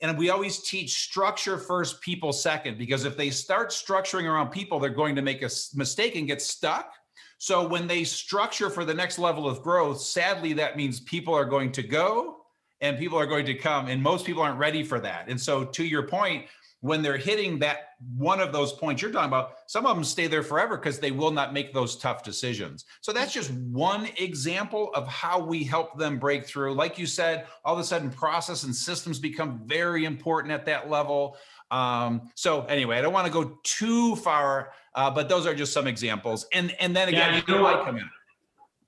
And 0.00 0.16
we 0.16 0.30
always 0.30 0.60
teach 0.60 1.02
structure 1.02 1.58
first, 1.58 2.00
people 2.00 2.32
second, 2.32 2.78
because 2.78 3.04
if 3.04 3.16
they 3.16 3.30
start 3.30 3.70
structuring 3.70 4.24
around 4.24 4.50
people, 4.50 4.78
they're 4.78 4.90
going 4.90 5.16
to 5.16 5.22
make 5.22 5.42
a 5.42 5.50
mistake 5.74 6.14
and 6.14 6.26
get 6.26 6.40
stuck. 6.40 6.92
So 7.38 7.66
when 7.66 7.86
they 7.86 8.04
structure 8.04 8.70
for 8.70 8.84
the 8.84 8.94
next 8.94 9.18
level 9.18 9.48
of 9.48 9.62
growth, 9.62 10.00
sadly, 10.00 10.52
that 10.54 10.76
means 10.76 11.00
people 11.00 11.34
are 11.34 11.44
going 11.44 11.72
to 11.72 11.82
go 11.82 12.37
and 12.80 12.98
people 12.98 13.18
are 13.18 13.26
going 13.26 13.46
to 13.46 13.54
come. 13.54 13.88
And 13.88 14.02
most 14.02 14.24
people 14.24 14.42
aren't 14.42 14.58
ready 14.58 14.82
for 14.82 15.00
that. 15.00 15.28
And 15.28 15.40
so, 15.40 15.64
to 15.64 15.84
your 15.84 16.04
point, 16.04 16.46
when 16.80 17.02
they're 17.02 17.16
hitting 17.16 17.58
that 17.58 17.94
one 18.16 18.40
of 18.40 18.52
those 18.52 18.72
points 18.72 19.02
you're 19.02 19.10
talking 19.10 19.28
about, 19.28 19.54
some 19.66 19.84
of 19.84 19.96
them 19.96 20.04
stay 20.04 20.28
there 20.28 20.44
forever 20.44 20.76
because 20.76 21.00
they 21.00 21.10
will 21.10 21.32
not 21.32 21.52
make 21.52 21.74
those 21.74 21.96
tough 21.96 22.22
decisions. 22.22 22.84
So 23.00 23.12
that's 23.12 23.32
just 23.32 23.50
one 23.50 24.08
example 24.16 24.90
of 24.94 25.08
how 25.08 25.40
we 25.40 25.64
help 25.64 25.98
them 25.98 26.18
break 26.18 26.46
through. 26.46 26.74
Like 26.74 26.96
you 26.96 27.06
said, 27.06 27.46
all 27.64 27.74
of 27.74 27.80
a 27.80 27.84
sudden 27.84 28.10
process 28.10 28.62
and 28.62 28.74
systems 28.74 29.18
become 29.18 29.60
very 29.64 30.04
important 30.04 30.52
at 30.52 30.66
that 30.66 30.88
level. 30.88 31.36
Um, 31.72 32.30
so 32.36 32.64
anyway, 32.66 32.98
I 32.98 33.00
don't 33.00 33.12
want 33.12 33.26
to 33.26 33.32
go 33.32 33.58
too 33.64 34.14
far, 34.16 34.70
uh, 34.94 35.10
but 35.10 35.28
those 35.28 35.46
are 35.46 35.54
just 35.54 35.72
some 35.72 35.88
examples. 35.88 36.46
And 36.52 36.74
and 36.80 36.94
then 36.94 37.08
again, 37.08 37.34
yeah, 37.34 37.42
you 37.46 37.54
know 37.54 37.62
what? 37.62 37.84
come 37.84 37.96
in. 37.96 38.08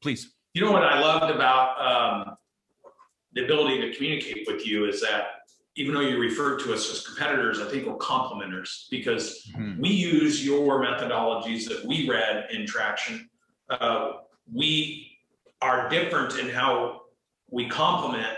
Please. 0.01 0.33
You 0.55 0.65
know 0.65 0.73
what 0.73 0.83
I 0.83 1.01
loved 1.01 1.33
about 1.35 2.27
um, 2.29 2.37
the 3.33 3.45
ability 3.45 3.81
to 3.81 3.95
communicate 3.95 4.47
with 4.47 4.67
you 4.67 4.87
is 4.87 5.01
that 5.03 5.25
even 5.77 5.95
though 5.95 6.01
you 6.01 6.19
refer 6.19 6.59
to 6.59 6.75
us 6.75 6.91
as 6.91 7.07
competitors, 7.07 7.61
I 7.61 7.69
think 7.69 7.87
we're 7.87 7.97
complementers 7.97 8.87
because 8.91 9.49
mm-hmm. 9.57 9.81
we 9.81 9.89
use 9.89 10.45
your 10.45 10.83
methodologies 10.83 11.69
that 11.69 11.85
we 11.85 12.09
read 12.09 12.49
in 12.51 12.67
Traction. 12.67 13.31
Uh, 13.69 14.13
we 14.53 15.11
are 15.63 15.89
different 15.89 16.39
in 16.39 16.49
how 16.49 17.03
we 17.51 17.69
complement, 17.69 18.37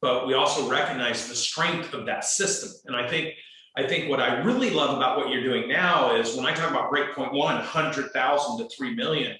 but 0.00 0.26
we 0.26 0.34
also 0.34 0.68
recognize 0.68 1.28
the 1.28 1.34
strength 1.34 1.94
of 1.94 2.04
that 2.06 2.24
system. 2.24 2.72
And 2.86 2.96
I 2.96 3.08
think 3.08 3.34
I 3.76 3.86
think 3.86 4.10
what 4.10 4.20
I 4.20 4.42
really 4.42 4.68
love 4.68 4.96
about 4.96 5.16
what 5.16 5.30
you're 5.30 5.42
doing 5.42 5.66
now 5.66 6.14
is 6.14 6.36
when 6.36 6.44
I 6.44 6.52
talk 6.52 6.70
about 6.70 6.92
breakpoint 6.92 7.32
one, 7.32 7.56
100,000 7.56 8.58
to 8.58 8.68
3 8.76 8.94
million, 8.94 9.34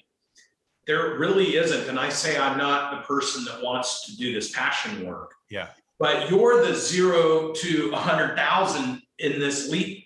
there 0.87 1.17
really 1.17 1.55
isn't. 1.55 1.89
And 1.89 1.99
I 1.99 2.09
say 2.09 2.37
I'm 2.37 2.57
not 2.57 2.91
the 2.91 3.07
person 3.07 3.45
that 3.45 3.61
wants 3.63 4.05
to 4.05 4.17
do 4.17 4.33
this 4.33 4.51
passion 4.51 5.05
work. 5.05 5.33
Yeah 5.49 5.67
but 6.03 6.29
you're 6.29 6.65
the 6.65 6.75
zero 6.75 7.53
to 7.53 7.91
a 7.93 7.97
hundred 7.97 8.35
thousand 8.35 9.01
in 9.19 9.39
this 9.39 9.69
leap. 9.69 10.05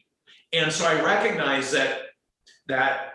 And 0.54 0.72
so 0.72 0.86
I 0.86 1.04
recognize 1.04 1.72
that 1.72 2.02
that 2.68 3.14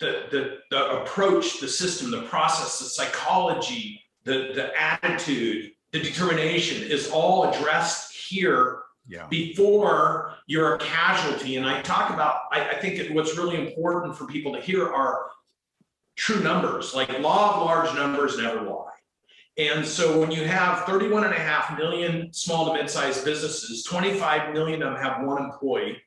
the, 0.00 0.24
the 0.30 0.58
the 0.70 1.02
approach, 1.02 1.60
the 1.60 1.68
system, 1.68 2.10
the 2.10 2.22
process, 2.22 2.78
the 2.78 2.86
psychology, 2.86 4.00
the 4.24 4.52
the 4.54 4.72
attitude, 4.80 5.72
the 5.92 6.00
determination 6.00 6.82
is 6.82 7.10
all 7.10 7.52
addressed 7.52 8.16
here 8.16 8.80
yeah. 9.06 9.26
before 9.28 10.32
you're 10.46 10.76
a 10.76 10.78
casualty. 10.78 11.56
And 11.56 11.66
I 11.66 11.82
talk 11.82 12.10
about, 12.10 12.36
I, 12.52 12.70
I 12.70 12.74
think 12.76 13.14
what's 13.14 13.36
really 13.36 13.56
important 13.56 14.16
for 14.16 14.26
people 14.26 14.54
to 14.54 14.60
hear 14.62 14.90
are 14.90 15.26
true 16.16 16.42
numbers. 16.42 16.94
Like 16.94 17.18
law 17.20 17.56
of 17.56 17.66
large 17.66 17.94
numbers 17.94 18.38
never 18.38 18.62
lie. 18.62 18.90
And 19.56 19.86
so 19.86 20.18
when 20.18 20.30
you 20.32 20.44
have 20.44 20.84
31 20.84 21.24
and 21.24 21.32
a 21.32 21.38
half 21.38 21.78
million 21.78 22.32
small 22.32 22.66
to 22.66 22.72
mid-sized 22.74 23.24
businesses, 23.24 23.84
25 23.84 24.52
million 24.52 24.82
of 24.82 24.94
them 24.94 25.02
have 25.02 25.24
one 25.24 25.44
employee, 25.44 26.02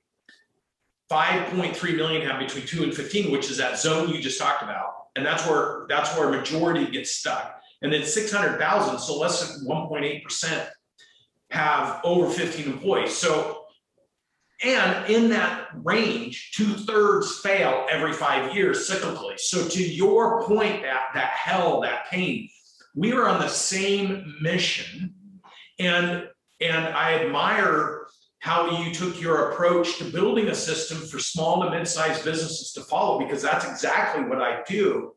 5.3 1.10 1.96
million 1.96 2.28
have 2.28 2.39
between 2.39 2.65
two 2.65 2.84
and 2.84 2.93
15, 2.93 3.32
which 3.32 3.50
is 3.50 3.58
that 3.58 3.80
zone 3.80 4.10
you 4.10 4.22
just 4.22 4.38
talked 4.38 4.63
about. 4.63 5.08
And 5.15 5.26
that's 5.26 5.48
where 5.48 5.86
that's 5.88 6.15
where 6.17 6.30
majority 6.30 6.91
gets 6.91 7.12
stuck. 7.12 7.62
And 7.82 7.93
then 7.93 8.04
600,000, 8.04 9.00
so 9.00 9.17
less 9.17 9.58
than 9.58 9.67
1.8% 9.67 10.67
have 11.52 12.02
over 12.04 12.30
15 12.30 12.65
employees. 12.65 13.15
So, 13.15 13.57
and 14.63 15.10
in 15.10 15.30
that 15.30 15.67
range, 15.84 16.52
two 16.56 16.74
thirds 16.74 17.39
fail 17.39 17.86
every 17.91 18.13
five 18.13 18.56
years 18.56 18.89
cyclically. 18.89 19.39
So 19.39 19.67
to 19.67 19.84
your 19.84 20.43
point, 20.43 20.82
that 20.82 21.10
that 21.13 21.30
hell, 21.30 21.82
that 21.82 22.08
pain, 22.10 22.50
we 22.98 23.13
are 23.13 23.28
on 23.28 23.39
the 23.39 23.48
same 23.48 24.36
mission 24.41 25.13
and 25.80 26.28
and 26.60 26.88
i 26.88 27.13
admire 27.13 28.08
how 28.39 28.82
you 28.82 28.93
took 28.93 29.22
your 29.22 29.52
approach 29.52 29.98
to 29.98 30.04
building 30.06 30.48
a 30.48 30.56
system 30.56 30.98
for 30.98 31.20
small 31.20 31.63
to 31.63 31.70
mid-sized 31.70 32.24
businesses 32.24 32.72
to 32.74 32.82
follow 32.82 33.20
because 33.20 33.41
that's 33.41 33.65
exactly 33.70 34.24
what 34.24 34.41
i 34.41 34.63
do 34.67 35.13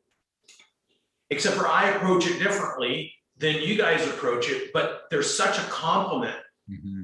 except 1.31 1.57
for 1.57 1.67
i 1.67 1.89
approach 1.91 2.27
it 2.27 2.39
differently 2.39 3.13
than 3.39 3.57
you 3.57 3.77
guys 3.77 4.07
approach 4.07 4.51
it 4.51 4.71
but 4.75 5.05
there's 5.11 5.33
such 5.35 5.59
a 5.59 5.63
complement 5.71 6.37
mm-hmm. 6.71 7.00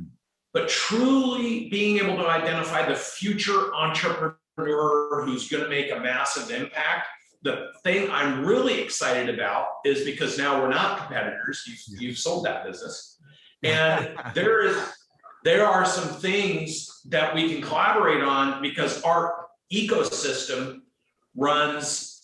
But 0.57 0.71
truly 0.71 1.69
being 1.69 1.99
able 1.99 2.17
to 2.17 2.27
identify 2.27 2.89
the 2.89 2.95
future 2.95 3.75
entrepreneur 3.75 5.23
who's 5.27 5.51
going 5.51 5.63
to 5.63 5.69
make 5.69 5.93
a 5.93 6.01
massive 6.01 6.51
impact 6.51 7.09
the 7.43 7.69
thing 7.85 8.11
I'm 8.11 8.45
really 8.45 8.81
excited 8.81 9.33
about 9.33 9.67
is 9.85 10.05
because 10.05 10.37
now 10.37 10.61
we're 10.61 10.69
not 10.69 10.99
competitors. 10.99 11.63
You've, 11.67 12.01
you've 12.03 12.19
sold 12.19 12.45
that 12.45 12.65
business, 12.65 13.21
and 13.63 14.17
there 14.35 14.65
is 14.67 14.77
there 15.45 15.65
are 15.65 15.85
some 15.85 16.09
things 16.09 17.03
that 17.09 17.35
we 17.35 17.53
can 17.53 17.63
collaborate 17.63 18.23
on 18.23 18.61
because 18.61 19.03
our 19.03 19.47
ecosystem 19.73 20.81
runs. 21.37 22.16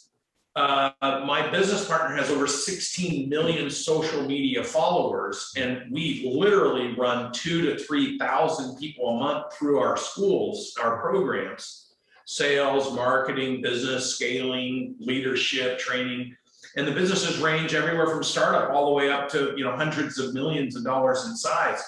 Uh, 0.54 0.90
my 1.00 1.48
business 1.50 1.88
partner 1.88 2.14
has 2.14 2.30
over 2.30 2.46
16 2.46 3.28
million 3.28 3.70
social 3.70 4.22
media 4.26 4.62
followers, 4.62 5.50
and 5.56 5.90
we 5.90 6.30
literally 6.34 6.94
run 6.94 7.32
two 7.32 7.62
to 7.62 7.82
three 7.82 8.18
thousand 8.18 8.76
people 8.76 9.08
a 9.08 9.18
month 9.18 9.54
through 9.54 9.78
our 9.78 9.96
schools, 9.96 10.74
our 10.82 11.00
programs 11.00 11.82
sales, 12.24 12.94
marketing, 12.94 13.60
business 13.62 14.14
scaling, 14.14 14.94
leadership, 15.00 15.78
training. 15.78 16.34
And 16.76 16.86
the 16.86 16.92
businesses 16.92 17.38
range 17.38 17.74
everywhere 17.74 18.06
from 18.06 18.22
startup 18.22 18.70
all 18.70 18.86
the 18.86 18.92
way 18.92 19.10
up 19.10 19.28
to 19.30 19.54
you 19.56 19.64
know 19.64 19.76
hundreds 19.76 20.18
of 20.18 20.34
millions 20.34 20.76
of 20.76 20.84
dollars 20.84 21.24
in 21.26 21.36
size. 21.36 21.82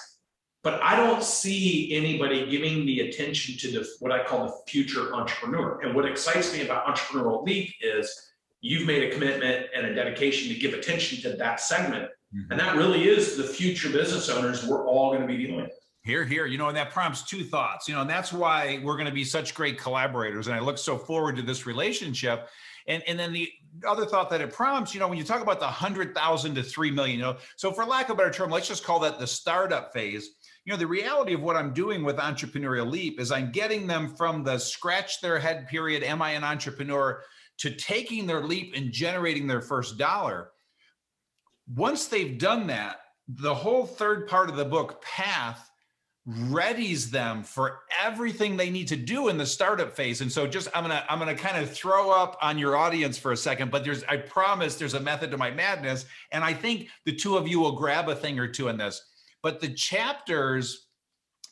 But 0.63 0.81
I 0.81 0.95
don't 0.95 1.23
see 1.23 1.93
anybody 1.93 2.49
giving 2.49 2.85
the 2.87 3.01
attention 3.01 3.57
to 3.59 3.79
the 3.79 3.87
what 3.99 4.11
I 4.11 4.23
call 4.23 4.45
the 4.45 4.71
future 4.71 5.13
entrepreneur. 5.13 5.81
And 5.81 5.95
what 5.95 6.05
excites 6.05 6.51
me 6.51 6.63
about 6.63 6.87
Entrepreneurial 6.87 7.45
Leap 7.45 7.71
is 7.81 8.33
you've 8.65 8.87
made 8.87 9.03
a 9.03 9.13
commitment 9.13 9.67
and 9.75 9.85
a 9.85 9.93
dedication 9.93 10.51
to 10.51 10.59
give 10.59 10.73
attention 10.73 11.21
to 11.21 11.37
that 11.37 11.59
segment. 11.59 12.05
Mm-hmm. 12.35 12.51
And 12.51 12.59
that 12.59 12.75
really 12.75 13.07
is 13.07 13.37
the 13.37 13.43
future 13.43 13.89
business 13.89 14.27
owners 14.27 14.65
we're 14.65 14.87
all 14.87 15.11
going 15.11 15.21
to 15.21 15.27
be 15.27 15.37
dealing 15.37 15.61
with. 15.61 15.71
Here, 16.03 16.25
here, 16.25 16.47
you 16.47 16.57
know, 16.57 16.67
and 16.67 16.77
that 16.77 16.91
prompts 16.91 17.21
two 17.21 17.43
thoughts, 17.43 17.87
you 17.87 17.93
know, 17.93 18.01
and 18.01 18.09
that's 18.09 18.33
why 18.33 18.79
we're 18.83 18.95
going 18.95 19.07
to 19.07 19.13
be 19.13 19.23
such 19.23 19.53
great 19.53 19.77
collaborators. 19.77 20.47
And 20.47 20.55
I 20.55 20.59
look 20.59 20.79
so 20.79 20.97
forward 20.97 21.35
to 21.35 21.43
this 21.43 21.67
relationship. 21.67 22.47
And, 22.87 23.03
and 23.07 23.19
then 23.19 23.33
the 23.33 23.49
other 23.87 24.05
thought 24.05 24.31
that 24.31 24.41
it 24.41 24.51
prompts, 24.51 24.93
you 24.93 24.99
know, 24.99 25.07
when 25.07 25.17
you 25.17 25.23
talk 25.23 25.41
about 25.41 25.59
the 25.59 25.65
100,000 25.65 26.55
to 26.55 26.63
3 26.63 26.91
million, 26.91 27.19
you 27.19 27.23
know, 27.23 27.37
so 27.57 27.71
for 27.71 27.85
lack 27.85 28.09
of 28.09 28.15
a 28.15 28.17
better 28.17 28.31
term, 28.31 28.49
let's 28.49 28.67
just 28.67 28.83
call 28.83 28.99
that 28.99 29.19
the 29.19 29.27
startup 29.27 29.93
phase. 29.93 30.29
You 30.65 30.73
know, 30.73 30.77
the 30.77 30.87
reality 30.87 31.33
of 31.33 31.41
what 31.41 31.55
I'm 31.55 31.73
doing 31.73 32.03
with 32.03 32.17
Entrepreneurial 32.17 32.89
Leap 32.89 33.19
is 33.19 33.31
I'm 33.31 33.51
getting 33.51 33.85
them 33.85 34.15
from 34.15 34.43
the 34.43 34.57
scratch 34.57 35.21
their 35.21 35.37
head 35.37 35.67
period, 35.67 36.01
am 36.01 36.21
I 36.21 36.31
an 36.31 36.43
entrepreneur, 36.43 37.21
to 37.59 37.71
taking 37.71 38.25
their 38.25 38.43
leap 38.43 38.73
and 38.75 38.91
generating 38.91 39.47
their 39.47 39.61
first 39.61 39.97
dollar. 39.97 40.51
Once 41.73 42.07
they've 42.07 42.37
done 42.37 42.67
that, 42.67 42.97
the 43.27 43.53
whole 43.53 43.85
third 43.85 44.27
part 44.27 44.49
of 44.49 44.55
the 44.55 44.65
book, 44.65 45.01
Path, 45.01 45.69
readies 46.27 47.11
them 47.11 47.43
for 47.43 47.81
everything 48.01 48.57
they 48.57 48.71
need 48.71 48.87
to 48.87 48.95
do 48.95 49.27
in 49.27 49.37
the 49.37 49.45
startup 49.45 49.95
phase. 49.95 50.21
And 50.21 50.31
so 50.31 50.47
just 50.47 50.67
i'm 50.73 50.83
gonna 50.83 51.05
i'm 51.07 51.19
gonna 51.19 51.35
kind 51.35 51.61
of 51.61 51.71
throw 51.71 52.09
up 52.09 52.35
on 52.41 52.57
your 52.57 52.75
audience 52.75 53.15
for 53.15 53.31
a 53.31 53.37
second 53.37 53.69
but 53.69 53.83
there's 53.83 54.03
i 54.05 54.17
promise 54.17 54.75
there's 54.75 54.95
a 54.95 54.99
method 54.99 55.29
to 55.31 55.37
my 55.37 55.51
madness. 55.51 56.05
And 56.31 56.43
i 56.43 56.51
think 56.51 56.89
the 57.05 57.15
two 57.15 57.37
of 57.37 57.47
you 57.47 57.59
will 57.59 57.73
grab 57.73 58.09
a 58.09 58.15
thing 58.15 58.39
or 58.39 58.47
two 58.47 58.69
in 58.69 58.77
this. 58.77 59.03
But 59.43 59.61
the 59.61 59.69
chapters 59.69 60.87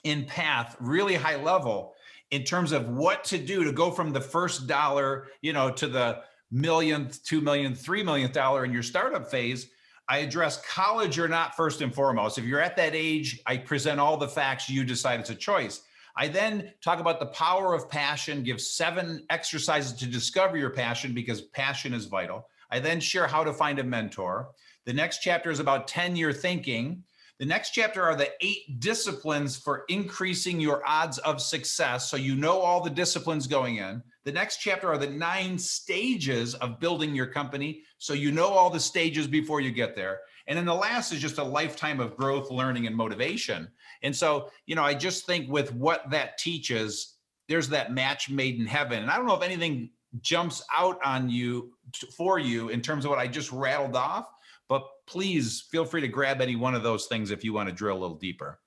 in 0.03 0.25
path, 0.25 0.75
really 0.79 1.15
high 1.15 1.41
level 1.41 1.93
in 2.33 2.43
terms 2.43 2.71
of 2.71 2.89
what 2.89 3.23
to 3.23 3.37
do 3.37 3.63
to 3.63 3.71
go 3.71 3.91
from 3.91 4.11
the 4.11 4.19
first 4.19 4.65
dollar, 4.65 5.27
you 5.43 5.53
know, 5.53 5.69
to 5.69 5.87
the 5.87 6.19
millionth, 6.49 7.23
two 7.23 7.39
million, 7.39 7.75
three 7.75 8.01
millionth 8.01 8.33
dollar 8.33 8.65
in 8.65 8.73
your 8.73 8.81
startup 8.81 9.29
phase. 9.29 9.69
I 10.09 10.17
address 10.17 10.59
college 10.67 11.19
or 11.19 11.27
not 11.27 11.55
first 11.55 11.81
and 11.81 11.93
foremost. 11.93 12.39
If 12.39 12.45
you're 12.45 12.59
at 12.59 12.75
that 12.77 12.95
age, 12.95 13.39
I 13.45 13.57
present 13.57 13.99
all 13.99 14.17
the 14.17 14.27
facts. 14.27 14.67
You 14.67 14.83
decide 14.83 15.19
it's 15.19 15.29
a 15.29 15.35
choice. 15.35 15.83
I 16.17 16.27
then 16.27 16.71
talk 16.83 16.99
about 16.99 17.19
the 17.19 17.27
power 17.27 17.75
of 17.75 17.87
passion, 17.87 18.41
give 18.41 18.59
seven 18.59 19.23
exercises 19.29 19.93
to 19.93 20.07
discover 20.07 20.57
your 20.57 20.71
passion 20.71 21.13
because 21.13 21.41
passion 21.41 21.93
is 21.93 22.05
vital. 22.05 22.47
I 22.71 22.79
then 22.79 22.99
share 22.99 23.27
how 23.27 23.43
to 23.43 23.53
find 23.53 23.77
a 23.77 23.83
mentor. 23.83 24.49
The 24.85 24.93
next 24.93 25.19
chapter 25.19 25.51
is 25.51 25.59
about 25.59 25.87
10 25.87 26.15
year 26.15 26.33
thinking. 26.33 27.03
The 27.39 27.45
next 27.45 27.71
chapter 27.71 28.03
are 28.03 28.15
the 28.15 28.29
eight 28.41 28.79
disciplines 28.79 29.57
for 29.57 29.85
increasing 29.89 30.59
your 30.59 30.81
odds 30.87 31.17
of 31.19 31.41
success. 31.41 32.09
So 32.09 32.15
you 32.15 32.35
know 32.35 32.59
all 32.59 32.81
the 32.81 32.89
disciplines 32.89 33.47
going 33.47 33.77
in. 33.77 34.03
The 34.23 34.31
next 34.31 34.57
chapter 34.57 34.87
are 34.87 34.97
the 34.97 35.09
nine 35.09 35.57
stages 35.57 36.53
of 36.55 36.79
building 36.79 37.15
your 37.15 37.25
company. 37.25 37.81
So 37.97 38.13
you 38.13 38.31
know 38.31 38.47
all 38.47 38.69
the 38.69 38.79
stages 38.79 39.27
before 39.27 39.61
you 39.61 39.71
get 39.71 39.95
there. 39.95 40.21
And 40.47 40.57
then 40.57 40.65
the 40.65 40.75
last 40.75 41.11
is 41.11 41.21
just 41.21 41.37
a 41.37 41.43
lifetime 41.43 41.99
of 41.99 42.15
growth, 42.15 42.51
learning, 42.51 42.87
and 42.87 42.95
motivation. 42.95 43.67
And 44.03 44.15
so, 44.15 44.49
you 44.65 44.75
know, 44.75 44.83
I 44.83 44.93
just 44.93 45.25
think 45.25 45.49
with 45.49 45.73
what 45.73 46.09
that 46.11 46.37
teaches, 46.37 47.15
there's 47.47 47.69
that 47.69 47.93
match 47.93 48.29
made 48.29 48.59
in 48.59 48.67
heaven. 48.67 49.01
And 49.01 49.11
I 49.11 49.15
don't 49.15 49.25
know 49.25 49.35
if 49.35 49.43
anything 49.43 49.89
jumps 50.21 50.63
out 50.75 50.99
on 51.03 51.29
you 51.29 51.73
for 52.15 52.39
you 52.39 52.69
in 52.69 52.81
terms 52.81 53.05
of 53.05 53.09
what 53.09 53.19
I 53.19 53.27
just 53.27 53.51
rattled 53.51 53.95
off, 53.95 54.27
but 54.69 54.83
please 55.07 55.65
feel 55.71 55.85
free 55.85 56.01
to 56.01 56.07
grab 56.07 56.41
any 56.41 56.55
one 56.55 56.75
of 56.75 56.83
those 56.83 57.07
things 57.07 57.31
if 57.31 57.43
you 57.43 57.53
want 57.53 57.69
to 57.69 57.75
drill 57.75 57.97
a 57.97 57.99
little 57.99 58.17
deeper. 58.17 58.59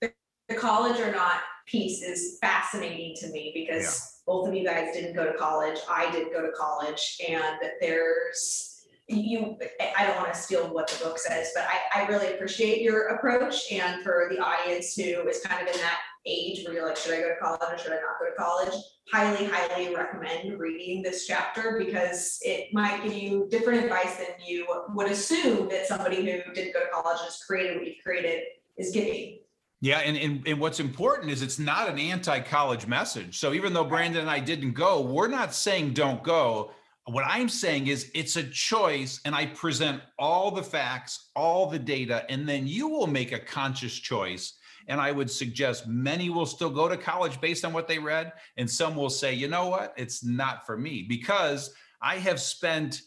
The 0.00 0.54
college 0.54 0.98
or 1.00 1.12
not 1.12 1.40
piece 1.66 2.02
is 2.02 2.38
fascinating 2.40 3.14
to 3.16 3.28
me 3.28 3.52
because 3.54 3.84
yeah. 3.84 4.32
both 4.32 4.48
of 4.48 4.54
you 4.54 4.64
guys 4.64 4.94
didn't 4.94 5.14
go 5.14 5.30
to 5.30 5.36
college. 5.36 5.78
I 5.90 6.10
did 6.10 6.32
go 6.32 6.40
to 6.40 6.52
college, 6.52 7.20
and 7.28 7.56
there's 7.80 8.78
you 9.08 9.56
i 9.96 10.06
don't 10.06 10.16
want 10.16 10.32
to 10.32 10.38
steal 10.38 10.68
what 10.68 10.86
the 10.86 11.02
book 11.02 11.18
says 11.18 11.50
but 11.54 11.64
I, 11.64 12.02
I 12.02 12.06
really 12.08 12.34
appreciate 12.34 12.82
your 12.82 13.06
approach 13.08 13.72
and 13.72 14.02
for 14.02 14.28
the 14.30 14.38
audience 14.38 14.94
who 14.94 15.26
is 15.26 15.40
kind 15.40 15.66
of 15.66 15.74
in 15.74 15.80
that 15.80 15.98
age 16.28 16.64
where 16.64 16.74
you're 16.74 16.86
like 16.86 16.96
should 16.96 17.14
i 17.14 17.20
go 17.20 17.28
to 17.28 17.36
college 17.40 17.60
or 17.72 17.78
should 17.78 17.92
i 17.92 17.96
not 17.96 18.18
go 18.20 18.26
to 18.26 18.36
college 18.36 18.82
highly 19.10 19.46
highly 19.46 19.94
recommend 19.94 20.58
reading 20.58 21.02
this 21.02 21.26
chapter 21.26 21.76
because 21.78 22.38
it 22.42 22.72
might 22.72 23.02
give 23.02 23.14
you 23.14 23.48
different 23.50 23.82
advice 23.82 24.16
than 24.16 24.26
you 24.44 24.66
would 24.90 25.10
assume 25.10 25.68
that 25.68 25.86
somebody 25.86 26.16
who 26.16 26.52
didn't 26.52 26.72
go 26.72 26.80
to 26.80 26.90
college 26.92 27.18
has 27.20 27.42
created 27.46 27.76
what 27.76 27.86
you've 27.86 27.96
created 28.04 28.42
is 28.76 28.92
giving 28.92 29.38
yeah, 29.80 29.98
and, 29.98 30.16
and, 30.16 30.44
and 30.44 30.58
what's 30.58 30.80
important 30.80 31.30
is 31.30 31.40
it's 31.40 31.60
not 31.60 31.88
an 31.88 32.00
anti-college 32.00 32.88
message. 32.88 33.38
So 33.38 33.52
even 33.52 33.72
though 33.72 33.84
Brandon 33.84 34.22
and 34.22 34.28
I 34.28 34.40
didn't 34.40 34.72
go, 34.72 35.00
we're 35.00 35.28
not 35.28 35.54
saying 35.54 35.94
don't 35.94 36.20
go 36.24 36.72
what 37.10 37.24
I'm 37.26 37.48
saying 37.48 37.86
is 37.86 38.10
it's 38.14 38.36
a 38.36 38.44
choice, 38.44 39.20
and 39.24 39.34
I 39.34 39.46
present 39.46 40.02
all 40.18 40.50
the 40.50 40.62
facts, 40.62 41.30
all 41.34 41.66
the 41.66 41.78
data, 41.78 42.26
and 42.28 42.46
then 42.48 42.66
you 42.66 42.88
will 42.88 43.06
make 43.06 43.32
a 43.32 43.38
conscious 43.38 43.94
choice. 43.94 44.57
And 44.88 45.00
I 45.00 45.12
would 45.12 45.30
suggest 45.30 45.86
many 45.86 46.30
will 46.30 46.46
still 46.46 46.70
go 46.70 46.88
to 46.88 46.96
college 46.96 47.40
based 47.40 47.64
on 47.64 47.72
what 47.72 47.86
they 47.88 47.98
read, 47.98 48.32
and 48.56 48.70
some 48.70 48.96
will 48.96 49.10
say, 49.10 49.34
you 49.34 49.48
know 49.48 49.68
what, 49.68 49.94
it's 49.96 50.24
not 50.24 50.66
for 50.66 50.76
me 50.76 51.04
because 51.08 51.72
I 52.00 52.16
have 52.16 52.40
spent 52.40 53.02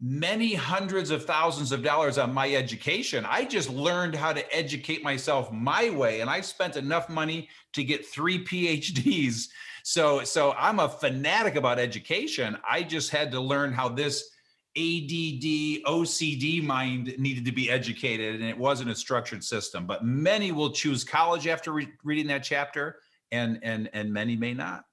many 0.00 0.54
hundreds 0.54 1.10
of 1.10 1.24
thousands 1.24 1.72
of 1.72 1.82
dollars 1.82 2.18
on 2.18 2.32
my 2.32 2.52
education. 2.54 3.24
I 3.26 3.44
just 3.44 3.70
learned 3.70 4.14
how 4.14 4.32
to 4.32 4.54
educate 4.54 5.02
myself 5.02 5.52
my 5.52 5.90
way, 5.90 6.20
and 6.20 6.28
I 6.28 6.40
spent 6.40 6.76
enough 6.76 7.08
money 7.08 7.48
to 7.74 7.84
get 7.84 8.06
three 8.06 8.44
PhDs 8.44 9.48
so, 9.86 10.24
so 10.24 10.50
I'm 10.58 10.80
a 10.80 10.88
fanatic 10.88 11.54
about 11.54 11.78
education. 11.78 12.58
I 12.68 12.82
just 12.82 13.10
had 13.10 13.30
to 13.30 13.40
learn 13.40 13.72
how 13.72 13.88
this 13.88 14.30
ADD, 14.76 15.84
OCD 15.86 16.62
mind 16.62 17.14
needed 17.18 17.46
to 17.46 17.52
be 17.52 17.70
educated, 17.70 18.34
and 18.34 18.44
it 18.44 18.58
wasn't 18.58 18.90
a 18.90 18.94
structured 18.94 19.42
system. 19.42 19.86
But 19.86 20.04
many 20.04 20.52
will 20.52 20.70
choose 20.70 21.02
college 21.02 21.46
after 21.46 21.72
re- 21.72 21.88
reading 22.04 22.26
that 22.26 22.44
chapter, 22.44 23.00
and 23.32 23.58
and 23.62 23.88
and 23.94 24.12
many 24.12 24.36
may 24.36 24.52
not. 24.52 24.84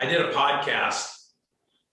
I 0.00 0.06
did 0.06 0.20
a 0.20 0.32
podcast 0.32 1.26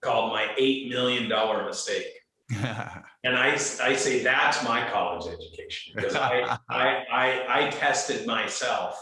called 0.02 0.34
"My 0.34 0.54
Eight 0.58 0.90
Million 0.90 1.30
Dollar 1.30 1.66
Mistake," 1.66 2.08
and 2.50 3.38
I 3.38 3.52
I 3.54 3.58
say 3.96 4.24
that's 4.24 4.64
my 4.64 4.90
college 4.90 5.32
education 5.32 5.94
because 5.96 6.16
I, 6.16 6.58
I 6.70 7.04
I 7.12 7.46
I 7.48 7.70
tested 7.70 8.26
myself 8.26 9.00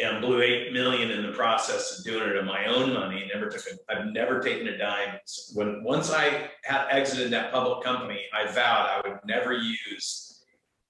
and 0.00 0.22
blew 0.22 0.40
eight 0.40 0.72
million 0.72 1.10
in 1.10 1.22
the 1.22 1.32
process 1.32 1.98
of 1.98 2.04
doing 2.04 2.28
it 2.30 2.38
on 2.38 2.46
my 2.46 2.66
own 2.66 2.94
money. 2.94 3.30
Never 3.32 3.50
took 3.50 3.62
a, 3.66 3.92
I've 3.94 4.06
never 4.06 4.40
taken 4.40 4.68
a 4.68 4.78
dime. 4.78 5.18
When 5.54 5.84
once 5.84 6.10
I 6.10 6.50
had 6.64 6.86
exited 6.90 7.30
that 7.32 7.52
public 7.52 7.84
company, 7.84 8.22
I 8.32 8.50
vowed 8.50 8.88
I 8.88 9.08
would 9.08 9.18
never 9.26 9.52
use 9.52 10.44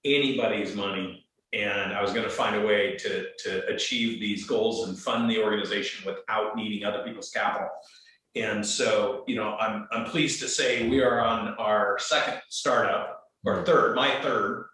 anybody's 0.04 0.76
money, 0.76 1.26
and 1.52 1.92
I 1.92 2.00
was 2.00 2.12
going 2.12 2.24
to 2.24 2.30
find 2.30 2.56
a 2.56 2.64
way 2.64 2.96
to 2.96 3.26
to 3.40 3.66
achieve 3.66 4.20
these 4.20 4.46
goals 4.46 4.88
and 4.88 4.96
fund 4.96 5.28
the 5.28 5.42
organization 5.42 6.06
without 6.06 6.56
needing 6.56 6.84
other 6.84 7.02
people's 7.02 7.30
capital. 7.30 7.68
And 8.36 8.64
so, 8.64 9.24
you 9.26 9.34
know, 9.34 9.56
I'm 9.56 9.88
I'm 9.90 10.04
pleased 10.04 10.40
to 10.40 10.48
say 10.48 10.88
we 10.88 11.02
are 11.02 11.20
on 11.20 11.54
our 11.58 11.98
second 11.98 12.40
startup 12.50 13.24
or 13.44 13.64
third, 13.64 13.96
my 13.96 14.20
third, 14.22 14.66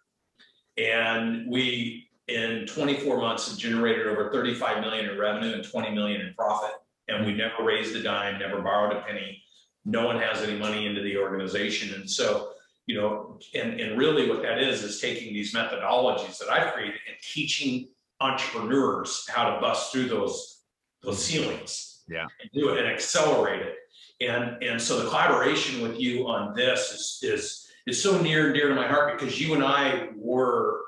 and 0.76 1.50
we 1.50 2.07
in 2.28 2.66
24 2.66 3.18
months 3.18 3.48
have 3.48 3.58
generated 3.58 4.06
over 4.06 4.30
35 4.30 4.82
million 4.82 5.08
in 5.08 5.18
revenue 5.18 5.54
and 5.54 5.64
20 5.64 5.90
million 5.90 6.20
in 6.20 6.34
profit. 6.34 6.70
And 7.08 7.24
we 7.24 7.32
never 7.32 7.64
raised 7.64 7.96
a 7.96 8.02
dime, 8.02 8.38
never 8.38 8.60
borrowed 8.60 8.94
a 8.94 9.00
penny. 9.00 9.42
No 9.86 10.06
one 10.06 10.20
has 10.20 10.42
any 10.42 10.58
money 10.58 10.86
into 10.86 11.00
the 11.00 11.16
organization. 11.16 11.94
And 11.94 12.08
so, 12.08 12.50
you 12.86 13.00
know, 13.00 13.38
and, 13.54 13.80
and 13.80 13.98
really 13.98 14.28
what 14.28 14.42
that 14.42 14.58
is, 14.58 14.82
is 14.82 15.00
taking 15.00 15.32
these 15.32 15.54
methodologies 15.54 16.38
that 16.38 16.50
I've 16.50 16.74
created 16.74 17.00
and 17.08 17.16
teaching 17.22 17.88
entrepreneurs 18.20 19.26
how 19.28 19.54
to 19.54 19.60
bust 19.60 19.90
through 19.90 20.08
those, 20.08 20.62
those 21.02 21.24
ceilings. 21.24 22.02
Yeah. 22.10 22.26
And 22.40 22.50
do 22.52 22.70
it 22.70 22.78
and 22.78 22.88
accelerate 22.88 23.62
it. 23.62 23.76
And, 24.20 24.62
and 24.62 24.80
so 24.80 25.00
the 25.00 25.08
collaboration 25.08 25.80
with 25.80 25.98
you 25.98 26.26
on 26.26 26.54
this 26.54 26.90
is, 26.92 27.18
is, 27.22 27.68
is 27.86 28.02
so 28.02 28.20
near 28.20 28.46
and 28.46 28.54
dear 28.54 28.68
to 28.68 28.74
my 28.74 28.86
heart 28.86 29.18
because 29.18 29.40
you 29.40 29.54
and 29.54 29.64
I 29.64 30.08
were 30.16 30.80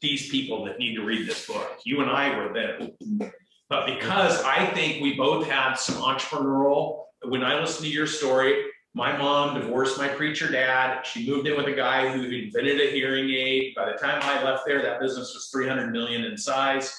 these 0.00 0.30
people 0.30 0.64
that 0.64 0.78
need 0.78 0.94
to 0.94 1.04
read 1.04 1.28
this 1.28 1.46
book. 1.46 1.80
You 1.84 2.00
and 2.00 2.10
I 2.10 2.36
were 2.36 2.52
them. 2.52 3.32
But 3.68 3.86
because 3.86 4.42
I 4.42 4.66
think 4.66 5.00
we 5.00 5.14
both 5.14 5.46
had 5.46 5.74
some 5.74 5.96
entrepreneurial, 5.96 7.04
when 7.24 7.44
I 7.44 7.60
listen 7.60 7.84
to 7.84 7.90
your 7.90 8.06
story, 8.06 8.64
my 8.94 9.16
mom 9.16 9.60
divorced 9.60 9.98
my 9.98 10.08
preacher 10.08 10.50
dad. 10.50 11.04
She 11.04 11.28
moved 11.28 11.46
in 11.46 11.56
with 11.56 11.66
a 11.66 11.72
guy 11.72 12.10
who 12.10 12.24
invented 12.24 12.80
a 12.80 12.90
hearing 12.90 13.30
aid. 13.30 13.74
By 13.76 13.92
the 13.92 13.98
time 13.98 14.18
I 14.22 14.42
left 14.42 14.64
there, 14.66 14.82
that 14.82 15.00
business 15.00 15.32
was 15.32 15.48
300 15.52 15.92
million 15.92 16.24
in 16.24 16.36
size. 16.36 16.92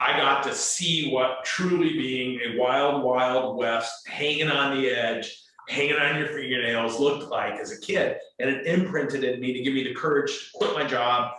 I 0.00 0.16
got 0.16 0.42
to 0.44 0.54
see 0.54 1.10
what 1.12 1.44
truly 1.44 1.90
being 1.90 2.40
a 2.40 2.58
wild, 2.58 3.04
wild 3.04 3.58
west, 3.58 4.08
hanging 4.08 4.48
on 4.48 4.80
the 4.80 4.88
edge, 4.88 5.42
hanging 5.68 5.96
on 5.96 6.16
your 6.16 6.28
fingernails 6.28 6.98
looked 6.98 7.30
like 7.30 7.60
as 7.60 7.70
a 7.70 7.78
kid. 7.78 8.16
And 8.38 8.48
it 8.48 8.66
imprinted 8.66 9.24
in 9.24 9.40
me 9.40 9.52
to 9.52 9.60
give 9.60 9.74
me 9.74 9.84
the 9.84 9.92
courage 9.92 10.30
to 10.30 10.58
quit 10.58 10.72
my 10.72 10.84
job, 10.84 11.32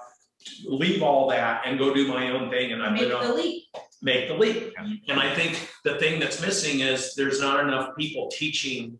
leave 0.65 1.01
all 1.01 1.29
that 1.29 1.61
and 1.65 1.77
go 1.77 1.93
do 1.93 2.07
my 2.07 2.31
own 2.31 2.49
thing. 2.49 2.71
And 2.71 2.83
I've 2.83 2.93
Make 2.93 3.09
been 3.09 3.27
the 3.27 3.33
leap. 3.33 3.63
make 4.01 4.27
the 4.27 4.35
leap. 4.35 4.73
And 4.77 5.19
I 5.19 5.33
think 5.33 5.69
the 5.83 5.95
thing 5.95 6.19
that's 6.19 6.41
missing 6.41 6.81
is 6.81 7.13
there's 7.15 7.39
not 7.39 7.65
enough 7.65 7.95
people 7.97 8.29
teaching 8.31 8.99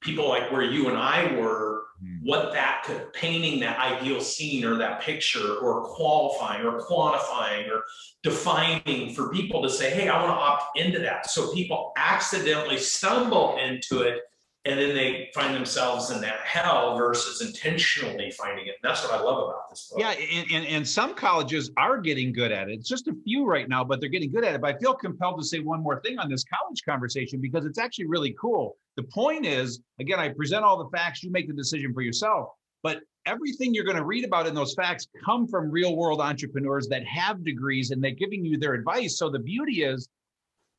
people 0.00 0.28
like 0.28 0.50
where 0.50 0.62
you 0.62 0.88
and 0.88 0.96
I 0.96 1.34
were 1.36 1.82
hmm. 2.00 2.16
what 2.22 2.52
that 2.52 2.82
could 2.84 3.12
painting 3.12 3.60
that 3.60 3.78
ideal 3.78 4.20
scene 4.20 4.64
or 4.64 4.76
that 4.76 5.02
picture 5.02 5.56
or 5.56 5.84
qualifying 5.84 6.64
or 6.64 6.80
quantifying 6.80 7.68
or 7.68 7.84
defining 8.22 9.14
for 9.14 9.30
people 9.30 9.62
to 9.62 9.68
say, 9.68 9.90
hey, 9.90 10.08
I 10.08 10.22
want 10.22 10.36
to 10.36 10.40
opt 10.40 10.78
into 10.78 10.98
that. 11.00 11.30
So 11.30 11.52
people 11.52 11.92
accidentally 11.96 12.78
stumble 12.78 13.58
into 13.58 14.02
it 14.02 14.22
and 14.66 14.78
then 14.78 14.94
they 14.94 15.30
find 15.34 15.54
themselves 15.54 16.10
in 16.10 16.20
that 16.20 16.40
hell 16.40 16.94
versus 16.96 17.40
intentionally 17.40 18.30
finding 18.30 18.66
it. 18.66 18.74
That's 18.82 19.02
what 19.02 19.14
I 19.14 19.22
love 19.22 19.48
about 19.48 19.70
this 19.70 19.88
book. 19.88 20.00
Yeah, 20.00 20.10
and, 20.10 20.52
and, 20.52 20.66
and, 20.66 20.86
some 20.86 21.14
colleges 21.14 21.70
are 21.78 21.98
getting 21.98 22.30
good 22.30 22.52
at 22.52 22.68
it. 22.68 22.74
It's 22.74 22.88
just 22.88 23.08
a 23.08 23.14
few 23.24 23.46
right 23.46 23.70
now, 23.70 23.84
but 23.84 24.00
they're 24.00 24.10
getting 24.10 24.30
good 24.30 24.44
at 24.44 24.54
it. 24.54 24.60
But 24.60 24.76
I 24.76 24.78
feel 24.78 24.92
compelled 24.92 25.40
to 25.40 25.46
say 25.46 25.60
one 25.60 25.82
more 25.82 26.02
thing 26.02 26.18
on 26.18 26.28
this 26.28 26.44
college 26.44 26.82
conversation 26.84 27.40
because 27.40 27.64
it's 27.64 27.78
actually 27.78 28.06
really 28.06 28.36
cool. 28.38 28.76
The 28.96 29.04
point 29.04 29.46
is, 29.46 29.80
again, 29.98 30.20
I 30.20 30.28
present 30.28 30.62
all 30.62 30.76
the 30.76 30.90
facts, 30.94 31.22
you 31.22 31.30
make 31.30 31.48
the 31.48 31.54
decision 31.54 31.94
for 31.94 32.02
yourself. 32.02 32.50
But 32.82 33.00
everything 33.24 33.72
you're 33.72 33.84
going 33.84 33.96
to 33.96 34.04
read 34.04 34.26
about 34.26 34.46
in 34.46 34.54
those 34.54 34.74
facts 34.74 35.06
come 35.24 35.46
from 35.46 35.70
real 35.70 35.96
world 35.96 36.20
entrepreneurs 36.20 36.86
that 36.88 37.06
have 37.06 37.44
degrees 37.44 37.92
and 37.92 38.04
they're 38.04 38.10
giving 38.10 38.44
you 38.44 38.58
their 38.58 38.74
advice. 38.74 39.16
So 39.16 39.30
the 39.30 39.38
beauty 39.38 39.84
is 39.84 40.08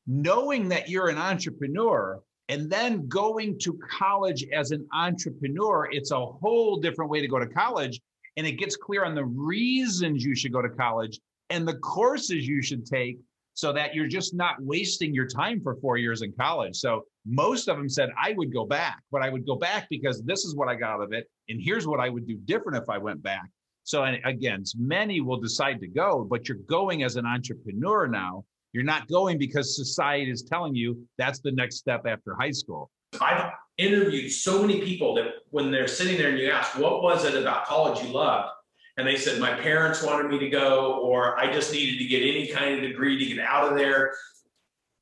knowing 0.06 0.68
that 0.68 0.88
you're 0.88 1.08
an 1.08 1.18
entrepreneur 1.18 2.20
and 2.48 2.70
then 2.70 3.06
going 3.08 3.58
to 3.60 3.78
college 3.90 4.44
as 4.52 4.72
an 4.72 4.86
entrepreneur, 4.92 5.88
it's 5.90 6.10
a 6.10 6.26
whole 6.26 6.78
different 6.78 7.10
way 7.10 7.20
to 7.20 7.28
go 7.28 7.38
to 7.38 7.46
college. 7.46 8.00
And 8.36 8.46
it 8.46 8.52
gets 8.52 8.76
clear 8.76 9.04
on 9.04 9.14
the 9.14 9.24
reasons 9.24 10.24
you 10.24 10.34
should 10.34 10.52
go 10.52 10.62
to 10.62 10.70
college. 10.70 11.18
and 11.50 11.68
the 11.68 11.76
courses 11.78 12.48
you 12.48 12.62
should 12.62 12.86
take 12.86 13.18
so 13.54 13.72
that 13.74 13.94
you're 13.94 14.08
just 14.08 14.34
not 14.34 14.56
wasting 14.60 15.12
your 15.14 15.26
time 15.26 15.60
for 15.60 15.76
four 15.76 15.98
years 15.98 16.22
in 16.22 16.32
college. 16.32 16.76
So 16.76 17.02
most 17.26 17.68
of 17.68 17.76
them 17.76 17.88
said 17.88 18.08
I 18.20 18.32
would 18.32 18.52
go 18.52 18.64
back, 18.64 19.02
but 19.10 19.22
I 19.22 19.28
would 19.28 19.46
go 19.46 19.56
back 19.56 19.86
because 19.90 20.22
this 20.22 20.44
is 20.46 20.56
what 20.56 20.68
I 20.68 20.74
got 20.74 20.94
out 20.94 21.02
of 21.02 21.12
it. 21.12 21.28
And 21.50 21.60
here's 21.60 21.86
what 21.86 22.00
I 22.00 22.08
would 22.08 22.26
do 22.26 22.36
different 22.36 22.82
if 22.82 22.88
I 22.88 22.96
went 22.96 23.22
back. 23.22 23.46
So 23.84 24.04
and 24.04 24.18
again, 24.24 24.64
many 24.78 25.20
will 25.20 25.40
decide 25.40 25.80
to 25.80 25.88
go, 25.88 26.26
but 26.28 26.48
you're 26.48 26.58
going 26.68 27.02
as 27.02 27.16
an 27.16 27.26
entrepreneur 27.26 28.06
now. 28.06 28.44
You're 28.72 28.84
not 28.84 29.08
going 29.08 29.38
because 29.38 29.76
society 29.76 30.30
is 30.30 30.42
telling 30.42 30.74
you 30.74 31.06
that's 31.18 31.40
the 31.40 31.52
next 31.52 31.76
step 31.76 32.06
after 32.06 32.34
high 32.34 32.50
school. 32.50 32.90
I've 33.20 33.52
interviewed 33.76 34.32
so 34.32 34.62
many 34.62 34.80
people 34.80 35.14
that 35.16 35.26
when 35.50 35.70
they're 35.70 35.88
sitting 35.88 36.16
there 36.16 36.30
and 36.30 36.38
you 36.38 36.50
ask, 36.50 36.78
what 36.78 37.02
was 37.02 37.24
it 37.24 37.34
about 37.34 37.66
college 37.66 38.02
you 38.02 38.12
loved? 38.12 38.48
And 38.96 39.06
they 39.06 39.16
said, 39.16 39.40
my 39.40 39.54
parents 39.54 40.02
wanted 40.02 40.30
me 40.30 40.38
to 40.38 40.50
go, 40.50 41.00
or 41.02 41.38
I 41.38 41.52
just 41.52 41.72
needed 41.72 41.98
to 41.98 42.04
get 42.04 42.22
any 42.22 42.48
kind 42.48 42.74
of 42.74 42.82
degree 42.82 43.18
to 43.18 43.34
get 43.34 43.44
out 43.44 43.70
of 43.70 43.78
there. 43.78 44.14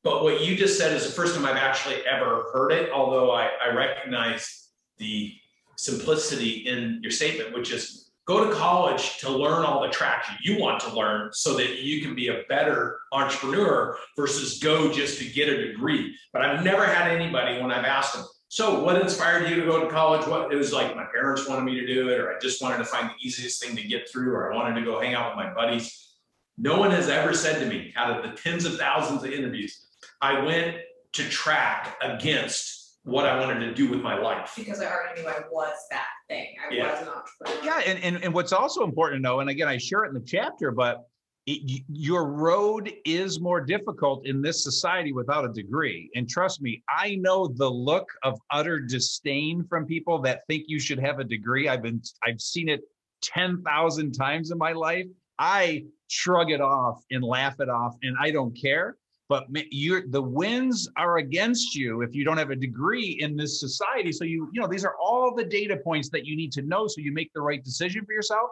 But 0.02 0.22
what 0.22 0.44
you 0.44 0.56
just 0.56 0.78
said 0.78 0.92
is 0.92 1.04
the 1.04 1.12
first 1.12 1.34
time 1.34 1.44
I've 1.44 1.56
actually 1.56 2.06
ever 2.06 2.46
heard 2.52 2.72
it, 2.72 2.90
although 2.90 3.32
I, 3.32 3.50
I 3.64 3.74
recognize 3.74 4.68
the 4.98 5.34
simplicity 5.76 6.68
in 6.68 7.00
your 7.02 7.10
statement, 7.10 7.52
which 7.52 7.72
is 7.72 8.09
go 8.30 8.48
to 8.48 8.54
college 8.54 9.18
to 9.18 9.28
learn 9.28 9.64
all 9.64 9.82
the 9.82 9.88
tracks 9.88 10.28
you 10.40 10.56
want 10.56 10.78
to 10.78 10.94
learn 10.94 11.30
so 11.32 11.56
that 11.56 11.80
you 11.80 12.00
can 12.00 12.14
be 12.14 12.28
a 12.28 12.44
better 12.48 13.00
entrepreneur 13.10 13.96
versus 14.16 14.60
go 14.60 14.92
just 14.92 15.18
to 15.18 15.24
get 15.24 15.48
a 15.48 15.66
degree. 15.66 16.16
But 16.32 16.42
I've 16.42 16.64
never 16.64 16.86
had 16.86 17.10
anybody 17.10 17.60
when 17.60 17.72
I've 17.72 17.84
asked 17.84 18.14
them, 18.14 18.24
so 18.46 18.84
what 18.84 19.00
inspired 19.00 19.50
you 19.50 19.56
to 19.56 19.66
go 19.66 19.80
to 19.80 19.90
college? 19.90 20.28
What 20.28 20.52
it 20.52 20.56
was 20.56 20.72
like 20.72 20.94
my 20.94 21.06
parents 21.12 21.48
wanted 21.48 21.64
me 21.64 21.74
to 21.80 21.86
do 21.86 22.08
it, 22.08 22.20
or 22.20 22.32
I 22.32 22.38
just 22.38 22.62
wanted 22.62 22.78
to 22.78 22.84
find 22.84 23.10
the 23.10 23.14
easiest 23.20 23.60
thing 23.60 23.74
to 23.74 23.82
get 23.82 24.08
through, 24.08 24.32
or 24.32 24.52
I 24.52 24.56
wanted 24.56 24.78
to 24.78 24.86
go 24.86 25.00
hang 25.00 25.14
out 25.14 25.36
with 25.36 25.44
my 25.44 25.52
buddies. 25.52 26.14
No 26.56 26.78
one 26.78 26.92
has 26.92 27.08
ever 27.08 27.34
said 27.34 27.58
to 27.58 27.66
me 27.66 27.92
out 27.96 28.16
of 28.16 28.22
the 28.22 28.40
tens 28.40 28.64
of 28.64 28.78
thousands 28.78 29.24
of 29.24 29.32
interviews, 29.32 29.86
I 30.20 30.40
went 30.44 30.76
to 31.14 31.28
track 31.28 31.96
against 32.00 32.98
what 33.02 33.26
I 33.26 33.40
wanted 33.40 33.58
to 33.66 33.74
do 33.74 33.90
with 33.90 34.02
my 34.02 34.16
life. 34.16 34.52
Because 34.56 34.80
I 34.80 34.86
already 34.86 35.20
knew 35.20 35.28
I 35.28 35.40
was 35.50 35.74
that 35.90 36.06
thing. 36.30 36.46
I 36.70 36.74
Yeah. 36.74 36.90
was 36.92 37.00
an 37.02 37.08
entrepreneur. 37.08 37.64
Yeah, 37.64 37.90
and, 37.90 38.02
and 38.04 38.24
and 38.24 38.32
what's 38.34 38.52
also 38.52 38.84
important 38.84 39.18
to 39.18 39.22
know, 39.22 39.40
and 39.40 39.50
again, 39.50 39.68
I 39.68 39.76
share 39.76 40.04
it 40.04 40.08
in 40.08 40.14
the 40.14 40.20
chapter, 40.20 40.70
but 40.70 41.02
it, 41.46 41.82
your 41.88 42.26
road 42.30 42.92
is 43.04 43.40
more 43.40 43.60
difficult 43.60 44.26
in 44.26 44.40
this 44.42 44.62
society 44.62 45.12
without 45.12 45.44
a 45.44 45.48
degree. 45.48 46.10
And 46.14 46.28
trust 46.28 46.60
me, 46.62 46.82
I 46.88 47.16
know 47.16 47.48
the 47.48 47.68
look 47.68 48.06
of 48.22 48.38
utter 48.50 48.78
disdain 48.78 49.64
from 49.68 49.86
people 49.86 50.20
that 50.22 50.42
think 50.48 50.64
you 50.68 50.78
should 50.78 51.00
have 51.00 51.18
a 51.18 51.24
degree. 51.24 51.68
I've 51.68 51.82
been 51.82 52.00
I've 52.26 52.40
seen 52.40 52.68
it 52.68 52.80
ten 53.22 53.62
thousand 53.62 54.12
times 54.12 54.50
in 54.50 54.58
my 54.58 54.72
life. 54.72 55.06
I 55.38 55.84
shrug 56.08 56.50
it 56.50 56.60
off 56.60 57.02
and 57.10 57.24
laugh 57.24 57.58
it 57.60 57.68
off, 57.70 57.94
and 58.02 58.16
I 58.20 58.30
don't 58.30 58.56
care. 58.60 58.96
But 59.30 59.46
you're 59.70 60.08
the 60.08 60.20
winds 60.20 60.90
are 60.96 61.18
against 61.18 61.76
you 61.76 62.02
if 62.02 62.16
you 62.16 62.24
don't 62.24 62.36
have 62.36 62.50
a 62.50 62.56
degree 62.56 63.16
in 63.20 63.36
this 63.36 63.60
society. 63.60 64.10
So 64.10 64.24
you 64.24 64.50
you 64.52 64.60
know 64.60 64.66
these 64.66 64.84
are 64.84 64.96
all 65.00 65.32
the 65.34 65.44
data 65.44 65.76
points 65.76 66.08
that 66.10 66.26
you 66.26 66.36
need 66.36 66.50
to 66.52 66.62
know 66.62 66.88
so 66.88 67.00
you 67.00 67.12
make 67.12 67.32
the 67.32 67.40
right 67.40 67.62
decision 67.62 68.04
for 68.04 68.12
yourself. 68.12 68.50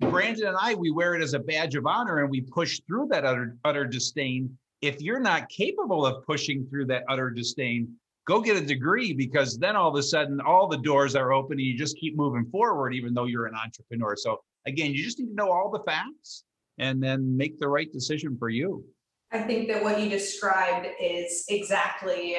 Brandon 0.00 0.48
and 0.48 0.56
I, 0.60 0.74
we 0.74 0.90
wear 0.90 1.14
it 1.14 1.22
as 1.22 1.32
a 1.32 1.38
badge 1.38 1.74
of 1.76 1.86
honor 1.86 2.18
and 2.18 2.30
we 2.30 2.42
push 2.42 2.78
through 2.86 3.08
that 3.08 3.24
utter, 3.24 3.56
utter 3.64 3.86
disdain. 3.86 4.54
If 4.82 5.00
you're 5.00 5.18
not 5.18 5.48
capable 5.48 6.04
of 6.04 6.24
pushing 6.26 6.66
through 6.66 6.86
that 6.86 7.04
utter 7.08 7.30
disdain, 7.30 7.96
go 8.26 8.40
get 8.40 8.56
a 8.56 8.64
degree 8.64 9.14
because 9.14 9.58
then 9.58 9.76
all 9.76 9.88
of 9.88 9.96
a 9.96 10.02
sudden 10.02 10.40
all 10.42 10.68
the 10.68 10.76
doors 10.76 11.16
are 11.16 11.32
open 11.32 11.58
and 11.58 11.66
you 11.66 11.76
just 11.76 11.96
keep 11.96 12.16
moving 12.16 12.44
forward, 12.44 12.94
even 12.94 13.14
though 13.14 13.24
you're 13.24 13.46
an 13.46 13.56
entrepreneur. 13.56 14.14
So 14.14 14.40
again, 14.66 14.92
you 14.92 15.02
just 15.02 15.18
need 15.18 15.30
to 15.30 15.34
know 15.34 15.50
all 15.50 15.70
the 15.70 15.82
facts 15.90 16.44
and 16.78 17.02
then 17.02 17.36
make 17.36 17.58
the 17.58 17.66
right 17.66 17.90
decision 17.90 18.36
for 18.38 18.50
you. 18.50 18.84
I 19.30 19.40
think 19.40 19.68
that 19.68 19.82
what 19.82 20.00
you 20.00 20.08
described 20.08 20.86
is 21.00 21.44
exactly 21.48 22.36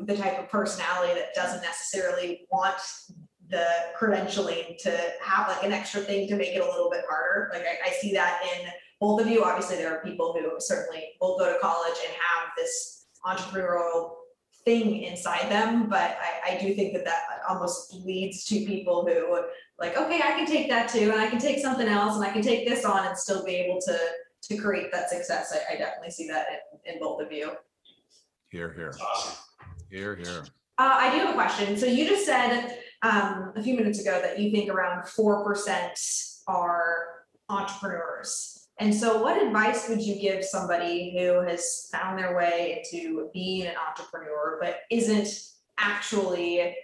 the 0.00 0.16
type 0.16 0.38
of 0.38 0.48
personality 0.48 1.14
that 1.14 1.34
doesn't 1.34 1.62
necessarily 1.62 2.46
want 2.50 2.76
the 3.48 3.66
credentialing 3.98 4.76
to 4.78 4.90
have 5.22 5.48
like 5.48 5.62
an 5.64 5.72
extra 5.72 6.00
thing 6.00 6.28
to 6.28 6.36
make 6.36 6.54
it 6.54 6.60
a 6.60 6.64
little 6.64 6.90
bit 6.90 7.04
harder. 7.08 7.50
Like 7.52 7.62
I, 7.62 7.88
I 7.88 7.92
see 7.92 8.12
that 8.12 8.40
in 8.54 8.68
both 9.00 9.20
of 9.20 9.28
you. 9.28 9.44
Obviously, 9.44 9.76
there 9.76 9.92
are 9.96 10.04
people 10.04 10.36
who 10.38 10.60
certainly 10.60 11.04
will 11.20 11.38
go 11.38 11.52
to 11.52 11.58
college 11.58 11.96
and 12.06 12.14
have 12.14 12.50
this 12.56 13.06
entrepreneurial 13.26 14.12
thing 14.64 15.04
inside 15.04 15.50
them, 15.50 15.88
but 15.88 16.18
I, 16.20 16.52
I 16.52 16.60
do 16.60 16.74
think 16.74 16.92
that 16.92 17.04
that 17.06 17.22
almost 17.48 17.94
leads 18.04 18.44
to 18.44 18.66
people 18.66 19.06
who 19.06 19.42
like, 19.78 19.96
okay, 19.96 20.20
I 20.22 20.32
can 20.32 20.46
take 20.46 20.68
that 20.68 20.90
too, 20.90 21.10
and 21.10 21.20
I 21.20 21.28
can 21.28 21.38
take 21.38 21.58
something 21.60 21.88
else, 21.88 22.16
and 22.16 22.24
I 22.24 22.30
can 22.30 22.42
take 22.42 22.68
this 22.68 22.84
on 22.84 23.06
and 23.06 23.16
still 23.16 23.42
be 23.42 23.54
able 23.54 23.80
to 23.80 23.98
to 24.42 24.56
create 24.56 24.90
that 24.92 25.10
success. 25.10 25.52
I, 25.54 25.74
I 25.74 25.76
definitely 25.76 26.10
see 26.10 26.28
that 26.28 26.46
in, 26.84 26.94
in 26.94 27.00
both 27.00 27.20
of 27.20 27.32
you. 27.32 27.52
Here, 28.50 28.72
here, 28.72 28.92
here, 29.90 30.16
here. 30.16 30.44
Uh, 30.78 30.96
I 30.98 31.10
do 31.12 31.18
have 31.18 31.30
a 31.30 31.34
question. 31.34 31.76
So 31.76 31.86
you 31.86 32.08
just 32.08 32.24
said 32.24 32.78
um, 33.02 33.52
a 33.54 33.62
few 33.62 33.76
minutes 33.76 34.00
ago 34.00 34.20
that 34.22 34.38
you 34.38 34.50
think 34.50 34.70
around 34.70 35.06
four 35.06 35.44
percent 35.44 35.98
are 36.46 37.24
entrepreneurs. 37.48 38.68
And 38.78 38.94
so, 38.94 39.22
what 39.22 39.40
advice 39.40 39.88
would 39.88 40.00
you 40.00 40.18
give 40.18 40.42
somebody 40.42 41.12
who 41.12 41.46
has 41.46 41.88
found 41.92 42.18
their 42.18 42.34
way 42.34 42.82
into 42.82 43.28
being 43.34 43.66
an 43.66 43.74
entrepreneur 43.76 44.58
but 44.60 44.78
isn't 44.90 45.28
actually 45.78 46.74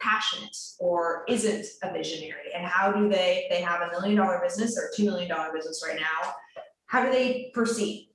passionate 0.00 0.56
or 0.80 1.24
isn't 1.28 1.64
a 1.84 1.92
visionary? 1.92 2.52
And 2.56 2.66
how 2.66 2.90
do 2.90 3.08
they? 3.08 3.46
They 3.50 3.60
have 3.60 3.82
a 3.82 3.90
million 3.92 4.16
dollar 4.16 4.40
business 4.42 4.76
or 4.76 4.90
two 4.96 5.04
million 5.04 5.28
dollar 5.28 5.52
business 5.54 5.80
right 5.86 5.98
now. 5.98 6.32
How 6.86 7.04
do 7.04 7.10
they 7.10 7.50
proceed? 7.52 8.10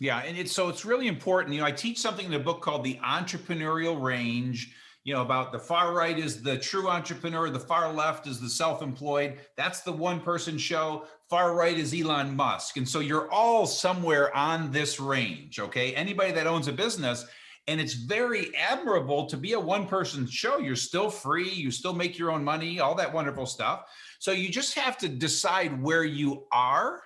Yeah, 0.00 0.18
and 0.18 0.36
it's 0.36 0.52
so 0.52 0.68
it's 0.68 0.84
really 0.84 1.08
important. 1.08 1.54
You 1.54 1.60
know, 1.60 1.66
I 1.66 1.72
teach 1.72 1.98
something 1.98 2.26
in 2.26 2.34
a 2.34 2.38
book 2.38 2.62
called 2.62 2.84
The 2.84 2.98
Entrepreneurial 3.04 4.00
Range. 4.00 4.74
You 5.04 5.14
know, 5.14 5.22
about 5.22 5.52
the 5.52 5.58
far 5.58 5.94
right 5.94 6.18
is 6.18 6.42
the 6.42 6.58
true 6.58 6.88
entrepreneur, 6.88 7.48
the 7.48 7.58
far 7.58 7.90
left 7.92 8.26
is 8.26 8.40
the 8.40 8.48
self-employed. 8.48 9.38
That's 9.56 9.80
the 9.80 9.92
one-person 9.92 10.58
show. 10.58 11.06
Far 11.30 11.54
right 11.54 11.78
is 11.78 11.94
Elon 11.94 12.36
Musk. 12.36 12.76
And 12.76 12.86
so 12.86 13.00
you're 13.00 13.30
all 13.32 13.66
somewhere 13.66 14.36
on 14.36 14.70
this 14.70 15.00
range, 15.00 15.60
okay? 15.60 15.94
Anybody 15.94 16.32
that 16.32 16.46
owns 16.46 16.68
a 16.68 16.72
business, 16.72 17.24
and 17.68 17.80
it's 17.80 17.94
very 17.94 18.54
admirable 18.54 19.26
to 19.26 19.36
be 19.36 19.54
a 19.54 19.60
one-person 19.60 20.26
show. 20.26 20.58
You're 20.58 20.76
still 20.76 21.08
free, 21.08 21.48
you 21.48 21.70
still 21.70 21.94
make 21.94 22.18
your 22.18 22.30
own 22.30 22.44
money, 22.44 22.78
all 22.78 22.94
that 22.96 23.12
wonderful 23.12 23.46
stuff. 23.46 23.84
So 24.18 24.32
you 24.32 24.50
just 24.50 24.74
have 24.74 24.98
to 24.98 25.08
decide 25.08 25.82
where 25.82 26.04
you 26.04 26.46
are. 26.52 27.02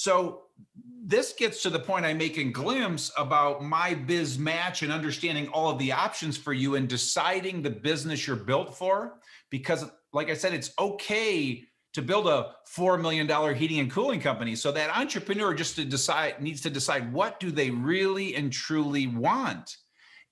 So 0.00 0.44
this 1.04 1.34
gets 1.34 1.62
to 1.62 1.68
the 1.68 1.78
point 1.78 2.06
I 2.06 2.14
make 2.14 2.38
in 2.38 2.52
Glimpse 2.52 3.12
about 3.18 3.62
my 3.62 3.92
biz 3.92 4.38
match 4.38 4.82
and 4.82 4.90
understanding 4.90 5.48
all 5.48 5.68
of 5.68 5.78
the 5.78 5.92
options 5.92 6.38
for 6.38 6.54
you 6.54 6.76
and 6.76 6.88
deciding 6.88 7.60
the 7.60 7.68
business 7.68 8.26
you're 8.26 8.34
built 8.34 8.74
for. 8.74 9.20
Because, 9.50 9.84
like 10.14 10.30
I 10.30 10.34
said, 10.34 10.54
it's 10.54 10.70
okay 10.78 11.64
to 11.92 12.00
build 12.00 12.28
a 12.28 12.52
four 12.64 12.96
million 12.96 13.26
dollar 13.26 13.52
heating 13.52 13.78
and 13.78 13.90
cooling 13.90 14.20
company. 14.20 14.56
So 14.56 14.72
that 14.72 14.96
entrepreneur 14.96 15.52
just 15.52 15.76
to 15.76 15.84
decide 15.84 16.40
needs 16.40 16.62
to 16.62 16.70
decide 16.70 17.12
what 17.12 17.38
do 17.38 17.50
they 17.50 17.68
really 17.68 18.36
and 18.36 18.50
truly 18.50 19.06
want. 19.06 19.76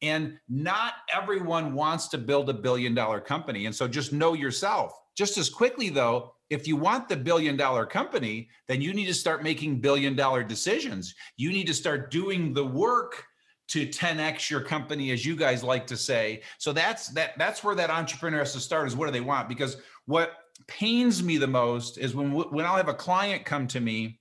And 0.01 0.39
not 0.49 0.95
everyone 1.15 1.75
wants 1.75 2.09
to 2.09 2.17
build 2.17 2.49
a 2.49 2.55
billion 2.55 2.95
dollar 2.95 3.21
company. 3.21 3.67
And 3.67 3.75
so 3.75 3.87
just 3.87 4.15
know 4.15 4.33
yourself. 4.33 4.95
Just 5.15 5.37
as 5.37 5.51
quickly, 5.51 5.91
though, 5.91 6.33
if 6.51 6.67
you 6.67 6.77
want 6.77 7.09
the 7.09 7.17
billion 7.17 7.57
dollar 7.57 7.85
company, 7.85 8.49
then 8.67 8.81
you 8.81 8.95
need 8.95 9.07
to 9.07 9.15
start 9.15 9.43
making 9.43 9.81
billion 9.81 10.17
dollar 10.17 10.43
decisions. 10.43 11.15
You 11.37 11.51
need 11.51 11.67
to 11.67 11.75
start 11.75 12.11
doing 12.11 12.55
the 12.55 12.65
work 12.65 13.25
to 13.69 13.87
10x 13.87 14.49
your 14.49 14.63
company 14.63 15.11
as 15.11 15.27
you 15.27 15.37
guys 15.37 15.63
like 15.63 15.87
to 15.87 15.97
say. 15.97 16.41
So 16.57 16.73
that's 16.73 17.09
that 17.09 17.37
that's 17.39 17.63
where 17.63 17.75
that 17.75 17.91
entrepreneur 17.91 18.39
has 18.39 18.55
to 18.55 18.61
start 18.61 18.89
is 18.89 18.97
what 18.97 19.07
do 19.07 19.13
they 19.13 19.21
want? 19.21 19.49
Because 19.49 19.77
what 20.07 20.33
pains 20.67 21.23
me 21.23 21.37
the 21.37 21.47
most 21.47 21.99
is 21.99 22.15
when 22.15 22.33
when 22.33 22.65
I'll 22.65 22.77
have 22.77 22.89
a 22.89 22.95
client 22.95 23.45
come 23.45 23.67
to 23.69 23.81
me 23.81 24.21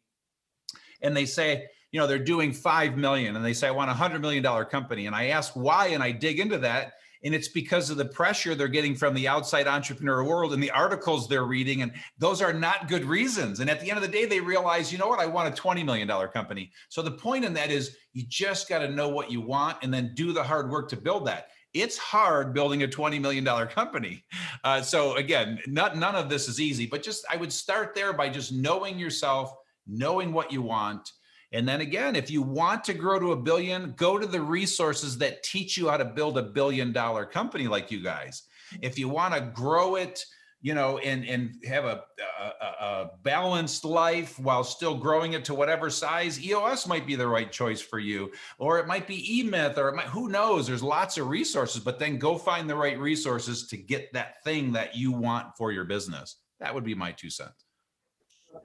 and 1.02 1.16
they 1.16 1.26
say, 1.26 1.66
you 1.92 2.00
know, 2.00 2.08
they're 2.08 2.20
doing 2.20 2.52
5 2.52 2.98
million 2.98 3.36
and 3.38 3.46
they 3.46 3.54
say 3.54 3.68
I 3.68 3.72
want 3.72 3.90
a 3.90 3.94
100 3.94 4.22
million 4.22 4.44
dollar 4.44 4.66
company 4.66 5.08
and 5.08 5.16
I 5.16 5.28
ask 5.28 5.54
why 5.54 5.88
and 5.88 6.04
I 6.04 6.12
dig 6.12 6.40
into 6.42 6.58
that 6.60 6.94
and 7.24 7.34
it's 7.34 7.48
because 7.48 7.90
of 7.90 7.98
the 7.98 8.06
pressure 8.06 8.56
they're 8.56 8.68
getting 8.68 8.96
from 8.96 9.14
the 9.14 9.28
outside 9.28 9.68
entrepreneur 9.68 10.24
world 10.24 10.54
and 10.54 10.62
the 10.62 10.72
articles 10.72 11.28
they're 11.28 11.46
reading. 11.46 11.82
And 11.82 11.92
those 12.18 12.42
are 12.42 12.54
not 12.54 12.88
good 12.88 13.06
reasons. 13.06 13.60
And 13.60 13.70
at 13.70 13.80
the 13.80 13.90
end 13.90 13.98
of 13.98 14.04
the 14.04 14.12
day 14.12 14.26
they 14.26 14.40
realize 14.40 14.92
you 14.92 14.98
know 14.98 15.08
what? 15.08 15.20
I 15.20 15.26
want 15.26 15.54
a 15.54 15.56
20 15.56 15.84
million 15.84 16.08
dollar 16.08 16.28
company. 16.28 16.72
So 16.90 17.02
the 17.02 17.12
point 17.12 17.46
in 17.46 17.54
that 17.54 17.72
is 17.72 17.98
you 18.14 18.24
just 18.28 18.70
got 18.70 18.80
to 18.80 18.90
know 18.90 19.10
what 19.10 19.32
you 19.32 19.42
want 19.42 19.78
and 19.82 19.94
then 19.94 20.12
do 20.16 20.34
the 20.34 20.44
hard 20.44 20.70
work 20.70 20.90
to 20.90 20.98
build 20.98 21.28
that. 21.28 21.50
It's 21.74 21.98
hard 21.98 22.54
building 22.54 22.84
a 22.84 22.88
$20 22.88 23.22
million 23.22 23.46
company. 23.68 24.24
Uh, 24.64 24.82
so 24.82 25.16
again, 25.16 25.60
not, 25.68 25.98
none 25.98 26.16
of 26.16 26.30
this 26.30 26.48
is 26.48 26.60
easy, 26.60 26.88
but 26.88 27.04
just, 27.04 27.26
I 27.30 27.36
would 27.36 27.52
start 27.52 27.94
there 27.94 28.14
by 28.14 28.30
just 28.30 28.54
knowing 28.54 28.98
yourself, 28.98 29.54
knowing 29.86 30.34
what 30.34 30.52
you 30.52 30.62
want, 30.62 31.12
and 31.52 31.68
then 31.68 31.82
again, 31.82 32.16
if 32.16 32.30
you 32.30 32.42
want 32.42 32.84
to 32.86 32.94
grow 32.94 33.20
to 33.20 33.32
a 33.32 33.38
billion, 33.38 33.94
go 33.94 34.18
to 34.18 34.28
the 34.28 34.42
resources 34.42 35.18
that 35.20 35.44
teach 35.44 35.78
you 35.78 35.90
how 35.90 35.98
to 35.98 36.06
build 36.06 36.38
a 36.38 36.44
billion 36.44 36.92
dollar 36.92 37.26
company 37.26 37.68
like 37.68 37.92
you 37.92 38.04
guys. 38.04 38.44
If 38.82 39.00
you 39.00 39.08
want 39.08 39.34
to 39.34 39.42
grow 39.42 39.96
it 39.96 40.26
you 40.62 40.74
know, 40.74 40.98
and 40.98 41.24
and 41.26 41.54
have 41.66 41.86
a, 41.86 42.04
a, 42.40 42.66
a 42.66 43.12
balanced 43.24 43.86
life 43.86 44.40
while 44.40 44.64
still 44.64 44.96
growing 44.96 45.34
it 45.34 45.46
to 45.46 45.54
whatever 45.54 45.90
size, 45.90 46.44
EOS 46.44 46.88
might 46.88 47.06
be 47.06 47.16
the 47.16 47.28
right 47.28 47.52
choice 47.52 47.80
for 47.80 48.00
you, 48.00 48.32
or 48.58 48.80
it 48.80 48.88
might 48.88 49.08
be 49.08 49.44
eMyth, 49.44 49.78
or 49.78 49.90
it 49.90 49.96
might 49.96 50.08
who 50.08 50.30
knows. 50.30 50.66
There's 50.66 50.82
lots 50.82 51.18
of 51.18 51.28
resources, 51.28 51.84
but 51.84 52.00
then 52.00 52.18
go 52.18 52.38
find 52.38 52.68
the 52.68 52.76
right 52.76 53.00
resources 53.00 53.68
to 53.68 53.78
get 53.78 54.12
that 54.14 54.44
thing 54.44 54.72
that 54.74 54.96
you 54.96 55.12
want 55.12 55.56
for 55.58 55.72
your 55.72 55.86
business. 55.86 56.38
That 56.60 56.74
would 56.74 56.84
be 56.84 56.96
my 56.96 57.12
two 57.12 57.30
cents. 57.30 57.66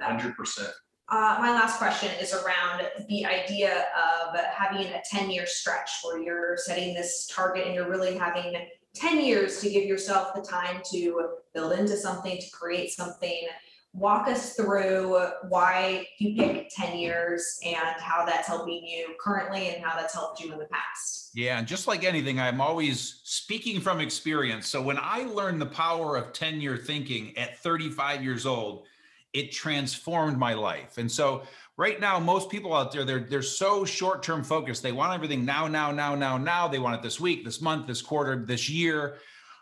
Hundred 0.00 0.34
percent. 0.34 0.72
Uh, 1.08 1.36
my 1.40 1.50
last 1.50 1.78
question 1.78 2.10
is 2.20 2.32
around 2.32 2.86
the 3.08 3.26
idea 3.26 3.84
of 3.96 4.34
having 4.54 4.86
a 4.86 5.02
ten-year 5.10 5.46
stretch 5.46 5.90
where 6.02 6.18
you're 6.20 6.56
setting 6.56 6.94
this 6.94 7.26
target 7.26 7.66
and 7.66 7.74
you're 7.74 7.90
really 7.90 8.16
having 8.16 8.56
ten 8.94 9.20
years 9.20 9.60
to 9.60 9.68
give 9.68 9.84
yourself 9.84 10.34
the 10.34 10.42
time 10.42 10.80
to 10.90 11.28
build 11.54 11.72
into 11.72 11.96
something, 11.96 12.38
to 12.38 12.50
create 12.50 12.90
something. 12.90 13.46
Walk 13.94 14.26
us 14.26 14.54
through 14.54 15.20
why 15.48 16.06
you 16.18 16.34
pick 16.34 16.70
ten 16.70 16.96
years 16.96 17.58
and 17.62 18.00
how 18.00 18.24
that's 18.24 18.48
helping 18.48 18.82
you 18.82 19.14
currently 19.20 19.68
and 19.68 19.84
how 19.84 19.94
that's 20.00 20.14
helped 20.14 20.40
you 20.40 20.50
in 20.52 20.58
the 20.58 20.66
past. 20.66 21.30
Yeah, 21.34 21.58
and 21.58 21.66
just 21.66 21.86
like 21.86 22.04
anything, 22.04 22.40
I'm 22.40 22.60
always 22.60 23.20
speaking 23.24 23.80
from 23.80 24.00
experience. 24.00 24.66
So 24.66 24.80
when 24.80 24.98
I 24.98 25.24
learned 25.24 25.60
the 25.60 25.66
power 25.66 26.16
of 26.16 26.32
10 26.32 26.60
year 26.60 26.78
thinking 26.78 27.36
at 27.36 27.58
35 27.58 28.22
years 28.22 28.46
old, 28.46 28.86
it 29.32 29.52
transformed 29.52 30.38
my 30.38 30.54
life. 30.54 30.98
And 30.98 31.10
so 31.10 31.42
right 31.76 31.98
now, 32.00 32.18
most 32.18 32.50
people 32.50 32.74
out 32.74 32.92
there, 32.92 33.04
they're 33.04 33.20
they're 33.20 33.42
so 33.42 33.84
short-term 33.84 34.44
focused. 34.44 34.82
They 34.82 34.92
want 34.92 35.14
everything 35.14 35.44
now, 35.44 35.66
now, 35.66 35.90
now, 35.90 36.14
now, 36.14 36.36
now. 36.36 36.68
They 36.68 36.78
want 36.78 36.96
it 36.96 37.02
this 37.02 37.18
week, 37.18 37.44
this 37.44 37.60
month, 37.60 37.86
this 37.86 38.02
quarter, 38.02 38.44
this 38.44 38.68
year. 38.68 39.18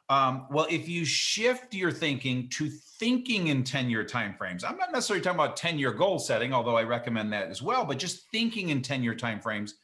Um, 0.09 0.47
well, 0.51 0.67
if 0.69 0.89
you 0.89 1.05
shift 1.05 1.73
your 1.73 1.93
thinking 1.93 2.49
to 2.51 2.69
thinking 2.69 3.47
in 3.47 3.63
10-year 3.63 4.05
timeframes, 4.05 4.65
I'm 4.69 4.77
not 4.77 4.91
necessarily 4.91 5.23
talking 5.23 5.39
about 5.39 5.57
10-year 5.57 5.93
goal 5.93 6.19
setting, 6.19 6.53
although 6.53 6.77
I 6.77 6.83
recommend 6.83 7.33
that 7.33 7.49
as 7.49 7.63
well, 7.63 7.85
but 7.85 7.97
just 7.97 8.29
thinking 8.33 8.71
in 8.71 8.83
10-year 8.83 9.15
timeframes. 9.15 9.75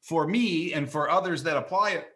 For 0.00 0.28
me 0.28 0.74
and 0.74 0.88
for 0.88 1.10
others 1.10 1.42
that 1.42 1.56
apply 1.56 1.90
it, 1.90 2.06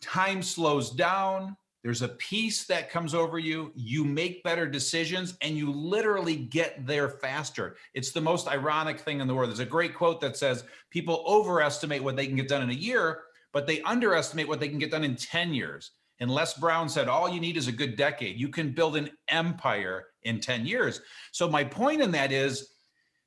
time 0.00 0.42
slows 0.42 0.90
down, 0.90 1.56
there's 1.86 2.02
a 2.02 2.08
peace 2.08 2.64
that 2.64 2.90
comes 2.90 3.14
over 3.14 3.38
you. 3.38 3.70
You 3.76 4.04
make 4.04 4.42
better 4.42 4.66
decisions 4.66 5.36
and 5.40 5.56
you 5.56 5.70
literally 5.70 6.34
get 6.34 6.84
there 6.84 7.08
faster. 7.08 7.76
It's 7.94 8.10
the 8.10 8.20
most 8.20 8.48
ironic 8.48 8.98
thing 8.98 9.20
in 9.20 9.28
the 9.28 9.34
world. 9.36 9.50
There's 9.50 9.60
a 9.60 9.64
great 9.64 9.94
quote 9.94 10.20
that 10.22 10.36
says 10.36 10.64
people 10.90 11.22
overestimate 11.28 12.02
what 12.02 12.16
they 12.16 12.26
can 12.26 12.34
get 12.34 12.48
done 12.48 12.64
in 12.64 12.70
a 12.70 12.74
year, 12.74 13.20
but 13.52 13.68
they 13.68 13.82
underestimate 13.82 14.48
what 14.48 14.58
they 14.58 14.68
can 14.68 14.80
get 14.80 14.90
done 14.90 15.04
in 15.04 15.14
10 15.14 15.54
years. 15.54 15.92
And 16.18 16.28
Les 16.28 16.54
Brown 16.54 16.88
said, 16.88 17.06
all 17.06 17.28
you 17.28 17.38
need 17.38 17.56
is 17.56 17.68
a 17.68 17.72
good 17.72 17.96
decade. 17.96 18.36
You 18.36 18.48
can 18.48 18.72
build 18.72 18.96
an 18.96 19.08
empire 19.28 20.06
in 20.24 20.40
10 20.40 20.66
years. 20.66 21.02
So, 21.30 21.48
my 21.48 21.62
point 21.62 22.00
in 22.00 22.10
that 22.10 22.32
is, 22.32 22.68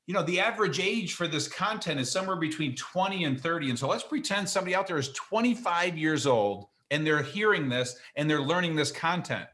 you 0.05 0.13
know, 0.13 0.23
the 0.23 0.41
average 0.41 0.81
age 0.81 1.13
for 1.13 1.29
this 1.29 1.47
content 1.47 1.97
is 1.97 2.11
somewhere 2.11 2.35
between 2.35 2.75
20 2.75 3.23
and 3.23 3.39
30. 3.39 3.69
And 3.69 3.79
so 3.79 3.87
let's 3.87 4.03
pretend 4.03 4.49
somebody 4.49 4.75
out 4.75 4.85
there 4.85 4.97
is 4.97 5.13
25 5.13 5.97
years 5.97 6.27
old 6.27 6.65
and 6.91 7.05
they're 7.05 7.23
hearing 7.23 7.69
this 7.69 7.95
and 8.15 8.29
they're 8.29 8.41
learning 8.41 8.75
this 8.75 8.91
content. 8.91 9.47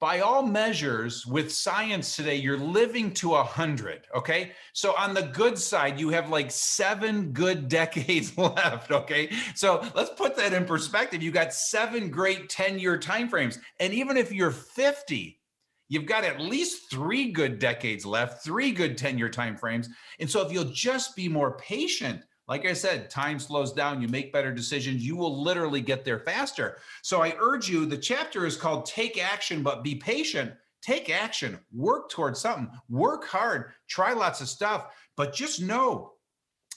By 0.00 0.20
all 0.20 0.42
measures, 0.42 1.24
with 1.24 1.50
science 1.50 2.14
today, 2.14 2.34
you're 2.34 2.58
living 2.58 3.14
to 3.14 3.36
a 3.36 3.42
hundred. 3.42 4.06
Okay. 4.14 4.52
So 4.74 4.94
on 4.98 5.14
the 5.14 5.22
good 5.22 5.56
side, 5.58 5.98
you 5.98 6.10
have 6.10 6.28
like 6.28 6.50
seven 6.50 7.32
good 7.32 7.68
decades 7.80 8.36
left. 8.36 8.90
Okay. 8.90 9.30
So 9.54 9.82
let's 9.94 10.10
put 10.10 10.36
that 10.36 10.52
in 10.52 10.66
perspective. 10.66 11.22
You 11.22 11.30
got 11.30 11.54
seven 11.54 12.10
great 12.10 12.50
10 12.50 12.78
year 12.78 12.98
timeframes. 12.98 13.58
And 13.80 13.94
even 13.94 14.18
if 14.18 14.30
you're 14.30 14.50
50, 14.50 15.40
you've 15.88 16.06
got 16.06 16.24
at 16.24 16.40
least 16.40 16.90
three 16.90 17.30
good 17.30 17.58
decades 17.58 18.04
left, 18.04 18.44
three 18.44 18.72
good 18.72 18.98
10 18.98 19.16
year 19.16 19.30
timeframes. 19.30 19.86
And 20.18 20.28
so 20.28 20.44
if 20.44 20.52
you'll 20.52 20.64
just 20.64 21.16
be 21.16 21.28
more 21.28 21.56
patient, 21.56 22.20
like 22.48 22.66
I 22.66 22.72
said, 22.74 23.10
time 23.10 23.38
slows 23.38 23.72
down, 23.72 24.02
you 24.02 24.08
make 24.08 24.32
better 24.32 24.52
decisions, 24.52 25.04
you 25.04 25.16
will 25.16 25.42
literally 25.42 25.80
get 25.80 26.04
there 26.04 26.18
faster. 26.18 26.78
So 27.02 27.22
I 27.22 27.34
urge 27.38 27.68
you, 27.68 27.86
the 27.86 27.96
chapter 27.96 28.46
is 28.46 28.56
called 28.56 28.86
Take 28.86 29.22
Action, 29.22 29.62
but 29.62 29.82
Be 29.82 29.94
Patient. 29.94 30.52
Take 30.82 31.08
action, 31.08 31.58
work 31.72 32.10
towards 32.10 32.40
something, 32.40 32.70
work 32.90 33.24
hard, 33.24 33.72
try 33.88 34.12
lots 34.12 34.42
of 34.42 34.50
stuff, 34.50 34.88
but 35.16 35.32
just 35.32 35.62
know 35.62 36.12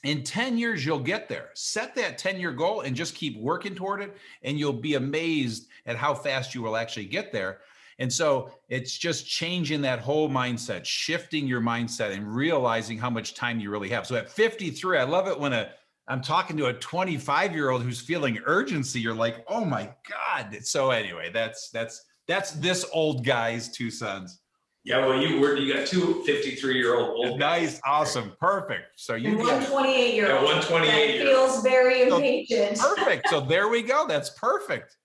in 0.05 0.23
10 0.23 0.57
years 0.57 0.85
you'll 0.85 0.99
get 0.99 1.27
there. 1.27 1.49
Set 1.55 1.93
that 1.95 2.17
10 2.17 2.39
year 2.39 2.53
goal 2.53 2.81
and 2.81 2.95
just 2.95 3.15
keep 3.15 3.37
working 3.37 3.75
toward 3.75 4.01
it, 4.01 4.15
and 4.43 4.57
you'll 4.57 4.71
be 4.71 4.93
amazed 4.93 5.67
at 5.85 5.97
how 5.97 6.13
fast 6.13 6.55
you 6.55 6.61
will 6.61 6.77
actually 6.77 7.05
get 7.05 7.33
there. 7.33 7.59
And 7.99 8.11
so 8.11 8.51
it's 8.69 8.95
just 8.97 9.27
changing 9.27 9.81
that 9.81 9.99
whole 9.99 10.29
mindset, 10.29 10.85
shifting 10.85 11.47
your 11.47 11.61
mindset 11.61 12.11
and 12.11 12.33
realizing 12.35 12.97
how 12.97 13.09
much 13.09 13.33
time 13.33 13.59
you 13.59 13.71
really 13.71 13.89
have. 13.89 14.05
So 14.05 14.15
at 14.15 14.29
53, 14.29 14.99
I 14.99 15.03
love 15.03 15.27
it 15.27 15.39
when 15.39 15.53
a 15.53 15.69
I'm 16.09 16.21
talking 16.21 16.55
to 16.57 16.67
a 16.67 16.73
25 16.73 17.53
year 17.53 17.69
old 17.69 17.81
who's 17.83 17.99
feeling 17.99 18.39
urgency. 18.45 18.99
You're 19.01 19.13
like, 19.15 19.43
oh 19.49 19.65
my 19.65 19.89
God. 20.09 20.57
So 20.63 20.91
anyway, 20.91 21.31
that's 21.33 21.69
that's 21.71 22.01
that's 22.27 22.51
this 22.51 22.85
old 22.93 23.25
guy's 23.25 23.69
two 23.69 23.89
sons. 23.91 24.39
Yeah, 24.85 25.05
well, 25.05 25.19
you 25.19 25.41
were 25.41 25.57
you 25.57 25.73
got 25.73 25.85
two 25.85 26.23
53 26.25 26.77
year 26.77 26.95
old 26.95 27.09
old 27.27 27.39
nice, 27.39 27.73
guys. 27.73 27.81
awesome, 27.85 28.31
perfect. 28.39 28.85
So 28.95 29.15
you 29.15 29.31
And 29.31 29.39
one 29.39 29.65
twenty-eight 29.65 30.13
year 30.13 30.27
Yeah, 30.27 30.37
old. 30.39 30.45
one 30.45 30.61
28. 30.61 31.21
Feels 31.23 31.61
very 31.61 32.09
So- 32.09 32.15
impatient. 32.17 32.77
perfect. 32.79 33.27
So 33.29 33.41
there 33.41 33.67
we 33.67 33.81
go. 33.81 34.05
That's 34.07 34.29
perfect. 34.29 34.95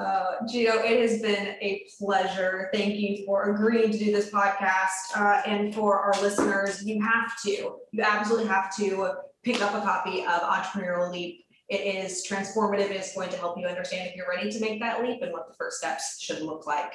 Uh, 0.00 0.46
Gino, 0.50 0.78
it 0.78 0.98
has 0.98 1.20
been 1.20 1.56
a 1.60 1.84
pleasure. 1.98 2.70
Thank 2.72 2.94
you 2.94 3.22
for 3.26 3.54
agreeing 3.54 3.92
to 3.92 3.98
do 3.98 4.10
this 4.10 4.30
podcast. 4.30 4.88
Uh, 5.14 5.42
and 5.44 5.74
for 5.74 6.00
our 6.00 6.22
listeners, 6.22 6.82
you 6.82 7.02
have 7.02 7.38
to, 7.42 7.50
you 7.92 8.02
absolutely 8.02 8.48
have 8.48 8.74
to 8.76 9.12
pick 9.44 9.60
up 9.60 9.74
a 9.74 9.80
copy 9.82 10.20
of 10.20 10.40
Entrepreneurial 10.40 11.12
Leap. 11.12 11.44
It 11.68 11.82
is 11.82 12.26
transformative. 12.26 12.90
It's 12.90 13.14
going 13.14 13.28
to 13.28 13.36
help 13.36 13.58
you 13.58 13.66
understand 13.66 14.08
if 14.08 14.16
you're 14.16 14.28
ready 14.28 14.50
to 14.50 14.60
make 14.60 14.80
that 14.80 15.02
leap 15.02 15.20
and 15.20 15.32
what 15.32 15.48
the 15.48 15.54
first 15.54 15.78
steps 15.78 16.18
should 16.20 16.40
look 16.40 16.66
like. 16.66 16.92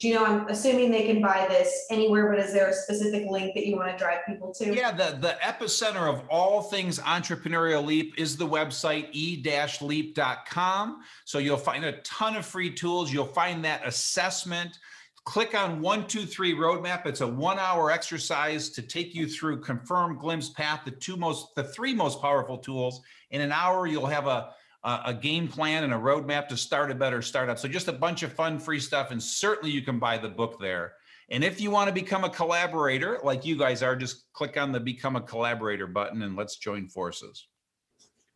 Gino, 0.00 0.24
I'm 0.24 0.48
assuming 0.48 0.90
they 0.90 1.06
can 1.06 1.22
buy 1.22 1.46
this 1.48 1.86
anywhere, 1.88 2.28
but 2.28 2.38
is 2.40 2.52
there 2.52 2.68
a 2.68 2.72
specific 2.72 3.30
link 3.30 3.54
that 3.54 3.64
you 3.64 3.76
want 3.76 3.92
to 3.92 3.96
drive 3.96 4.18
people 4.26 4.52
to? 4.54 4.74
Yeah, 4.74 4.90
the, 4.90 5.16
the 5.20 5.36
epicenter 5.40 6.12
of 6.12 6.24
all 6.28 6.62
things 6.62 6.98
entrepreneurial 6.98 7.84
leap 7.84 8.14
is 8.18 8.36
the 8.36 8.46
website 8.46 9.08
e-leap.com. 9.12 11.02
So 11.24 11.38
you'll 11.38 11.56
find 11.56 11.84
a 11.84 11.92
ton 11.98 12.34
of 12.34 12.44
free 12.44 12.70
tools. 12.70 13.12
You'll 13.12 13.26
find 13.26 13.64
that 13.64 13.86
assessment. 13.86 14.78
Click 15.24 15.54
on 15.54 15.80
one, 15.80 16.06
two, 16.06 16.26
three 16.26 16.54
roadmap. 16.54 17.06
It's 17.06 17.20
a 17.20 17.26
one 17.26 17.58
hour 17.58 17.90
exercise 17.90 18.70
to 18.70 18.82
take 18.82 19.14
you 19.14 19.28
through 19.28 19.60
confirm, 19.60 20.18
glimpse, 20.18 20.50
path, 20.50 20.82
the 20.84 20.90
two 20.90 21.16
most, 21.16 21.54
the 21.54 21.64
three 21.64 21.94
most 21.94 22.20
powerful 22.20 22.58
tools. 22.58 23.00
In 23.30 23.40
an 23.40 23.52
hour, 23.52 23.86
you'll 23.86 24.06
have 24.06 24.26
a, 24.26 24.50
a, 24.84 25.00
a 25.06 25.14
game 25.14 25.48
plan 25.48 25.84
and 25.84 25.92
a 25.92 25.96
roadmap 25.96 26.48
to 26.48 26.56
start 26.56 26.90
a 26.90 26.94
better 26.94 27.22
startup. 27.22 27.58
So 27.58 27.66
just 27.68 27.88
a 27.88 27.92
bunch 27.92 28.22
of 28.22 28.32
fun, 28.32 28.58
free 28.58 28.80
stuff. 28.80 29.10
And 29.10 29.22
certainly 29.22 29.70
you 29.70 29.82
can 29.82 29.98
buy 29.98 30.18
the 30.18 30.28
book 30.28 30.60
there. 30.60 30.94
And 31.30 31.42
if 31.42 31.60
you 31.60 31.70
want 31.70 31.88
to 31.88 31.94
become 31.94 32.24
a 32.24 32.30
collaborator 32.30 33.18
like 33.24 33.46
you 33.46 33.56
guys 33.56 33.82
are, 33.82 33.96
just 33.96 34.30
click 34.34 34.56
on 34.58 34.72
the 34.72 34.80
become 34.80 35.16
a 35.16 35.20
collaborator 35.20 35.86
button 35.86 36.22
and 36.22 36.36
let's 36.36 36.56
join 36.56 36.88
forces. 36.88 37.48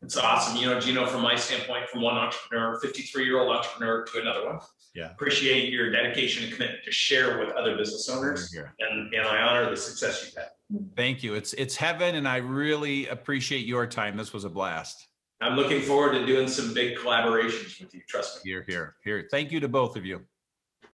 It's 0.01 0.17
awesome. 0.17 0.57
You 0.57 0.67
know, 0.67 0.81
Gino, 0.81 1.07
from 1.07 1.23
my 1.23 1.35
standpoint, 1.35 1.89
from 1.89 2.03
one 2.03 2.17
entrepreneur, 2.17 2.79
53 2.81 3.25
year 3.25 3.41
old 3.41 3.55
entrepreneur 3.55 4.05
to 4.05 4.21
another 4.21 4.47
one. 4.47 4.61
Yeah. 4.95 5.11
Appreciate 5.11 5.73
your 5.73 5.91
dedication 5.91 6.45
and 6.45 6.53
commitment 6.53 6.85
to 6.85 6.93
share 6.93 7.39
with 7.39 7.51
other 7.57 7.77
business 7.77 8.09
owners. 8.09 8.55
And, 8.55 9.13
and 9.13 9.27
I 9.27 9.43
honor 9.43 9.69
the 9.69 9.77
success 9.77 10.25
you've 10.25 10.35
had. 10.35 10.51
Thank 10.97 11.23
you. 11.23 11.35
It's 11.35 11.53
it's 11.55 11.77
heaven 11.77 12.15
and 12.15 12.29
I 12.29 12.39
really 12.39 13.07
appreciate 13.09 13.67
your 13.67 13.87
time. 13.87 14.17
This 14.17 14.33
was 14.33 14.45
a 14.45 14.51
blast. 14.51 15.08
I'm 15.41 15.55
looking 15.55 15.82
forward 15.82 16.12
to 16.12 16.26
doing 16.26 16.49
some 16.49 16.74
big 16.74 16.97
collaborations 16.97 17.80
with 17.80 17.95
you. 17.95 18.01
Trust 18.09 18.45
me. 18.45 18.51
Here, 18.51 18.64
here, 18.66 18.97
here. 19.05 19.28
Thank 19.30 19.53
you 19.53 19.61
to 19.61 19.68
both 19.68 19.97
of 19.97 20.05
you. 20.05 20.22